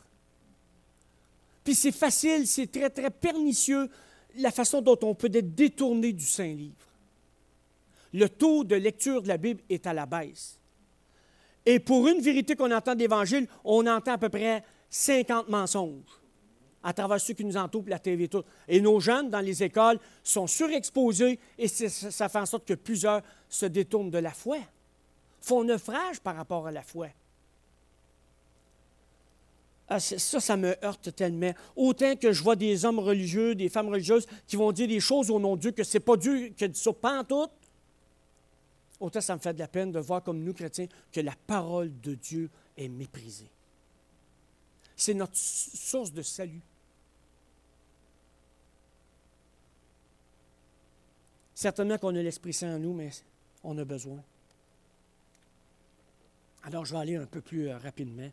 Puis 1.64 1.74
c'est 1.74 1.92
facile, 1.92 2.46
c'est 2.46 2.70
très, 2.70 2.90
très 2.90 3.10
pernicieux 3.10 3.88
la 4.36 4.50
façon 4.50 4.80
dont 4.80 4.98
on 5.02 5.14
peut 5.14 5.30
être 5.32 5.54
détourné 5.54 6.12
du 6.12 6.24
Saint-Livre. 6.24 6.74
Le 8.12 8.28
taux 8.28 8.64
de 8.64 8.76
lecture 8.76 9.22
de 9.22 9.28
la 9.28 9.36
Bible 9.36 9.62
est 9.68 9.86
à 9.86 9.92
la 9.92 10.06
baisse. 10.06 10.58
Et 11.64 11.80
pour 11.80 12.08
une 12.08 12.20
vérité 12.20 12.56
qu'on 12.56 12.72
entend 12.72 12.94
d'Évangile, 12.94 13.46
on 13.64 13.86
entend 13.86 14.12
à 14.12 14.18
peu 14.18 14.28
près 14.28 14.62
50 14.90 15.48
mensonges 15.48 16.18
à 16.82 16.92
travers 16.92 17.20
ceux 17.20 17.34
qui 17.34 17.44
nous 17.44 17.56
entourent, 17.56 17.84
la 17.86 17.98
TV, 17.98 18.28
tout. 18.28 18.44
Et 18.68 18.80
nos 18.80 19.00
jeunes 19.00 19.30
dans 19.30 19.40
les 19.40 19.62
écoles 19.62 19.98
sont 20.22 20.46
surexposés 20.46 21.38
et 21.58 21.68
ça 21.68 22.28
fait 22.28 22.38
en 22.38 22.46
sorte 22.46 22.64
que 22.64 22.74
plusieurs 22.74 23.22
se 23.48 23.66
détournent 23.66 24.10
de 24.10 24.18
la 24.18 24.30
foi, 24.30 24.58
font 25.40 25.64
naufrage 25.64 26.20
par 26.20 26.36
rapport 26.36 26.66
à 26.66 26.72
la 26.72 26.82
foi. 26.82 27.08
Ah, 29.90 30.00
ça, 30.00 30.38
ça 30.38 30.56
me 30.56 30.76
heurte 30.84 31.14
tellement. 31.16 31.52
Autant 31.74 32.14
que 32.14 32.30
je 32.30 32.42
vois 32.42 32.56
des 32.56 32.84
hommes 32.84 32.98
religieux, 32.98 33.54
des 33.54 33.70
femmes 33.70 33.88
religieuses 33.88 34.26
qui 34.46 34.56
vont 34.56 34.70
dire 34.70 34.86
des 34.86 35.00
choses 35.00 35.30
au 35.30 35.40
nom 35.40 35.56
de 35.56 35.62
Dieu, 35.62 35.70
que 35.70 35.82
ce 35.82 35.96
n'est 35.96 36.04
pas 36.04 36.16
Dieu 36.16 36.48
qui 36.48 36.68
dit 36.68 36.78
ça, 36.78 36.92
pas 36.92 37.20
en 37.20 37.24
tout. 37.24 37.48
Autant 39.00 39.20
ça 39.20 39.34
me 39.34 39.40
fait 39.40 39.54
de 39.54 39.58
la 39.58 39.68
peine 39.68 39.90
de 39.90 39.98
voir 39.98 40.22
comme 40.22 40.42
nous, 40.42 40.52
chrétiens, 40.52 40.88
que 41.10 41.20
la 41.20 41.34
parole 41.46 41.90
de 42.02 42.14
Dieu 42.14 42.50
est 42.76 42.88
méprisée. 42.88 43.50
C'est 44.98 45.14
notre 45.14 45.36
source 45.36 46.12
de 46.12 46.20
salut. 46.22 46.60
Certainement 51.54 51.96
qu'on 51.98 52.16
a 52.16 52.22
l'Esprit 52.22 52.52
Saint 52.52 52.74
en 52.74 52.80
nous, 52.80 52.92
mais 52.92 53.10
on 53.62 53.78
a 53.78 53.84
besoin. 53.84 54.20
Alors, 56.64 56.84
je 56.84 56.94
vais 56.94 57.00
aller 57.00 57.14
un 57.14 57.26
peu 57.26 57.40
plus 57.40 57.68
euh, 57.68 57.78
rapidement. 57.78 58.28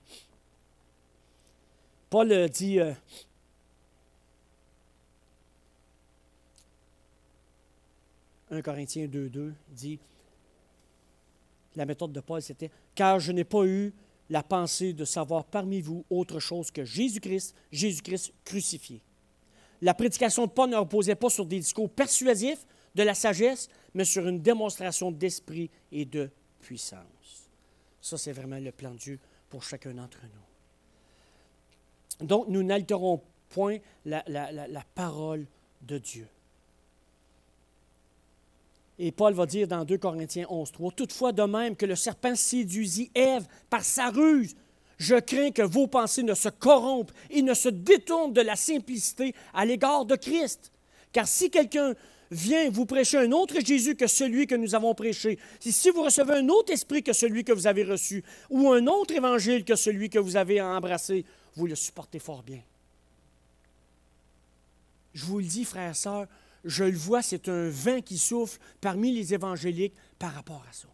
Paul 2.09 2.49
dit 2.49 2.79
euh, 2.79 2.91
«1 8.49 8.63
Corinthiens 8.63 9.05
2.2 9.05 9.53
dit, 9.69 9.99
la 11.75 11.85
méthode 11.85 12.11
de 12.11 12.21
Paul, 12.21 12.41
c'était 12.41 12.71
Car 12.95 13.19
je 13.19 13.31
n'ai 13.31 13.43
pas 13.43 13.65
eu 13.65 13.93
la 14.29 14.43
pensée 14.43 14.93
de 14.93 15.05
savoir 15.05 15.45
parmi 15.45 15.81
vous 15.81 16.05
autre 16.09 16.39
chose 16.39 16.71
que 16.71 16.83
Jésus-Christ, 16.83 17.55
Jésus-Christ 17.71 18.33
crucifié. 18.43 19.01
La 19.81 19.93
prédication 19.93 20.47
de 20.47 20.51
Paul 20.51 20.69
ne 20.69 20.77
reposait 20.77 21.15
pas 21.15 21.29
sur 21.29 21.45
des 21.45 21.59
discours 21.59 21.89
persuasifs 21.89 22.65
de 22.95 23.03
la 23.03 23.13
sagesse, 23.13 23.69
mais 23.93 24.05
sur 24.05 24.27
une 24.27 24.41
démonstration 24.41 25.11
d'esprit 25.11 25.69
et 25.91 26.05
de 26.05 26.29
puissance. 26.61 27.49
Ça, 28.01 28.17
c'est 28.17 28.31
vraiment 28.31 28.57
le 28.57 28.71
plan 28.71 28.91
de 28.91 28.97
Dieu 28.97 29.19
pour 29.49 29.63
chacun 29.63 29.93
d'entre 29.93 30.21
nous. 30.23 32.25
Donc, 32.25 32.47
nous 32.47 32.63
n'alterons 32.63 33.21
point 33.49 33.79
la, 34.05 34.23
parole 34.93 35.45
de 35.81 35.97
Dieu. 35.97 36.27
Et 38.97 39.11
Paul 39.11 39.33
va 39.33 39.45
dire 39.45 39.67
dans 39.67 39.83
2 39.83 39.97
Corinthiens 39.97 40.45
11, 40.49 40.71
3, 40.71 40.91
Toutefois, 40.91 41.31
de 41.31 41.43
même 41.43 41.75
que 41.75 41.85
le 41.85 41.95
serpent 41.95 42.35
séduisit 42.35 43.11
Ève 43.13 43.45
par 43.69 43.83
sa 43.83 44.09
ruse, 44.09 44.55
je 44.97 45.15
crains 45.15 45.51
que 45.51 45.61
vos 45.61 45.87
pensées 45.87 46.23
ne 46.23 46.33
se 46.33 46.49
corrompent 46.49 47.11
et 47.29 47.41
ne 47.41 47.53
se 47.53 47.67
détournent 47.67 48.33
de 48.33 48.41
la 48.41 48.55
simplicité 48.55 49.35
à 49.53 49.65
l'égard 49.65 50.05
de 50.05 50.15
Christ. 50.15 50.71
Car 51.11 51.27
si 51.27 51.49
quelqu'un 51.49 51.93
vient 52.31 52.69
vous 52.69 52.85
prêcher 52.85 53.17
un 53.17 53.31
autre 53.31 53.59
Jésus 53.59 53.95
que 53.95 54.07
celui 54.07 54.47
que 54.47 54.55
nous 54.55 54.73
avons 54.73 54.95
prêché, 54.95 55.37
si 55.59 55.89
vous 55.89 56.03
recevez 56.03 56.35
un 56.35 56.49
autre 56.49 56.71
esprit 56.71 57.03
que 57.03 57.13
celui 57.13 57.43
que 57.43 57.51
vous 57.51 57.67
avez 57.67 57.83
reçu, 57.83 58.23
ou 58.49 58.71
un 58.71 58.87
autre 58.87 59.13
évangile 59.13 59.65
que 59.65 59.75
celui 59.75 60.09
que 60.09 60.19
vous 60.19 60.37
avez 60.37 60.61
embrassé, 60.61 61.25
vous 61.55 61.67
le 61.67 61.75
supportez 61.75 62.19
fort 62.19 62.43
bien. 62.43 62.61
Je 65.13 65.25
vous 65.25 65.39
le 65.39 65.45
dis, 65.45 65.63
frères 65.63 65.91
et 65.91 65.93
sœurs, 65.93 66.27
je 66.65 66.83
le 66.83 66.97
vois, 66.97 67.21
c'est 67.21 67.47
un 67.47 67.69
vent 67.69 68.01
qui 68.01 68.17
souffle 68.17 68.59
parmi 68.81 69.13
les 69.13 69.33
évangéliques 69.33 69.93
par 70.17 70.33
rapport 70.33 70.65
à 70.67 70.73
ça. 70.73 70.87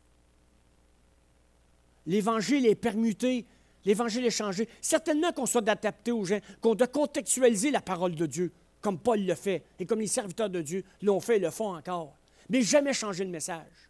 L'évangile 2.06 2.66
est 2.66 2.76
permuté, 2.76 3.46
l'évangile 3.86 4.26
est 4.26 4.32
changé. 4.32 4.68
Certainement 4.82 5.32
qu'on 5.32 5.46
soit 5.46 5.68
adapté 5.68 6.12
aux 6.12 6.26
gens, 6.26 6.40
qu'on 6.60 6.76
doit 6.76 6.88
contextualiser 6.88 7.72
la 7.72 7.82
parole 7.82 8.16
de 8.16 8.26
Dieu, 8.26 8.52
comme 8.82 9.00
Paul 9.00 9.24
le 9.26 9.36
fait, 9.36 9.64
et 9.80 9.86
comme 9.86 10.00
les 10.00 10.08
serviteurs 10.08 10.50
de 10.50 10.62
Dieu 10.62 10.84
l'ont 11.02 11.20
fait 11.20 11.38
et 11.38 11.40
le 11.40 11.52
font 11.52 11.76
encore. 11.76 12.18
Mais 12.50 12.62
jamais 12.62 12.94
changer 12.94 13.24
le 13.24 13.30
message. 13.30 13.90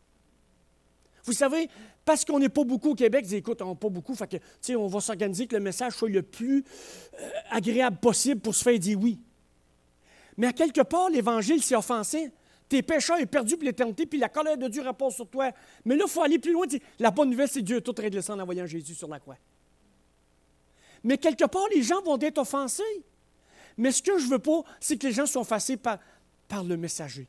Vous 1.24 1.34
savez, 1.34 1.68
parce 2.04 2.26
qu'on 2.26 2.40
n'est 2.40 2.50
pas 2.50 2.64
beaucoup 2.64 2.92
au 2.92 2.96
Québec, 2.96 3.26
ils 3.30 3.36
écoute, 3.36 3.62
on 3.62 3.70
n'est 3.70 3.76
pas 3.76 3.90
beaucoup, 3.90 4.16
que, 4.16 4.76
on 4.76 4.88
va 4.88 5.00
s'organiser 5.00 5.48
que 5.48 5.56
le 5.56 5.62
message 5.62 5.94
soit 5.94 6.10
le 6.10 6.24
plus 6.24 6.64
euh, 7.20 7.30
agréable 7.50 7.98
possible 7.98 8.42
pour 8.42 8.56
se 8.56 8.64
faire 8.64 8.78
dire 8.78 9.00
oui. 9.00 9.20
Mais 10.38 10.48
à 10.48 10.54
quelque 10.54 10.82
part, 10.82 11.10
l'Évangile, 11.10 11.62
c'est 11.62 11.76
offensé. 11.76 12.32
Tes 12.70 12.82
pécheurs 12.82 13.18
est 13.18 13.26
perdu 13.26 13.58
pour 13.58 13.66
l'éternité, 13.66 14.06
puis 14.06 14.18
la 14.18 14.30
colère 14.30 14.58
de 14.58 14.68
Dieu 14.70 14.82
repose 14.82 15.16
sur 15.16 15.28
toi. 15.28 15.52
Mais 15.84 15.96
là, 15.96 16.06
il 16.08 16.10
faut 16.10 16.22
aller 16.22 16.40
plus 16.40 16.54
loin. 16.54 16.66
La 17.00 17.12
bonne 17.12 17.30
nouvelle, 17.30 17.50
c'est 17.50 17.62
Dieu 17.62 17.78
a 17.78 17.82
tout 17.82 17.94
réglé 17.98 18.22
en 18.30 18.40
envoyant 18.40 18.66
Jésus 18.66 18.96
sur 18.96 19.10
la 19.10 19.20
croix. 19.20 19.36
Mais 21.04 21.18
quelque 21.18 21.46
part, 21.46 21.68
les 21.74 21.84
gens 21.84 22.02
vont 22.02 22.18
être 22.20 22.38
offensés. 22.38 23.04
Mais 23.78 23.92
ce 23.92 24.02
que 24.02 24.18
je 24.18 24.26
ne 24.26 24.32
veux 24.32 24.40
pas, 24.40 24.64
c'est 24.80 24.98
que 24.98 25.08
les 25.08 25.14
gens 25.14 25.26
soient 25.26 25.42
offensés 25.42 25.78
par, 25.78 26.00
le 26.66 26.78
messager. 26.78 27.28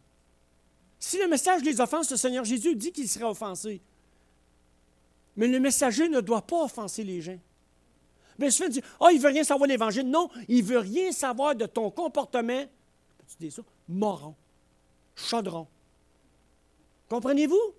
Si 0.99 1.19
le 1.19 1.29
message 1.29 1.63
les 1.63 1.81
offense, 1.81 2.11
le 2.11 2.17
Seigneur 2.17 2.45
Jésus 2.45 2.77
dit 2.77 2.93
qu'il 2.93 3.09
serait 3.09 3.25
offensé. 3.25 3.81
Mais 5.37 5.49
le 5.49 5.59
messager 5.59 6.09
ne 6.09 6.21
doit 6.21 6.43
pas 6.43 6.65
offenser 6.65 7.03
les 7.03 7.21
gens. 7.21 7.39
Bien 8.39 8.51
souvent, 8.51 8.69
dit 8.69 8.81
Ah, 8.85 9.07
oh, 9.07 9.09
il 9.11 9.17
ne 9.17 9.23
veut 9.23 9.29
rien 9.29 9.45
savoir 9.45 9.67
de 9.67 9.73
l'Évangile. 9.73 10.09
Non, 10.09 10.29
il 10.49 10.63
ne 10.63 10.69
veut 10.69 10.79
rien 10.79 11.11
savoir 11.13 11.55
de 11.55 11.67
ton 11.67 11.91
comportement. 11.91 12.65
Tu 13.39 13.47
dis 13.47 13.51
ça? 13.51 13.63
Moron. 13.89 14.35
Chaudron. 15.15 15.67
Comprenez-vous? 17.09 17.75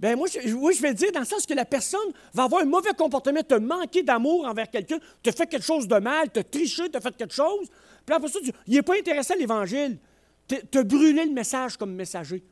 Ben 0.00 0.16
moi, 0.16 0.28
je, 0.28 0.52
oui, 0.52 0.74
je 0.74 0.82
vais 0.82 0.94
dire 0.94 1.10
dans 1.10 1.20
le 1.20 1.26
sens 1.26 1.44
que 1.44 1.54
la 1.54 1.64
personne 1.64 2.12
va 2.32 2.44
avoir 2.44 2.62
un 2.62 2.66
mauvais 2.66 2.92
comportement, 2.96 3.42
te 3.42 3.54
manquer 3.54 4.02
d'amour 4.02 4.46
envers 4.46 4.70
quelqu'un, 4.70 4.98
te 5.22 5.30
fait 5.32 5.46
quelque 5.46 5.64
chose 5.64 5.88
de 5.88 5.98
mal, 5.98 6.30
te 6.30 6.40
tricher, 6.40 6.88
te 6.88 7.00
fait 7.00 7.16
quelque 7.16 7.34
chose. 7.34 7.68
Puis 8.06 8.14
après 8.14 8.28
ça, 8.28 8.38
tu, 8.42 8.52
il 8.68 8.74
n'est 8.74 8.82
pas 8.82 8.96
intéressé 8.96 9.32
à 9.32 9.36
l'Évangile. 9.36 9.98
Tu 10.46 10.78
as 10.78 10.84
brûlé 10.84 11.24
le 11.24 11.32
message 11.32 11.76
comme 11.76 11.92
messager. 11.92 12.42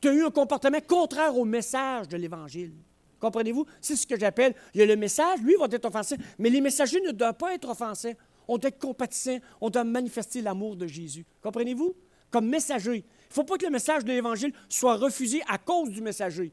Tu 0.00 0.08
as 0.08 0.12
eu 0.12 0.24
un 0.24 0.30
comportement 0.30 0.80
contraire 0.80 1.36
au 1.36 1.44
message 1.44 2.08
de 2.08 2.16
l'Évangile. 2.16 2.72
Comprenez-vous? 3.18 3.66
C'est 3.80 3.96
ce 3.96 4.06
que 4.06 4.18
j'appelle. 4.18 4.54
Il 4.72 4.80
y 4.80 4.82
a 4.82 4.86
le 4.86 4.96
message, 4.96 5.40
lui, 5.40 5.54
va 5.58 5.66
être 5.70 5.86
offensé, 5.86 6.16
mais 6.38 6.50
les 6.50 6.60
messagers 6.60 7.00
ne 7.00 7.10
doivent 7.10 7.34
pas 7.34 7.54
être 7.54 7.68
offensés. 7.68 8.16
On 8.48 8.58
doit 8.58 8.68
être 8.68 8.78
compatissants, 8.78 9.38
on 9.60 9.70
doit 9.70 9.84
manifester 9.84 10.40
l'amour 10.42 10.76
de 10.76 10.86
Jésus. 10.86 11.24
Comprenez-vous? 11.42 11.94
Comme 12.30 12.48
messager. 12.48 12.96
Il 12.96 13.28
ne 13.30 13.34
faut 13.34 13.44
pas 13.44 13.56
que 13.56 13.66
le 13.66 13.72
message 13.72 14.04
de 14.04 14.08
l'Évangile 14.08 14.52
soit 14.68 14.96
refusé 14.96 15.42
à 15.48 15.58
cause 15.58 15.90
du 15.90 16.00
messager. 16.00 16.52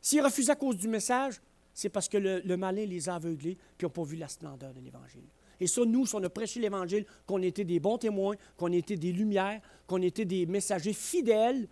S'il 0.00 0.22
refuse 0.22 0.50
à 0.50 0.56
cause 0.56 0.76
du 0.76 0.88
message, 0.88 1.40
c'est 1.74 1.88
parce 1.88 2.08
que 2.08 2.18
le, 2.18 2.56
malin 2.56 2.84
les 2.84 3.08
a 3.08 3.14
aveuglés 3.14 3.56
puis 3.76 3.86
n'ont 3.86 3.90
pas 3.90 4.02
vu 4.02 4.16
la 4.16 4.28
splendeur 4.28 4.72
de 4.72 4.80
l'Évangile. 4.80 5.24
Et 5.60 5.66
ça, 5.66 5.82
nous, 5.84 6.06
si 6.06 6.14
on 6.14 6.22
a 6.22 6.30
prêché 6.30 6.58
l'Évangile, 6.58 7.04
qu'on 7.26 7.42
était 7.42 7.64
des 7.64 7.80
bons 7.80 7.98
témoins, 7.98 8.34
qu'on 8.56 8.72
était 8.72 8.96
des 8.96 9.12
lumières, 9.12 9.60
qu'on 9.86 10.00
était 10.00 10.24
des 10.24 10.46
messagers 10.46 10.94
fidèles 10.94 11.68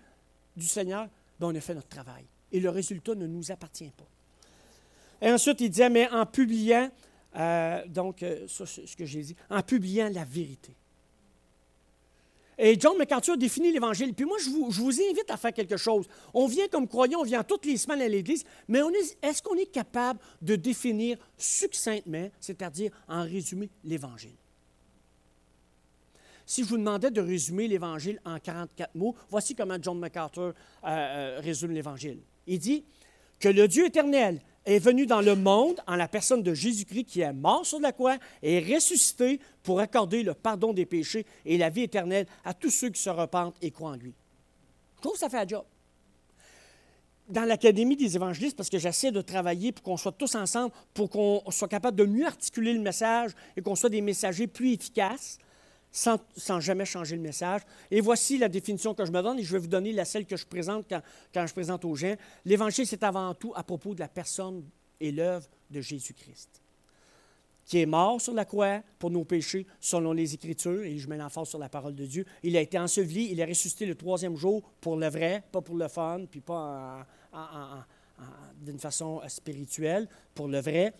du 0.57 0.67
Seigneur, 0.67 1.09
ben, 1.41 1.49
on 1.49 1.55
a 1.55 1.61
fait 1.61 1.75
notre 1.75 1.89
travail. 1.89 2.25
Et 2.53 2.61
le 2.61 2.69
résultat 2.71 3.15
ne 3.15 3.27
nous 3.27 3.51
appartient 3.51 3.91
pas. 3.97 4.09
Et 5.21 5.33
ensuite, 5.33 5.61
il 5.61 5.71
disait, 5.71 5.91
mais 5.91 6.09
en 6.11 6.27
publiant, 6.27 6.91
euh, 7.39 7.83
donc, 7.87 8.23
euh, 8.23 8.47
ça, 8.49 8.67
ce 8.67 8.97
que 8.97 9.05
j'ai 9.05 9.23
dit, 9.23 9.37
en 9.49 9.63
publiant 9.63 10.09
la 10.13 10.25
vérité. 10.25 10.75
Et 12.61 12.79
John 12.79 12.99
MacArthur 12.99 13.39
définit 13.39 13.71
l'Évangile. 13.71 14.13
Puis 14.13 14.25
moi, 14.25 14.37
je 14.41 14.51
vous, 14.51 15.01
invite 15.01 15.31
à 15.31 15.37
faire 15.37 15.53
quelque 15.53 15.77
chose. 15.77 16.07
On 16.35 16.49
vient 16.49 16.67
comme 16.67 16.89
croyant, 16.89 17.21
on 17.21 17.25
vient 17.25 17.45
toutes 17.45 17.65
les 17.65 17.77
semaines 17.77 18.03
à 18.03 18.09
l'Église, 18.09 18.45
mais 18.67 18.81
est-ce 19.23 19.41
qu'on 19.41 19.55
est 19.55 19.71
capable 19.71 20.19
de 20.43 20.57
définir 20.57 21.17
succinctement, 21.37 22.29
c'est-à-dire 22.41 22.91
en 23.07 23.23
résumé, 23.23 23.71
l'Évangile? 23.85 24.35
Si 26.45 26.65
je 26.65 26.69
vous 26.69 26.79
demandais 26.79 27.13
de 27.13 27.21
résumer 27.21 27.69
l'Évangile 27.69 28.21
en 28.25 28.41
44 28.41 28.95
mots, 28.97 29.15
voici 29.29 29.55
comment 29.55 29.77
John 29.81 29.99
MacArthur 29.99 30.55
euh, 30.85 31.41
résume 31.41 31.73
l'Évangile. 31.73 32.21
Il 32.47 32.59
dit 32.59 32.85
que 33.39 33.51
le 33.51 33.69
Dieu 33.69 33.87
éternel 33.87 34.41
est 34.69 34.79
venu 34.79 35.07
dans 35.07 35.23
le 35.23 35.35
monde 35.35 35.81
en 35.87 35.97
la 35.97 36.09
personne 36.09 36.43
de 36.43 36.53
Jésus-Christ 36.53 37.05
qui 37.05 37.21
est 37.23 37.33
mort 37.33 37.65
sur 37.65 37.81
la 37.81 37.93
croix 37.93 38.19
et 38.43 38.61
ressuscité 38.61 39.41
pour 39.63 39.81
accorder 39.81 40.23
le 40.23 40.35
pardon 40.35 40.75
des 40.75 40.85
péchés 40.85 41.25
et 41.47 41.57
la 41.57 41.71
vie 41.71 41.83
éternelle 41.83 42.27
à 42.45 42.53
tous 42.53 42.71
ceux 42.71 42.91
qui 42.91 43.01
se 43.01 43.09
repentent 43.09 43.57
et 43.63 43.71
croient 43.71 43.93
en 43.93 43.97
lui. 43.97 44.13
Je 44.97 45.01
trouve 45.01 45.17
ça 45.17 45.31
fait 45.31 45.39
un 45.39 45.47
job. 45.47 45.65
Dans 47.31 47.45
l'Académie 47.45 47.97
des 47.97 48.17
évangélistes, 48.17 48.57
parce 48.57 48.71
que 48.71 48.79
j'essaie 48.79 49.11
de 49.11 49.21
travailler 49.21 49.73
pour 49.73 49.83
qu'on 49.83 49.97
soit 49.97 50.13
tous 50.13 50.35
ensemble, 50.35 50.73
pour 50.93 51.09
qu'on 51.11 51.43
soit 51.51 51.69
capable 51.69 51.97
de 51.97 52.05
mieux 52.05 52.27
articuler 52.27 52.73
le 52.73 52.81
message 52.81 53.33
et 53.57 53.63
qu'on 53.63 53.75
soit 53.75 53.91
des 53.91 54.01
messagers 54.01 54.47
plus 54.47 54.73
efficaces, 54.73 55.39
sans, 55.91 56.61
jamais 56.61 56.85
changer 56.85 57.17
le 57.17 57.23
message. 57.23 57.63
Et 57.91 58.01
voici 58.01 58.39
la 58.39 58.49
définition 58.49 58.95
que 58.95 59.05
je 59.05 59.13
me 59.13 59.23
donne, 59.23 59.39
et 59.39 59.43
je 59.43 59.53
vais 59.53 59.59
vous 59.59 59.69
donner 59.69 59.93
la 59.93 60.05
celle 60.05 60.27
que 60.27 60.37
je 60.37 60.47
présente 60.47 60.87
quand, 60.89 61.47
je 61.47 61.53
présente 61.53 61.85
aux 61.85 61.95
gens. 61.95 62.15
L'Évangile, 62.45 62.87
c'est 62.87 63.03
avant 63.03 63.35
tout 63.35 63.53
à 63.55 63.63
propos 63.63 63.95
de 63.95 64.01
la 64.01 64.09
personne 64.09 64.65
et 65.01 65.13
l'œuvre 65.13 65.47
de 65.71 65.81
Jésus-Christ, 65.81 66.61
qui 67.65 67.81
est 67.81 67.87
mort 67.87 68.21
sur 68.21 68.35
la 68.35 68.45
croix 68.45 68.83
pour 68.99 69.11
nos 69.11 69.25
péchés, 69.25 69.67
selon 69.81 70.13
les 70.13 70.35
Écritures, 70.35 70.83
et 70.83 70.99
je 70.99 71.09
mets 71.09 71.17
l'emphase 71.17 71.49
sur 71.49 71.59
la 71.59 71.69
parole 71.69 71.95
de 71.95 72.07
Dieu. 72.07 72.25
Il 72.43 72.57
a 72.57 72.61
été 72.61 72.79
enseveli, 72.79 73.29
il 73.31 73.41
est 73.41 73.45
ressuscité 73.45 73.87
le 73.87 73.95
troisième 73.95 74.37
jour 74.37 74.63
pour 74.81 74.97
le 74.97 75.09
vrai, 75.09 75.43
pas 75.53 75.61
pour 75.61 75.77
le 75.77 75.89
fun, 75.89 76.25
puis 76.31 76.41
pas 76.41 77.07
d'une 78.61 78.79
façon 78.81 79.21
spirituelle, 79.29 80.09
pour 80.35 80.49
le 80.49 80.61
vrai. 80.61 80.93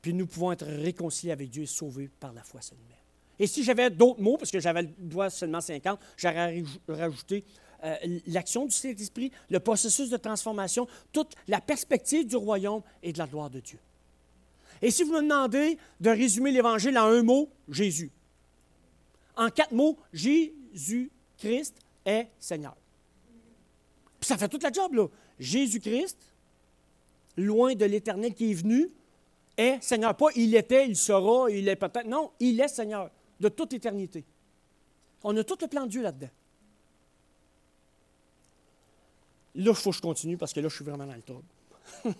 Puis 0.00 0.14
nous 0.14 0.26
pouvons 0.26 0.52
être 0.52 0.66
réconciliés 0.66 1.32
avec 1.32 1.50
Dieu 1.50 1.62
et 1.62 1.66
sauvés 1.66 2.08
par 2.08 2.32
la 2.32 2.42
foi 2.42 2.60
seulement. 2.60 3.01
Et 3.42 3.48
si 3.48 3.64
j'avais 3.64 3.90
d'autres 3.90 4.20
mots, 4.20 4.36
parce 4.36 4.52
que 4.52 4.60
j'avais 4.60 4.82
le 4.82 4.90
doigt 4.98 5.28
seulement 5.28 5.60
50, 5.60 5.98
j'aurais 6.16 6.62
rajouté 6.86 7.44
euh, 7.82 7.96
l'action 8.28 8.66
du 8.66 8.70
Saint-Esprit, 8.70 9.32
le 9.50 9.58
processus 9.58 10.10
de 10.10 10.16
transformation, 10.16 10.86
toute 11.10 11.34
la 11.48 11.60
perspective 11.60 12.24
du 12.24 12.36
royaume 12.36 12.82
et 13.02 13.12
de 13.12 13.18
la 13.18 13.26
gloire 13.26 13.50
de 13.50 13.58
Dieu. 13.58 13.80
Et 14.80 14.92
si 14.92 15.02
vous 15.02 15.10
me 15.10 15.22
demandez 15.22 15.76
de 15.98 16.10
résumer 16.10 16.52
l'Évangile 16.52 16.96
en 16.96 17.06
un 17.06 17.24
mot, 17.24 17.48
Jésus. 17.68 18.12
En 19.36 19.50
quatre 19.50 19.72
mots, 19.72 19.98
Jésus-Christ 20.12 21.74
est 22.06 22.28
Seigneur. 22.38 22.76
Puis 24.20 24.28
ça 24.28 24.38
fait 24.38 24.48
toute 24.48 24.62
la 24.62 24.70
job, 24.70 24.94
là. 24.94 25.08
Jésus-Christ, 25.40 26.16
loin 27.36 27.74
de 27.74 27.86
l'Éternel 27.86 28.34
qui 28.34 28.52
est 28.52 28.54
venu, 28.54 28.88
est 29.56 29.82
Seigneur. 29.82 30.16
Pas 30.16 30.28
il 30.36 30.54
était, 30.54 30.86
il 30.86 30.96
sera, 30.96 31.50
il 31.50 31.66
est 31.66 31.74
peut-être. 31.74 32.06
Non, 32.06 32.30
il 32.38 32.60
est 32.60 32.68
Seigneur 32.68 33.10
de 33.42 33.48
toute 33.48 33.72
éternité. 33.72 34.24
On 35.24 35.36
a 35.36 35.42
tout 35.42 35.58
le 35.60 35.66
plan 35.66 35.84
de 35.84 35.90
Dieu 35.90 36.02
là-dedans. 36.02 36.30
Là, 39.56 39.70
il 39.70 39.74
faut 39.74 39.90
que 39.90 39.96
je 39.96 40.00
continue 40.00 40.36
parce 40.36 40.52
que 40.52 40.60
là, 40.60 40.68
je 40.68 40.74
suis 40.74 40.84
vraiment 40.84 41.06
dans 41.06 41.14
le 41.14 41.22
trouble. 41.22 41.44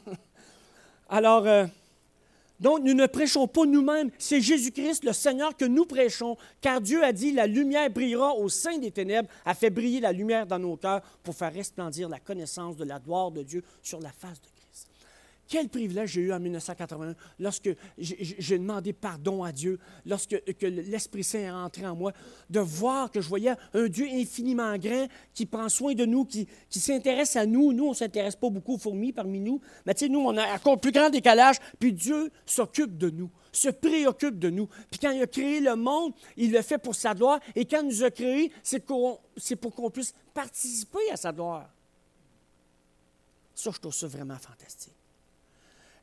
Alors, 1.08 1.46
euh, 1.46 1.66
donc, 2.58 2.80
nous 2.82 2.92
ne 2.92 3.06
prêchons 3.06 3.46
pas 3.46 3.64
nous-mêmes. 3.64 4.10
C'est 4.18 4.40
Jésus-Christ, 4.40 5.04
le 5.04 5.12
Seigneur, 5.12 5.56
que 5.56 5.64
nous 5.64 5.86
prêchons, 5.86 6.36
car 6.60 6.80
Dieu 6.80 7.02
a 7.04 7.12
dit, 7.12 7.32
la 7.32 7.46
lumière 7.46 7.88
brillera 7.88 8.34
au 8.34 8.48
sein 8.48 8.76
des 8.78 8.90
ténèbres, 8.90 9.28
a 9.44 9.54
fait 9.54 9.70
briller 9.70 10.00
la 10.00 10.12
lumière 10.12 10.46
dans 10.46 10.58
nos 10.58 10.76
cœurs 10.76 11.02
pour 11.22 11.34
faire 11.34 11.52
resplendir 11.52 12.08
la 12.08 12.18
connaissance 12.18 12.76
de 12.76 12.84
la 12.84 12.98
gloire 12.98 13.30
de 13.30 13.42
Dieu 13.42 13.62
sur 13.82 14.00
la 14.00 14.10
face 14.10 14.40
de 14.40 14.48
quel 15.52 15.68
privilège 15.68 16.12
j'ai 16.12 16.22
eu 16.22 16.32
en 16.32 16.40
1981 16.40 17.14
lorsque 17.38 17.68
j'ai 17.98 18.58
demandé 18.58 18.94
pardon 18.94 19.44
à 19.44 19.52
Dieu, 19.52 19.78
lorsque 20.06 20.34
l'Esprit 20.62 21.22
Saint 21.22 21.40
est 21.40 21.50
rentré 21.50 21.86
en 21.86 21.94
moi, 21.94 22.12
de 22.48 22.60
voir 22.60 23.10
que 23.10 23.20
je 23.20 23.28
voyais 23.28 23.52
un 23.74 23.86
Dieu 23.86 24.06
infiniment 24.10 24.78
grand 24.78 25.08
qui 25.34 25.44
prend 25.44 25.68
soin 25.68 25.92
de 25.92 26.06
nous, 26.06 26.24
qui, 26.24 26.48
s'intéresse 26.70 27.36
à 27.36 27.44
nous. 27.44 27.74
Nous, 27.74 27.84
on 27.84 27.90
ne 27.90 27.94
s'intéresse 27.94 28.34
pas 28.34 28.48
beaucoup 28.48 28.76
aux 28.76 28.78
fourmis 28.78 29.12
parmi 29.12 29.40
nous, 29.40 29.60
mais 29.84 29.92
tu 29.92 30.06
sais, 30.06 30.08
nous, 30.08 30.20
on 30.20 30.34
a 30.38 30.54
encore 30.54 30.80
plus 30.80 30.90
grand 30.90 31.10
décalage, 31.10 31.56
puis 31.78 31.92
Dieu 31.92 32.30
s'occupe 32.46 32.96
de 32.96 33.10
nous 33.10 33.30
se 33.54 33.68
préoccupe 33.68 34.38
de 34.38 34.48
nous. 34.48 34.66
Puis 34.90 34.98
quand 34.98 35.10
il 35.10 35.20
a 35.20 35.26
créé 35.26 35.60
le 35.60 35.76
monde, 35.76 36.14
il 36.38 36.52
le 36.52 36.62
fait 36.62 36.78
pour 36.78 36.94
sa 36.94 37.12
gloire. 37.12 37.38
Et 37.54 37.66
quand 37.66 37.82
il 37.82 37.88
nous 37.88 38.02
a 38.02 38.10
créés, 38.10 38.50
c'est 38.62 38.80
pour 38.80 39.20
qu'on 39.74 39.90
puisse 39.90 40.14
participer 40.32 41.10
à 41.12 41.18
sa 41.18 41.34
gloire. 41.34 41.68
Ça, 43.54 43.70
je 43.70 43.78
trouve 43.78 43.92
ça 43.92 44.06
vraiment 44.06 44.38
fantastique. 44.38 44.94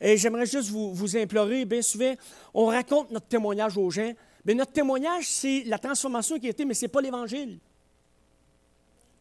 Et 0.02 0.18
j'aimerais 0.18 0.46
juste 0.46 0.70
vous, 0.70 1.18
implorer, 1.18 1.66
bien 1.66 1.82
souvent, 1.82 2.14
on 2.54 2.68
raconte 2.68 3.12
notre 3.12 3.28
témoignage 3.28 3.78
aux 3.78 3.90
gens. 3.90 4.14
Mais 4.46 4.54
notre 4.54 4.72
témoignage, 4.72 5.28
c'est 5.28 5.64
la 5.66 5.78
transformation 5.78 6.40
qui 6.40 6.48
a 6.48 6.50
été, 6.52 6.64
mais 6.64 6.74
ce 6.74 6.86
n'est 6.86 6.90
pas 6.90 7.02
l'Évangile. 7.02 7.60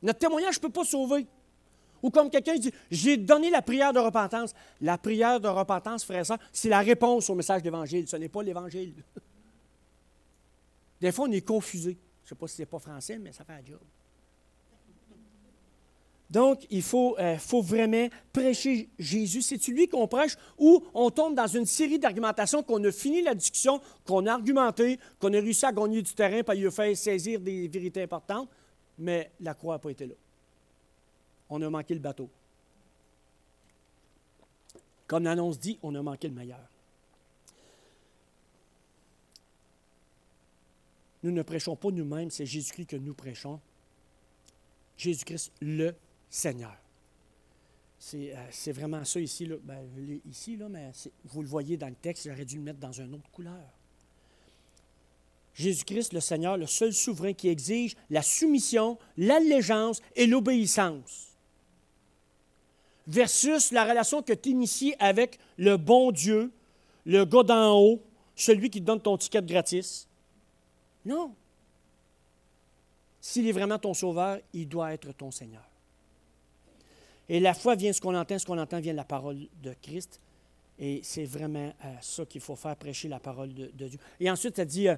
Notre 0.00 0.20
témoignage 0.20 0.56
ne 0.56 0.60
peut 0.60 0.72
pas 0.72 0.84
sauver. 0.84 1.26
Ou 2.00 2.10
comme 2.10 2.30
quelqu'un 2.30 2.56
dit, 2.56 2.72
j'ai 2.90 3.16
donné 3.16 3.50
la 3.50 3.60
prière 3.60 3.92
de 3.92 3.98
repentance. 3.98 4.54
La 4.80 4.96
prière 4.98 5.40
de 5.40 5.48
repentance, 5.48 6.04
frère 6.04 6.24
ça, 6.24 6.38
c'est 6.52 6.68
la 6.68 6.78
réponse 6.78 7.28
au 7.28 7.34
message 7.34 7.62
d'Évangile. 7.62 8.06
Ce 8.06 8.16
n'est 8.16 8.28
pas 8.28 8.42
l'Évangile. 8.42 8.94
Des 11.00 11.10
fois, 11.10 11.26
on 11.28 11.32
est 11.32 11.46
confusé. 11.46 11.98
Je 12.22 12.26
ne 12.26 12.28
sais 12.28 12.34
pas 12.36 12.46
si 12.46 12.56
ce 12.56 12.62
n'est 12.62 12.66
pas 12.66 12.78
français, 12.78 13.18
mais 13.18 13.32
ça 13.32 13.44
fait 13.44 13.54
un 13.54 13.64
job. 13.64 13.80
Donc, 16.30 16.66
il 16.68 16.84
euh, 16.94 17.38
faut, 17.38 17.62
vraiment 17.62 18.08
prêcher 18.32 18.90
Jésus. 18.98 19.40
C'est 19.40 19.66
lui 19.68 19.88
qu'on 19.88 20.06
prêche 20.06 20.36
ou 20.58 20.84
on 20.92 21.10
tombe 21.10 21.34
dans 21.34 21.46
une 21.46 21.64
série 21.64 21.98
d'argumentations 21.98 22.62
qu'on 22.62 22.84
a 22.84 22.92
fini 22.92 23.22
la 23.22 23.34
discussion, 23.34 23.80
qu'on 24.04 24.26
a 24.26 24.32
argumenté, 24.34 24.98
qu'on 25.18 25.32
a 25.32 25.40
réussi 25.40 25.64
à 25.64 25.72
gagner 25.72 26.02
du 26.02 26.12
terrain, 26.12 26.42
par 26.42 26.54
il 26.54 26.70
fait 26.70 26.94
saisir 26.94 27.40
des 27.40 27.66
vérités 27.68 28.02
importantes, 28.02 28.48
mais 28.98 29.30
la 29.40 29.54
croix 29.54 29.76
n'a 29.76 29.78
pas 29.78 29.90
été 29.90 30.06
là. 30.06 30.14
On 31.48 31.62
a 31.62 31.70
manqué 31.70 31.94
le 31.94 32.00
bateau. 32.00 32.28
Comme 35.06 35.24
l'annonce 35.24 35.58
dit, 35.58 35.78
on 35.82 35.94
a 35.94 36.02
manqué 36.02 36.28
le 36.28 36.34
meilleur. 36.34 36.68
Nous 41.22 41.30
ne 41.30 41.40
prêchons 41.40 41.74
pas 41.74 41.90
nous-mêmes, 41.90 42.30
c'est 42.30 42.44
Jésus-Christ 42.44 42.86
que 42.86 42.96
nous 42.96 43.14
prêchons. 43.14 43.58
Jésus-Christ, 44.98 45.52
le 45.60 45.94
Seigneur. 46.30 46.76
C'est 47.98 48.32
euh, 48.34 48.72
vraiment 48.72 49.04
ça 49.04 49.20
ici. 49.20 49.46
Là. 49.46 49.56
Ben, 49.62 49.80
ici, 50.28 50.56
là, 50.56 50.68
mais 50.68 50.92
vous 51.24 51.42
le 51.42 51.48
voyez 51.48 51.76
dans 51.76 51.88
le 51.88 51.94
texte, 51.94 52.28
j'aurais 52.28 52.44
dû 52.44 52.56
le 52.56 52.62
mettre 52.62 52.78
dans 52.78 52.92
une 52.92 53.14
autre 53.14 53.30
couleur. 53.30 53.64
Jésus-Christ, 55.54 56.12
le 56.12 56.20
Seigneur, 56.20 56.56
le 56.56 56.66
seul 56.66 56.92
souverain 56.92 57.32
qui 57.32 57.48
exige 57.48 57.96
la 58.10 58.22
soumission, 58.22 58.96
l'allégeance 59.16 60.00
et 60.14 60.26
l'obéissance. 60.26 61.36
Versus 63.08 63.72
la 63.72 63.84
relation 63.84 64.22
que 64.22 64.34
tu 64.34 64.50
inities 64.50 64.94
avec 65.00 65.38
le 65.56 65.76
bon 65.76 66.12
Dieu, 66.12 66.52
le 67.04 67.24
gars 67.24 67.42
d'en 67.42 67.76
haut, 67.76 68.00
celui 68.36 68.70
qui 68.70 68.80
te 68.80 68.86
donne 68.86 69.00
ton 69.00 69.16
ticket 69.16 69.42
gratis. 69.42 70.06
Non. 71.04 71.34
S'il 73.20 73.48
est 73.48 73.52
vraiment 73.52 73.78
ton 73.78 73.94
sauveur, 73.94 74.38
il 74.52 74.68
doit 74.68 74.92
être 74.92 75.12
ton 75.12 75.32
Seigneur. 75.32 75.67
Et 77.28 77.40
la 77.40 77.54
foi 77.54 77.74
vient 77.74 77.92
ce 77.92 78.00
qu'on 78.00 78.14
entend, 78.14 78.38
ce 78.38 78.46
qu'on 78.46 78.58
entend 78.58 78.80
vient 78.80 78.92
de 78.92 78.96
la 78.96 79.04
parole 79.04 79.38
de 79.62 79.74
Christ. 79.82 80.20
Et 80.78 81.00
c'est 81.02 81.24
vraiment 81.24 81.72
euh, 81.84 81.94
ça 82.00 82.24
qu'il 82.24 82.40
faut 82.40 82.56
faire, 82.56 82.76
prêcher 82.76 83.08
la 83.08 83.18
parole 83.18 83.52
de, 83.52 83.88
Dieu. 83.88 83.98
Et 84.20 84.30
ensuite, 84.30 84.56
ça 84.56 84.64
dit, 84.64 84.88
euh, 84.88 84.96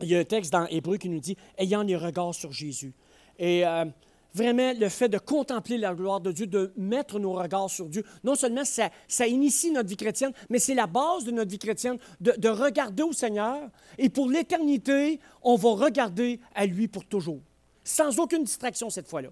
il 0.00 0.08
y 0.08 0.16
a 0.16 0.18
un 0.18 0.24
texte 0.24 0.52
dans 0.52 0.66
Hébreu 0.66 0.98
qui 0.98 1.08
nous 1.08 1.20
dit, 1.20 1.36
ayant 1.56 1.82
les 1.82 1.96
regards 1.96 2.34
sur 2.34 2.52
Jésus. 2.52 2.92
Et 3.38 3.66
euh, 3.66 3.86
vraiment, 4.34 4.72
le 4.78 4.88
fait 4.90 5.08
de 5.08 5.18
contempler 5.18 5.78
la 5.78 5.94
gloire 5.94 6.20
de 6.20 6.30
Dieu, 6.30 6.46
de 6.46 6.72
mettre 6.76 7.18
nos 7.18 7.32
regards 7.32 7.70
sur 7.70 7.88
Dieu, 7.88 8.04
non 8.22 8.34
seulement 8.34 8.64
ça, 8.64 9.26
initie 9.26 9.70
notre 9.70 9.88
vie 9.88 9.96
chrétienne, 9.96 10.32
mais 10.50 10.58
c'est 10.58 10.74
la 10.74 10.86
base 10.86 11.24
de 11.24 11.30
notre 11.30 11.50
vie 11.50 11.58
chrétienne, 11.58 11.98
de, 12.20 12.34
de 12.36 12.48
regarder 12.48 13.02
au 13.02 13.12
Seigneur. 13.12 13.70
Et 13.96 14.10
pour 14.10 14.28
l'éternité, 14.28 15.20
on 15.42 15.56
va 15.56 15.70
regarder 15.70 16.38
à 16.54 16.66
lui 16.66 16.86
pour 16.86 17.06
toujours, 17.06 17.40
sans 17.82 18.18
aucune 18.18 18.44
distraction 18.44 18.90
cette 18.90 19.08
fois-là. 19.08 19.30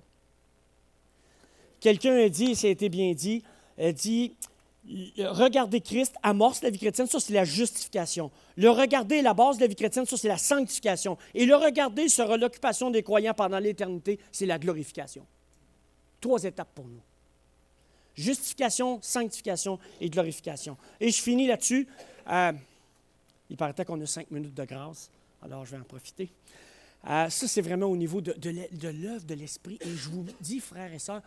Quelqu'un 1.80 2.16
a 2.16 2.28
dit, 2.28 2.54
ça 2.54 2.66
a 2.66 2.70
été 2.70 2.88
bien 2.88 3.12
dit, 3.12 3.42
a 3.78 3.92
dit, 3.92 4.34
regarder 5.18 5.80
Christ 5.80 6.14
amorce 6.22 6.62
la 6.62 6.70
vie 6.70 6.78
chrétienne, 6.78 7.06
ça 7.06 7.20
c'est 7.20 7.32
la 7.32 7.44
justification. 7.44 8.30
Le 8.56 8.70
regarder 8.70 9.22
la 9.22 9.34
base 9.34 9.56
de 9.56 9.62
la 9.62 9.66
vie 9.66 9.76
chrétienne, 9.76 10.06
ça 10.06 10.16
c'est 10.16 10.28
la 10.28 10.38
sanctification. 10.38 11.16
Et 11.34 11.46
le 11.46 11.56
regarder 11.56 12.08
sera 12.08 12.36
l'occupation 12.36 12.90
des 12.90 13.02
croyants 13.02 13.34
pendant 13.34 13.58
l'éternité, 13.58 14.18
c'est 14.32 14.46
la 14.46 14.58
glorification. 14.58 15.24
Trois 16.20 16.44
étapes 16.44 16.74
pour 16.74 16.86
nous. 16.86 17.00
Justification, 18.14 18.98
sanctification 19.00 19.78
et 20.00 20.10
glorification. 20.10 20.76
Et 21.00 21.10
je 21.10 21.22
finis 21.22 21.46
là-dessus. 21.46 21.88
Euh, 22.28 22.52
il 23.48 23.56
paraît 23.56 23.84
qu'on 23.84 24.00
a 24.00 24.06
cinq 24.06 24.30
minutes 24.30 24.54
de 24.54 24.64
grâce, 24.64 25.10
alors 25.42 25.64
je 25.64 25.72
vais 25.72 25.78
en 25.78 25.84
profiter. 25.84 26.28
Euh, 27.08 27.30
ça, 27.30 27.48
c'est 27.48 27.62
vraiment 27.62 27.86
au 27.86 27.96
niveau 27.96 28.20
de, 28.20 28.32
de 28.32 28.88
l'œuvre 28.88 29.24
de 29.24 29.34
l'Esprit. 29.34 29.78
Et 29.80 29.88
je 29.88 30.08
vous 30.10 30.26
dis, 30.40 30.60
frères 30.60 30.92
et 30.92 30.98
sœurs, 30.98 31.22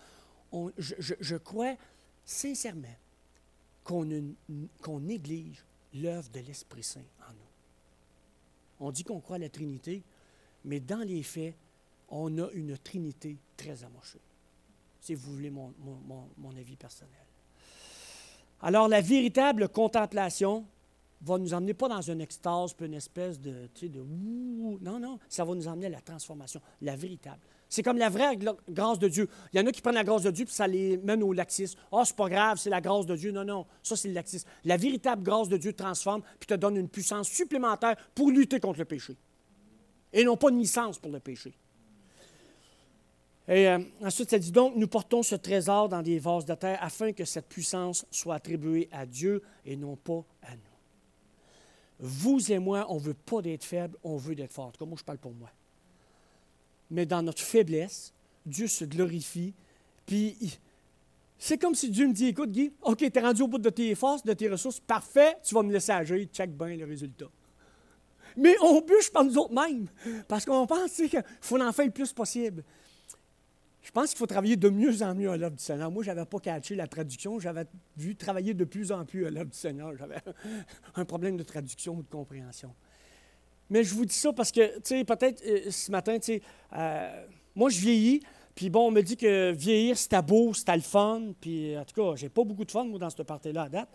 je 0.77 1.35
crois 1.37 1.75
sincèrement 2.25 2.95
qu'on 3.83 4.99
néglige 4.99 5.63
l'œuvre 5.93 6.29
de 6.29 6.39
l'Esprit 6.39 6.83
Saint 6.83 7.01
en 7.27 7.33
nous. 7.33 7.39
On 8.79 8.91
dit 8.91 9.03
qu'on 9.03 9.19
croit 9.19 9.35
à 9.35 9.39
la 9.39 9.49
Trinité, 9.49 10.03
mais 10.65 10.79
dans 10.79 11.05
les 11.05 11.23
faits, 11.23 11.55
on 12.09 12.37
a 12.39 12.49
une 12.51 12.77
Trinité 12.77 13.37
très 13.57 13.83
amochée. 13.83 14.21
Si 15.01 15.15
vous 15.15 15.33
voulez 15.33 15.49
mon, 15.49 15.73
avis 16.57 16.75
personnel. 16.75 17.13
Alors, 18.61 18.87
la 18.87 19.01
véritable 19.01 19.67
contemplation 19.67 20.65
va 21.21 21.37
nous 21.37 21.53
emmener 21.53 21.73
pas 21.73 21.89
dans 21.89 22.01
une 22.01 22.21
extase, 22.21 22.73
pas 22.73 22.85
une 22.85 22.93
espèce 22.93 23.39
de, 23.39 23.67
tu 23.73 23.87
sais, 23.87 23.89
de 23.89 24.01
Non, 24.01 24.99
non, 24.99 25.19
ça 25.27 25.43
va 25.43 25.53
nous 25.55 25.67
emmener 25.67 25.87
à 25.87 25.89
la 25.89 26.01
transformation, 26.01 26.61
la 26.81 26.95
véritable. 26.95 27.41
C'est 27.73 27.81
comme 27.81 27.97
la 27.97 28.09
vraie 28.09 28.37
grâce 28.69 28.99
de 28.99 29.07
Dieu. 29.07 29.27
Il 29.51 29.59
y 29.59 29.63
en 29.63 29.65
a 29.65 29.71
qui 29.71 29.81
prennent 29.81 29.95
la 29.95 30.03
grâce 30.03 30.21
de 30.21 30.29
Dieu 30.29 30.45
puis 30.45 30.53
ça 30.53 30.67
les 30.67 30.95
mène 30.97 31.23
au 31.23 31.33
laxisme. 31.33 31.79
Ah, 31.91 32.03
c'est 32.05 32.15
pas 32.15 32.29
grave, 32.29 32.59
c'est 32.59 32.69
la 32.69 32.81
grâce 32.81 33.07
de 33.07 33.15
Dieu. 33.15 33.31
Non, 33.31 33.43
non, 33.43 33.65
ça 33.81 33.95
c'est 33.95 34.09
le 34.09 34.13
laxisme. 34.13 34.47
La 34.63 34.77
véritable 34.77 35.23
grâce 35.23 35.49
de 35.49 35.57
Dieu 35.57 35.73
transforme 35.73 36.21
puis 36.39 36.45
te 36.45 36.53
donne 36.53 36.77
une 36.77 36.87
puissance 36.87 37.27
supplémentaire 37.29 37.95
pour 38.13 38.29
lutter 38.29 38.59
contre 38.59 38.77
le 38.77 38.85
péché. 38.85 39.17
Et 40.13 40.23
non 40.23 40.37
pas 40.37 40.51
une 40.51 40.59
licence 40.59 40.99
pour 40.99 41.11
le 41.11 41.19
péché. 41.19 41.51
Et 43.47 43.67
euh, 43.67 43.79
ensuite, 44.03 44.29
ça 44.29 44.37
dit 44.37 44.51
donc, 44.51 44.75
nous 44.75 44.87
portons 44.87 45.23
ce 45.23 45.33
trésor 45.33 45.89
dans 45.89 46.03
des 46.03 46.19
vases 46.19 46.45
de 46.45 46.53
terre 46.53 46.77
afin 46.79 47.11
que 47.11 47.25
cette 47.25 47.49
puissance 47.49 48.05
soit 48.11 48.35
attribuée 48.35 48.87
à 48.91 49.07
Dieu 49.07 49.41
et 49.65 49.75
non 49.75 49.95
pas 49.95 50.23
à 50.43 50.51
nous. 50.51 50.61
Vous 51.97 52.51
et 52.51 52.59
moi, 52.59 52.85
on 52.89 52.97
ne 52.97 53.03
veut 53.03 53.15
pas 53.15 53.41
d'être 53.41 53.63
faible, 53.63 53.97
on 54.03 54.15
veut 54.15 54.35
d'être 54.35 54.53
fort. 54.53 54.73
Comme 54.77 54.89
moi, 54.89 54.97
je 54.99 55.03
parle 55.03 55.17
pour 55.17 55.33
moi 55.33 55.49
mais 56.93 57.05
dans 57.05 57.23
notre 57.23 57.41
faiblesse, 57.41 58.13
Dieu 58.45 58.67
se 58.67 58.85
glorifie. 58.85 59.53
Puis 60.05 60.59
c'est 61.37 61.57
comme 61.57 61.75
si 61.75 61.89
Dieu 61.89 62.07
me 62.07 62.13
dit 62.13 62.27
Écoute, 62.27 62.51
Guy, 62.51 62.71
OK, 62.83 62.99
tu 62.99 63.19
es 63.19 63.21
rendu 63.21 63.41
au 63.41 63.47
bout 63.47 63.57
de 63.57 63.69
tes 63.69 63.95
forces, 63.95 64.23
de 64.23 64.33
tes 64.33 64.47
ressources, 64.47 64.79
parfait, 64.79 65.35
tu 65.43 65.55
vas 65.55 65.63
me 65.63 65.73
laisser 65.73 65.91
agir, 65.91 66.25
check 66.31 66.55
bien 66.55 66.75
le 66.77 66.85
résultat. 66.85 67.25
Mais 68.37 68.55
on 68.61 68.81
bûche 68.81 69.11
par 69.11 69.23
nous 69.25 69.37
autres 69.37 69.53
mêmes, 69.53 69.87
parce 70.27 70.45
qu'on 70.45 70.65
pense 70.65 70.93
qu'il 70.93 71.23
faut 71.41 71.59
en 71.59 71.71
faire 71.71 71.85
le 71.85 71.91
plus 71.91 72.13
possible. 72.13 72.63
Je 73.81 73.91
pense 73.91 74.09
qu'il 74.09 74.17
faut 74.17 74.27
travailler 74.27 74.55
de 74.55 74.69
mieux 74.69 75.03
en 75.03 75.13
mieux 75.13 75.29
à 75.29 75.35
l'œuvre 75.35 75.55
du 75.55 75.63
Seigneur. 75.63 75.91
Moi, 75.91 76.03
je 76.03 76.09
n'avais 76.09 76.25
pas 76.25 76.39
catché 76.39 76.75
la 76.75 76.87
traduction, 76.87 77.39
j'avais 77.39 77.65
vu 77.97 78.15
travailler 78.15 78.53
de 78.53 78.63
plus 78.63 78.91
en 78.91 79.03
plus 79.03 79.25
à 79.25 79.29
l'œuvre 79.29 79.49
du 79.49 79.57
Seigneur. 79.57 79.95
J'avais 79.97 80.21
un 80.95 81.05
problème 81.05 81.37
de 81.37 81.43
traduction 81.43 81.95
ou 81.95 82.03
de 82.03 82.09
compréhension. 82.09 82.73
Mais 83.73 83.83
je 83.83 83.95
vous 83.95 84.05
dis 84.05 84.13
ça 84.13 84.31
parce 84.31 84.51
que, 84.51 84.75
tu 84.75 84.81
sais, 84.83 85.03
peut-être 85.03 85.43
euh, 85.47 85.71
ce 85.71 85.89
matin, 85.89 86.19
tu 86.19 86.25
sais, 86.25 86.41
euh, 86.77 87.25
moi, 87.55 87.71
je 87.71 87.79
vieillis. 87.79 88.21
Puis 88.53 88.69
bon, 88.69 88.89
on 88.89 88.91
me 88.91 89.01
dit 89.01 89.17
que 89.17 89.51
vieillir, 89.51 89.97
c'était 89.97 90.21
beau, 90.21 90.53
c'était 90.53 90.75
le 90.75 90.83
fun. 90.83 91.33
Puis 91.41 91.75
en 91.75 91.83
tout 91.83 91.99
cas, 91.99 92.15
j'ai 92.15 92.29
pas 92.29 92.43
beaucoup 92.43 92.65
de 92.65 92.69
fun, 92.69 92.83
moi, 92.83 92.99
dans 92.99 93.09
cette 93.09 93.23
partie-là 93.23 93.63
à 93.63 93.69
date. 93.69 93.89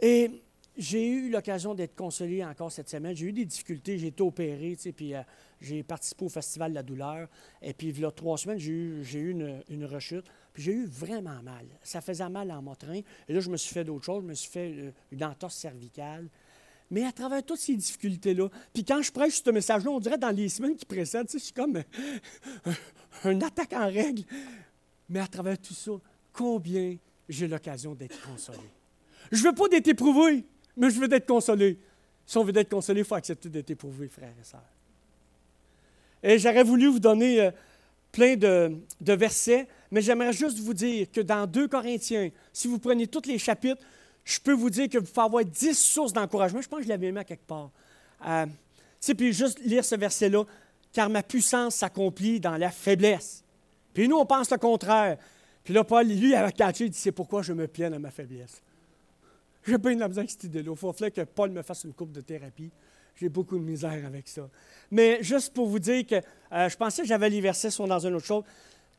Et 0.00 0.30
j'ai 0.78 1.06
eu 1.06 1.28
l'occasion 1.28 1.74
d'être 1.74 1.94
consolé 1.94 2.42
encore 2.42 2.72
cette 2.72 2.88
semaine. 2.88 3.14
J'ai 3.14 3.26
eu 3.26 3.32
des 3.34 3.44
difficultés, 3.44 3.98
j'ai 3.98 4.06
été 4.06 4.22
opéré, 4.22 4.72
tu 4.76 4.84
sais, 4.84 4.92
puis 4.92 5.14
euh, 5.14 5.20
j'ai 5.60 5.82
participé 5.82 6.24
au 6.24 6.30
Festival 6.30 6.70
de 6.70 6.76
la 6.76 6.82
douleur. 6.82 7.28
Et 7.60 7.74
puis, 7.74 7.88
il 7.88 8.00
y 8.00 8.04
a 8.06 8.10
trois 8.10 8.38
semaines, 8.38 8.58
j'ai 8.58 8.72
eu, 8.72 9.04
eu 9.12 9.30
une, 9.68 9.84
rechute. 9.84 10.24
Puis 10.54 10.62
j'ai 10.62 10.72
eu 10.72 10.86
vraiment 10.86 11.42
mal. 11.42 11.66
Ça 11.82 12.00
faisait 12.00 12.30
mal 12.30 12.50
en 12.50 12.62
mon 12.62 12.74
train. 12.74 13.00
Et 13.28 13.34
là, 13.34 13.40
je 13.40 13.50
me 13.50 13.58
suis 13.58 13.74
fait 13.74 13.84
d'autres 13.84 14.06
choses. 14.06 14.22
Je 14.22 14.28
me 14.28 14.34
suis 14.34 14.50
fait 14.50 14.94
une 15.12 15.22
entorse 15.22 15.56
cervicale. 15.56 16.30
Mais 16.90 17.04
à 17.04 17.12
travers 17.12 17.42
toutes 17.42 17.58
ces 17.58 17.74
difficultés-là, 17.74 18.48
puis 18.72 18.84
quand 18.84 19.02
je 19.02 19.10
prêche 19.10 19.42
ce 19.42 19.50
message-là, 19.50 19.90
on 19.90 20.00
dirait 20.00 20.18
dans 20.18 20.30
les 20.30 20.48
semaines 20.48 20.76
qui 20.76 20.84
précèdent, 20.84 21.28
je 21.32 21.38
suis 21.38 21.52
comme 21.52 21.82
un 23.24 23.40
attaque 23.40 23.72
en 23.72 23.86
règle. 23.86 24.22
Mais 25.08 25.20
à 25.20 25.26
travers 25.26 25.58
tout 25.58 25.74
ça, 25.74 25.92
combien 26.32 26.96
j'ai 27.28 27.48
l'occasion 27.48 27.94
d'être 27.94 28.20
consolé. 28.22 28.58
Je 29.32 29.42
ne 29.42 29.48
veux 29.48 29.54
pas 29.54 29.68
d'être 29.68 29.88
éprouvé, 29.88 30.44
mais 30.76 30.90
je 30.90 31.00
veux 31.00 31.08
d'être 31.08 31.26
consolé. 31.26 31.78
Si 32.24 32.38
on 32.38 32.44
veut 32.44 32.52
d'être 32.52 32.70
consolé, 32.70 33.00
il 33.00 33.04
faut 33.04 33.14
accepter 33.14 33.48
d'être 33.48 33.70
éprouvé, 33.70 34.08
frères 34.08 34.34
et 34.40 34.44
sœurs. 34.44 34.60
Et 36.22 36.38
j'aurais 36.38 36.62
voulu 36.62 36.86
vous 36.86 37.00
donner 37.00 37.40
euh, 37.40 37.50
plein 38.12 38.36
de 38.36 39.12
versets, 39.12 39.68
mais 39.90 40.00
j'aimerais 40.02 40.32
juste 40.32 40.58
vous 40.58 40.74
dire 40.74 41.10
que 41.10 41.20
dans 41.20 41.46
2 41.46 41.68
Corinthiens, 41.68 42.30
si 42.52 42.68
vous 42.68 42.78
prenez 42.78 43.06
tous 43.06 43.26
les 43.26 43.38
chapitres, 43.38 43.82
je 44.26 44.40
peux 44.40 44.52
vous 44.52 44.70
dire 44.70 44.88
que 44.88 44.98
vous 44.98 45.06
pouvez 45.06 45.24
avoir 45.24 45.44
dix 45.44 45.78
sources 45.78 46.12
d'encouragement. 46.12 46.60
Je 46.60 46.68
pense 46.68 46.80
que 46.80 46.84
je 46.84 46.88
l'avais 46.88 47.12
mis 47.12 47.18
à 47.18 47.24
quelque 47.24 47.46
part. 47.46 47.70
Euh, 48.26 48.46
tu 49.00 49.14
puis 49.14 49.32
juste 49.32 49.60
lire 49.60 49.84
ce 49.84 49.94
verset-là, 49.94 50.44
car 50.92 51.08
ma 51.08 51.22
puissance 51.22 51.76
s'accomplit 51.76 52.40
dans 52.40 52.56
la 52.56 52.72
faiblesse. 52.72 53.44
Puis 53.94 54.08
nous, 54.08 54.16
on 54.16 54.26
pense 54.26 54.50
le 54.50 54.58
contraire. 54.58 55.16
Puis 55.62 55.72
là, 55.72 55.84
Paul, 55.84 56.08
lui, 56.08 56.34
avait 56.34 56.50
catché, 56.50 56.86
il 56.86 56.90
dit 56.90 56.98
C'est 56.98 57.12
pourquoi 57.12 57.42
je 57.42 57.52
me 57.52 57.68
plains 57.68 57.88
de 57.88 57.98
ma 57.98 58.10
faiblesse. 58.10 58.60
J'ai 59.64 59.78
pas 59.78 59.92
une 59.92 60.00
la 60.00 60.08
misère 60.08 60.22
avec 60.22 60.30
cette 60.30 60.44
idée-là. 60.44 60.72
Il 60.72 60.76
faudrait 60.76 61.12
que 61.12 61.20
Paul 61.20 61.50
me 61.50 61.62
fasse 61.62 61.84
une 61.84 61.92
coupe 61.92 62.10
de 62.10 62.20
thérapie. 62.20 62.70
J'ai 63.14 63.28
beaucoup 63.28 63.56
de 63.56 63.64
misère 63.64 64.04
avec 64.04 64.26
ça. 64.26 64.48
Mais 64.90 65.22
juste 65.22 65.54
pour 65.54 65.68
vous 65.68 65.78
dire 65.78 66.04
que 66.04 66.16
euh, 66.16 66.68
je 66.68 66.76
pensais 66.76 67.02
que 67.02 67.08
j'avais 67.08 67.30
les 67.30 67.40
versets 67.40 67.70
sont 67.70 67.86
dans 67.86 68.04
une 68.04 68.14
autre 68.14 68.26
chose. 68.26 68.44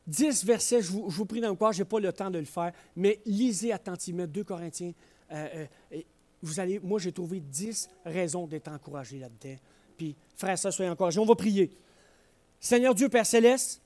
Dix 0.06 0.42
versets, 0.42 0.80
je 0.80 0.90
vous, 0.90 1.10
je 1.10 1.16
vous 1.16 1.26
prie 1.26 1.42
dans 1.42 1.50
le 1.50 1.54
corps, 1.54 1.74
je 1.74 1.80
n'ai 1.80 1.84
pas 1.84 2.00
le 2.00 2.12
temps 2.14 2.30
de 2.30 2.38
le 2.38 2.46
faire, 2.46 2.72
mais 2.96 3.20
lisez 3.26 3.72
attentivement 3.72 4.26
2 4.26 4.42
Corinthiens 4.42 4.92
euh, 5.32 5.66
euh, 5.92 6.00
vous 6.42 6.60
allez, 6.60 6.78
moi, 6.80 6.98
j'ai 6.98 7.12
trouvé 7.12 7.40
dix 7.40 7.88
raisons 8.04 8.46
d'être 8.46 8.68
encouragé 8.68 9.18
là-dedans. 9.18 9.56
Puis, 9.96 10.14
frère, 10.36 10.58
soyez 10.58 10.90
encouragés. 10.90 11.18
On 11.18 11.26
va 11.26 11.34
prier. 11.34 11.70
Seigneur 12.60 12.94
Dieu, 12.94 13.08
Père 13.08 13.26
Céleste, 13.26 13.80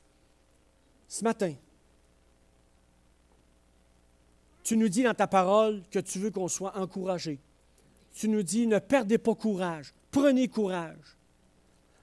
ce 1.09 1.24
matin, 1.24 1.55
tu 4.62 4.76
nous 4.76 4.88
dis 4.88 5.03
dans 5.03 5.14
ta 5.14 5.26
parole 5.26 5.82
que 5.90 5.99
tu 5.99 6.18
veux 6.18 6.30
qu'on 6.30 6.49
soit 6.49 6.76
encouragé. 6.76 7.38
Tu 8.14 8.28
nous 8.28 8.43
dis, 8.43 8.66
ne 8.66 8.78
perdez 8.78 9.18
pas 9.18 9.34
courage, 9.34 9.93
prenez 10.11 10.49
courage. 10.49 11.16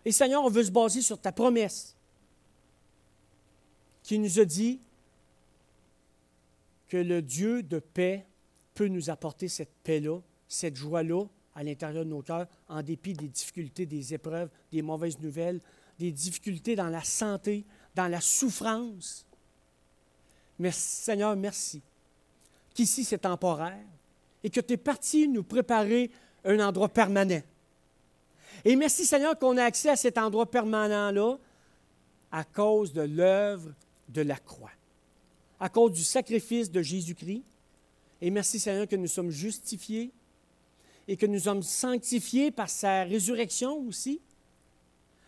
Et 0.05 0.11
Seigneur, 0.11 0.43
on 0.43 0.49
veut 0.49 0.63
se 0.63 0.71
baser 0.71 1.01
sur 1.01 1.19
ta 1.19 1.31
promesse 1.31 1.95
qui 4.03 4.17
nous 4.17 4.39
a 4.39 4.45
dit 4.45 4.79
que 6.87 6.97
le 6.97 7.21
Dieu 7.21 7.61
de 7.61 7.79
paix 7.79 8.25
peux 8.79 8.87
nous 8.87 9.09
apporter 9.09 9.49
cette 9.49 9.73
paix-là, 9.83 10.21
cette 10.47 10.77
joie-là 10.77 11.25
à 11.53 11.63
l'intérieur 11.63 12.05
de 12.05 12.09
nos 12.09 12.21
cœurs, 12.21 12.47
en 12.69 12.81
dépit 12.81 13.11
des 13.11 13.27
difficultés, 13.27 13.85
des 13.85 14.13
épreuves, 14.13 14.49
des 14.71 14.81
mauvaises 14.81 15.19
nouvelles, 15.19 15.59
des 15.97 16.13
difficultés 16.13 16.77
dans 16.77 16.87
la 16.87 17.03
santé, 17.03 17.65
dans 17.93 18.07
la 18.07 18.21
souffrance. 18.21 19.25
Mais 20.57 20.71
Seigneur, 20.71 21.35
merci 21.35 21.81
qu'ici 22.73 23.03
c'est 23.03 23.17
temporaire 23.17 23.83
et 24.45 24.49
que 24.49 24.61
tu 24.61 24.75
es 24.75 24.77
parti 24.77 25.27
nous 25.27 25.43
préparer 25.43 26.09
un 26.45 26.61
endroit 26.65 26.87
permanent. 26.87 27.41
Et 28.63 28.77
merci 28.77 29.05
Seigneur 29.05 29.37
qu'on 29.37 29.57
a 29.57 29.65
accès 29.65 29.89
à 29.89 29.97
cet 29.97 30.17
endroit 30.17 30.49
permanent-là 30.49 31.37
à 32.31 32.45
cause 32.45 32.93
de 32.93 33.01
l'œuvre 33.01 33.73
de 34.07 34.21
la 34.21 34.37
croix, 34.37 34.71
à 35.59 35.67
cause 35.67 35.91
du 35.91 36.03
sacrifice 36.05 36.71
de 36.71 36.81
Jésus-Christ. 36.81 37.43
Et 38.21 38.29
merci 38.29 38.59
Seigneur 38.59 38.87
que 38.87 38.95
nous 38.95 39.07
sommes 39.07 39.31
justifiés 39.31 40.11
et 41.07 41.17
que 41.17 41.25
nous 41.25 41.39
sommes 41.39 41.63
sanctifiés 41.63 42.51
par 42.51 42.69
sa 42.69 43.03
résurrection 43.03 43.77
aussi. 43.87 44.21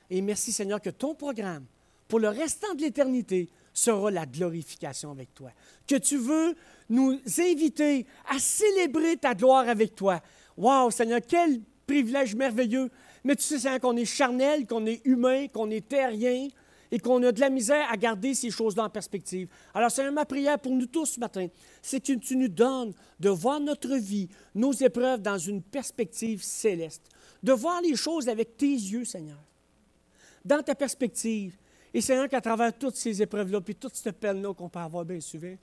Et 0.10 0.22
merci 0.22 0.52
Seigneur 0.52 0.82
que 0.82 0.89
ton 0.89 1.16
programme 1.16 1.66
pour 2.08 2.20
le 2.20 2.28
restant 2.28 2.74
de 2.76 2.82
l'éternité 2.82 3.50
sera 3.74 4.12
la 4.12 4.26
glorification 4.26 5.12
avec 5.12 5.34
toi. 5.34 5.52
Que 5.88 5.96
tu 5.96 6.18
veux 6.18 6.56
nous 6.89 7.18
inviter 7.39 8.06
à 8.30 8.38
célébrer 8.38 9.16
ta 9.16 9.34
gloire 9.34 9.70
avec 9.70 9.96
toi. 9.96 10.22
Wow, 10.58 10.92
Seigneur, 10.92 11.22
quel 11.26 11.62
privilège 11.88 12.36
merveilleux. 12.36 12.89
Mais 13.24 13.36
tu 13.36 13.44
sais, 13.44 13.60
Seigneur, 13.60 13.80
qu'on 13.80 13.96
est 13.96 14.06
charnel, 14.06 14.66
qu'on 14.68 14.86
est 14.86 15.02
humain, 15.06 15.48
qu'on 15.48 15.70
est 15.70 15.88
terrien 15.88 16.50
et 16.92 17.00
qu'on 17.00 17.24
a 17.24 17.32
de 17.32 17.39
la 17.39 17.50
misère 17.50 17.89
à 17.89 17.96
garder 17.96 18.34
ces 18.34 18.52
choses-là 18.52 18.84
en 18.84 18.89
perspective. 18.89 19.48
Alors, 19.74 19.89
Seigneur, 19.89 20.12
ma 20.12 20.26
prière 20.26 20.60
pour 20.60 20.74
nous 20.74 20.86
tous 20.86 21.06
ce 21.06 21.20
matin, 21.20 21.48
c'est 21.82 22.06
que 22.06 22.14
tu 22.14 22.36
nous 22.36 22.50
donnes 22.50 22.94
de 23.20 23.30
voir 23.30 23.62
notre 23.62 23.96
vie, 23.96 24.28
nos 24.54 24.74
épreuves 24.74 25.22
dans 25.22 25.38
une 25.38 25.62
perspective 25.62 26.44
céleste, 26.44 27.04
de 27.42 27.54
voir 27.54 27.82
les 27.82 27.96
choses 27.96 28.28
avec 28.28 28.58
tes 28.58 28.74
yeux, 28.74 29.06
Seigneur, 29.06 29.39
dans 30.44 30.62
ta 30.62 30.76
perspective, 30.76 31.56
et 31.94 32.02
Seigneur, 32.02 32.28
qu'à 32.28 32.42
travers 32.42 32.78
toutes 32.78 32.96
ces 32.96 33.22
épreuves-là, 33.22 33.62
puis 33.62 33.76
toute 33.76 33.96
cette 33.96 34.18
peine-là 34.18 34.54
qu'on 34.54 34.70
peut 34.70 34.80
avoir 34.80 35.06
bien 35.06 35.20
souvent, 35.22 35.56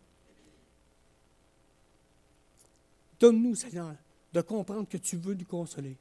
donne-nous, 3.20 3.54
Seigneur, 3.54 3.94
de 4.32 4.40
comprendre 4.40 4.88
que 4.88 4.98
tu 4.98 5.16
veux 5.16 5.34
nous 5.34 5.46
consoler, 5.46 5.96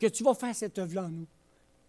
que 0.00 0.06
tu 0.06 0.24
vas 0.24 0.34
faire 0.34 0.54
cette 0.54 0.78
œuvre-là 0.78 1.04
en 1.04 1.10
nous, 1.10 1.26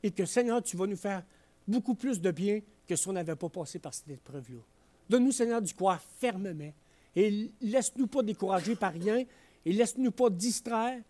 et 0.04 0.12
que, 0.12 0.26
Seigneur, 0.26 0.62
tu 0.62 0.78
vas 0.78 0.86
nous 0.86 0.98
faire 0.98 1.24
beaucoup 1.68 1.96
plus 1.96 2.22
de 2.22 2.30
bien 2.30 2.62
que 2.88 2.96
si 2.96 3.08
on 3.08 3.14
n'avait 3.14 3.36
pas 3.36 3.50
passé 3.50 3.80
par 3.80 3.94
cette 3.94 4.10
épreuve-là. 4.10 4.62
Donne-nous, 5.10 5.32
Seigneur, 5.32 5.62
du 5.62 5.74
croire 5.74 6.02
fermement, 6.20 6.74
et 7.16 7.50
laisse-nous 7.62 8.08
pas 8.08 8.24
décourager 8.24 8.76
par 8.76 8.94
rien, 8.94 9.24
et 9.66 9.74
laisse-nous 9.74 10.12
pas 10.12 10.30
distraire 10.30 11.02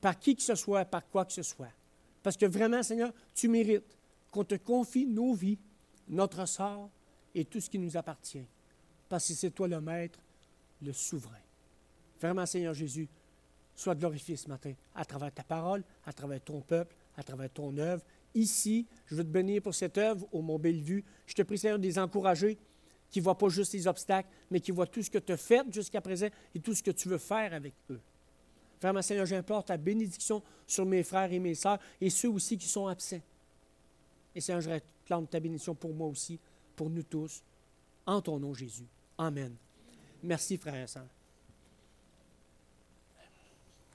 par 0.00 0.18
qui 0.18 0.36
que 0.36 0.42
ce 0.42 0.54
soit, 0.54 0.84
par 0.84 1.08
quoi 1.08 1.24
que 1.24 1.32
ce 1.32 1.42
soit. 1.42 1.72
Parce 2.22 2.36
que 2.36 2.46
vraiment, 2.46 2.82
Seigneur, 2.82 3.12
tu 3.34 3.48
mérites 3.48 3.96
qu'on 4.30 4.44
te 4.44 4.56
confie 4.56 5.06
nos 5.06 5.34
vies 5.34 5.58
notre 6.08 6.46
sort 6.46 6.90
et 7.34 7.44
tout 7.44 7.60
ce 7.60 7.70
qui 7.70 7.78
nous 7.78 7.96
appartient. 7.96 8.46
Parce 9.08 9.28
que 9.28 9.34
c'est 9.34 9.50
toi 9.50 9.68
le 9.68 9.80
Maître, 9.80 10.18
le 10.82 10.92
souverain. 10.92 11.34
Vraiment, 12.20 12.46
Seigneur 12.46 12.74
Jésus, 12.74 13.08
sois 13.74 13.94
glorifié 13.94 14.36
ce 14.36 14.48
matin 14.48 14.72
à 14.94 15.04
travers 15.04 15.32
ta 15.32 15.44
parole, 15.44 15.84
à 16.04 16.12
travers 16.12 16.42
ton 16.42 16.60
peuple, 16.60 16.94
à 17.16 17.22
travers 17.22 17.50
ton 17.50 17.76
œuvre. 17.78 18.02
Ici, 18.34 18.86
je 19.06 19.14
veux 19.14 19.24
te 19.24 19.28
bénir 19.28 19.62
pour 19.62 19.74
cette 19.74 19.98
œuvre 19.98 20.26
au 20.32 20.42
Mont 20.42 20.58
Bellevue. 20.58 21.04
Je 21.26 21.34
te 21.34 21.42
prie, 21.42 21.58
Seigneur, 21.58 21.78
de 21.78 21.84
les 21.84 21.98
encourager, 21.98 22.58
qui 23.10 23.20
ne 23.20 23.24
voient 23.24 23.38
pas 23.38 23.48
juste 23.48 23.72
les 23.72 23.86
obstacles, 23.86 24.28
mais 24.50 24.60
qui 24.60 24.70
voient 24.70 24.86
tout 24.86 25.02
ce 25.02 25.10
que 25.10 25.18
tu 25.18 25.32
as 25.32 25.36
fait 25.36 25.62
jusqu'à 25.72 26.00
présent 26.00 26.28
et 26.54 26.60
tout 26.60 26.74
ce 26.74 26.82
que 26.82 26.90
tu 26.90 27.08
veux 27.08 27.18
faire 27.18 27.54
avec 27.54 27.74
eux. 27.90 28.00
Vraiment, 28.80 29.02
Seigneur, 29.02 29.26
j'implore 29.26 29.64
ta 29.64 29.76
bénédiction 29.76 30.42
sur 30.66 30.84
mes 30.84 31.02
frères 31.02 31.32
et 31.32 31.38
mes 31.38 31.54
sœurs 31.54 31.78
et 32.00 32.10
ceux 32.10 32.30
aussi 32.30 32.56
qui 32.56 32.68
sont 32.68 32.86
absents. 32.86 33.20
Et 34.34 34.40
Seigneur, 34.40 34.60
je 34.60 34.70
réclame 34.70 35.26
ta 35.26 35.40
bénédiction 35.40 35.74
pour 35.74 35.92
moi 35.92 36.06
aussi, 36.06 36.38
pour 36.76 36.88
nous 36.90 37.02
tous, 37.02 37.42
en 38.06 38.20
ton 38.20 38.38
nom 38.38 38.54
Jésus. 38.54 38.86
Amen. 39.16 39.56
Merci, 40.22 40.56
frères 40.56 40.84
et 40.84 40.86
sœurs. 40.86 41.17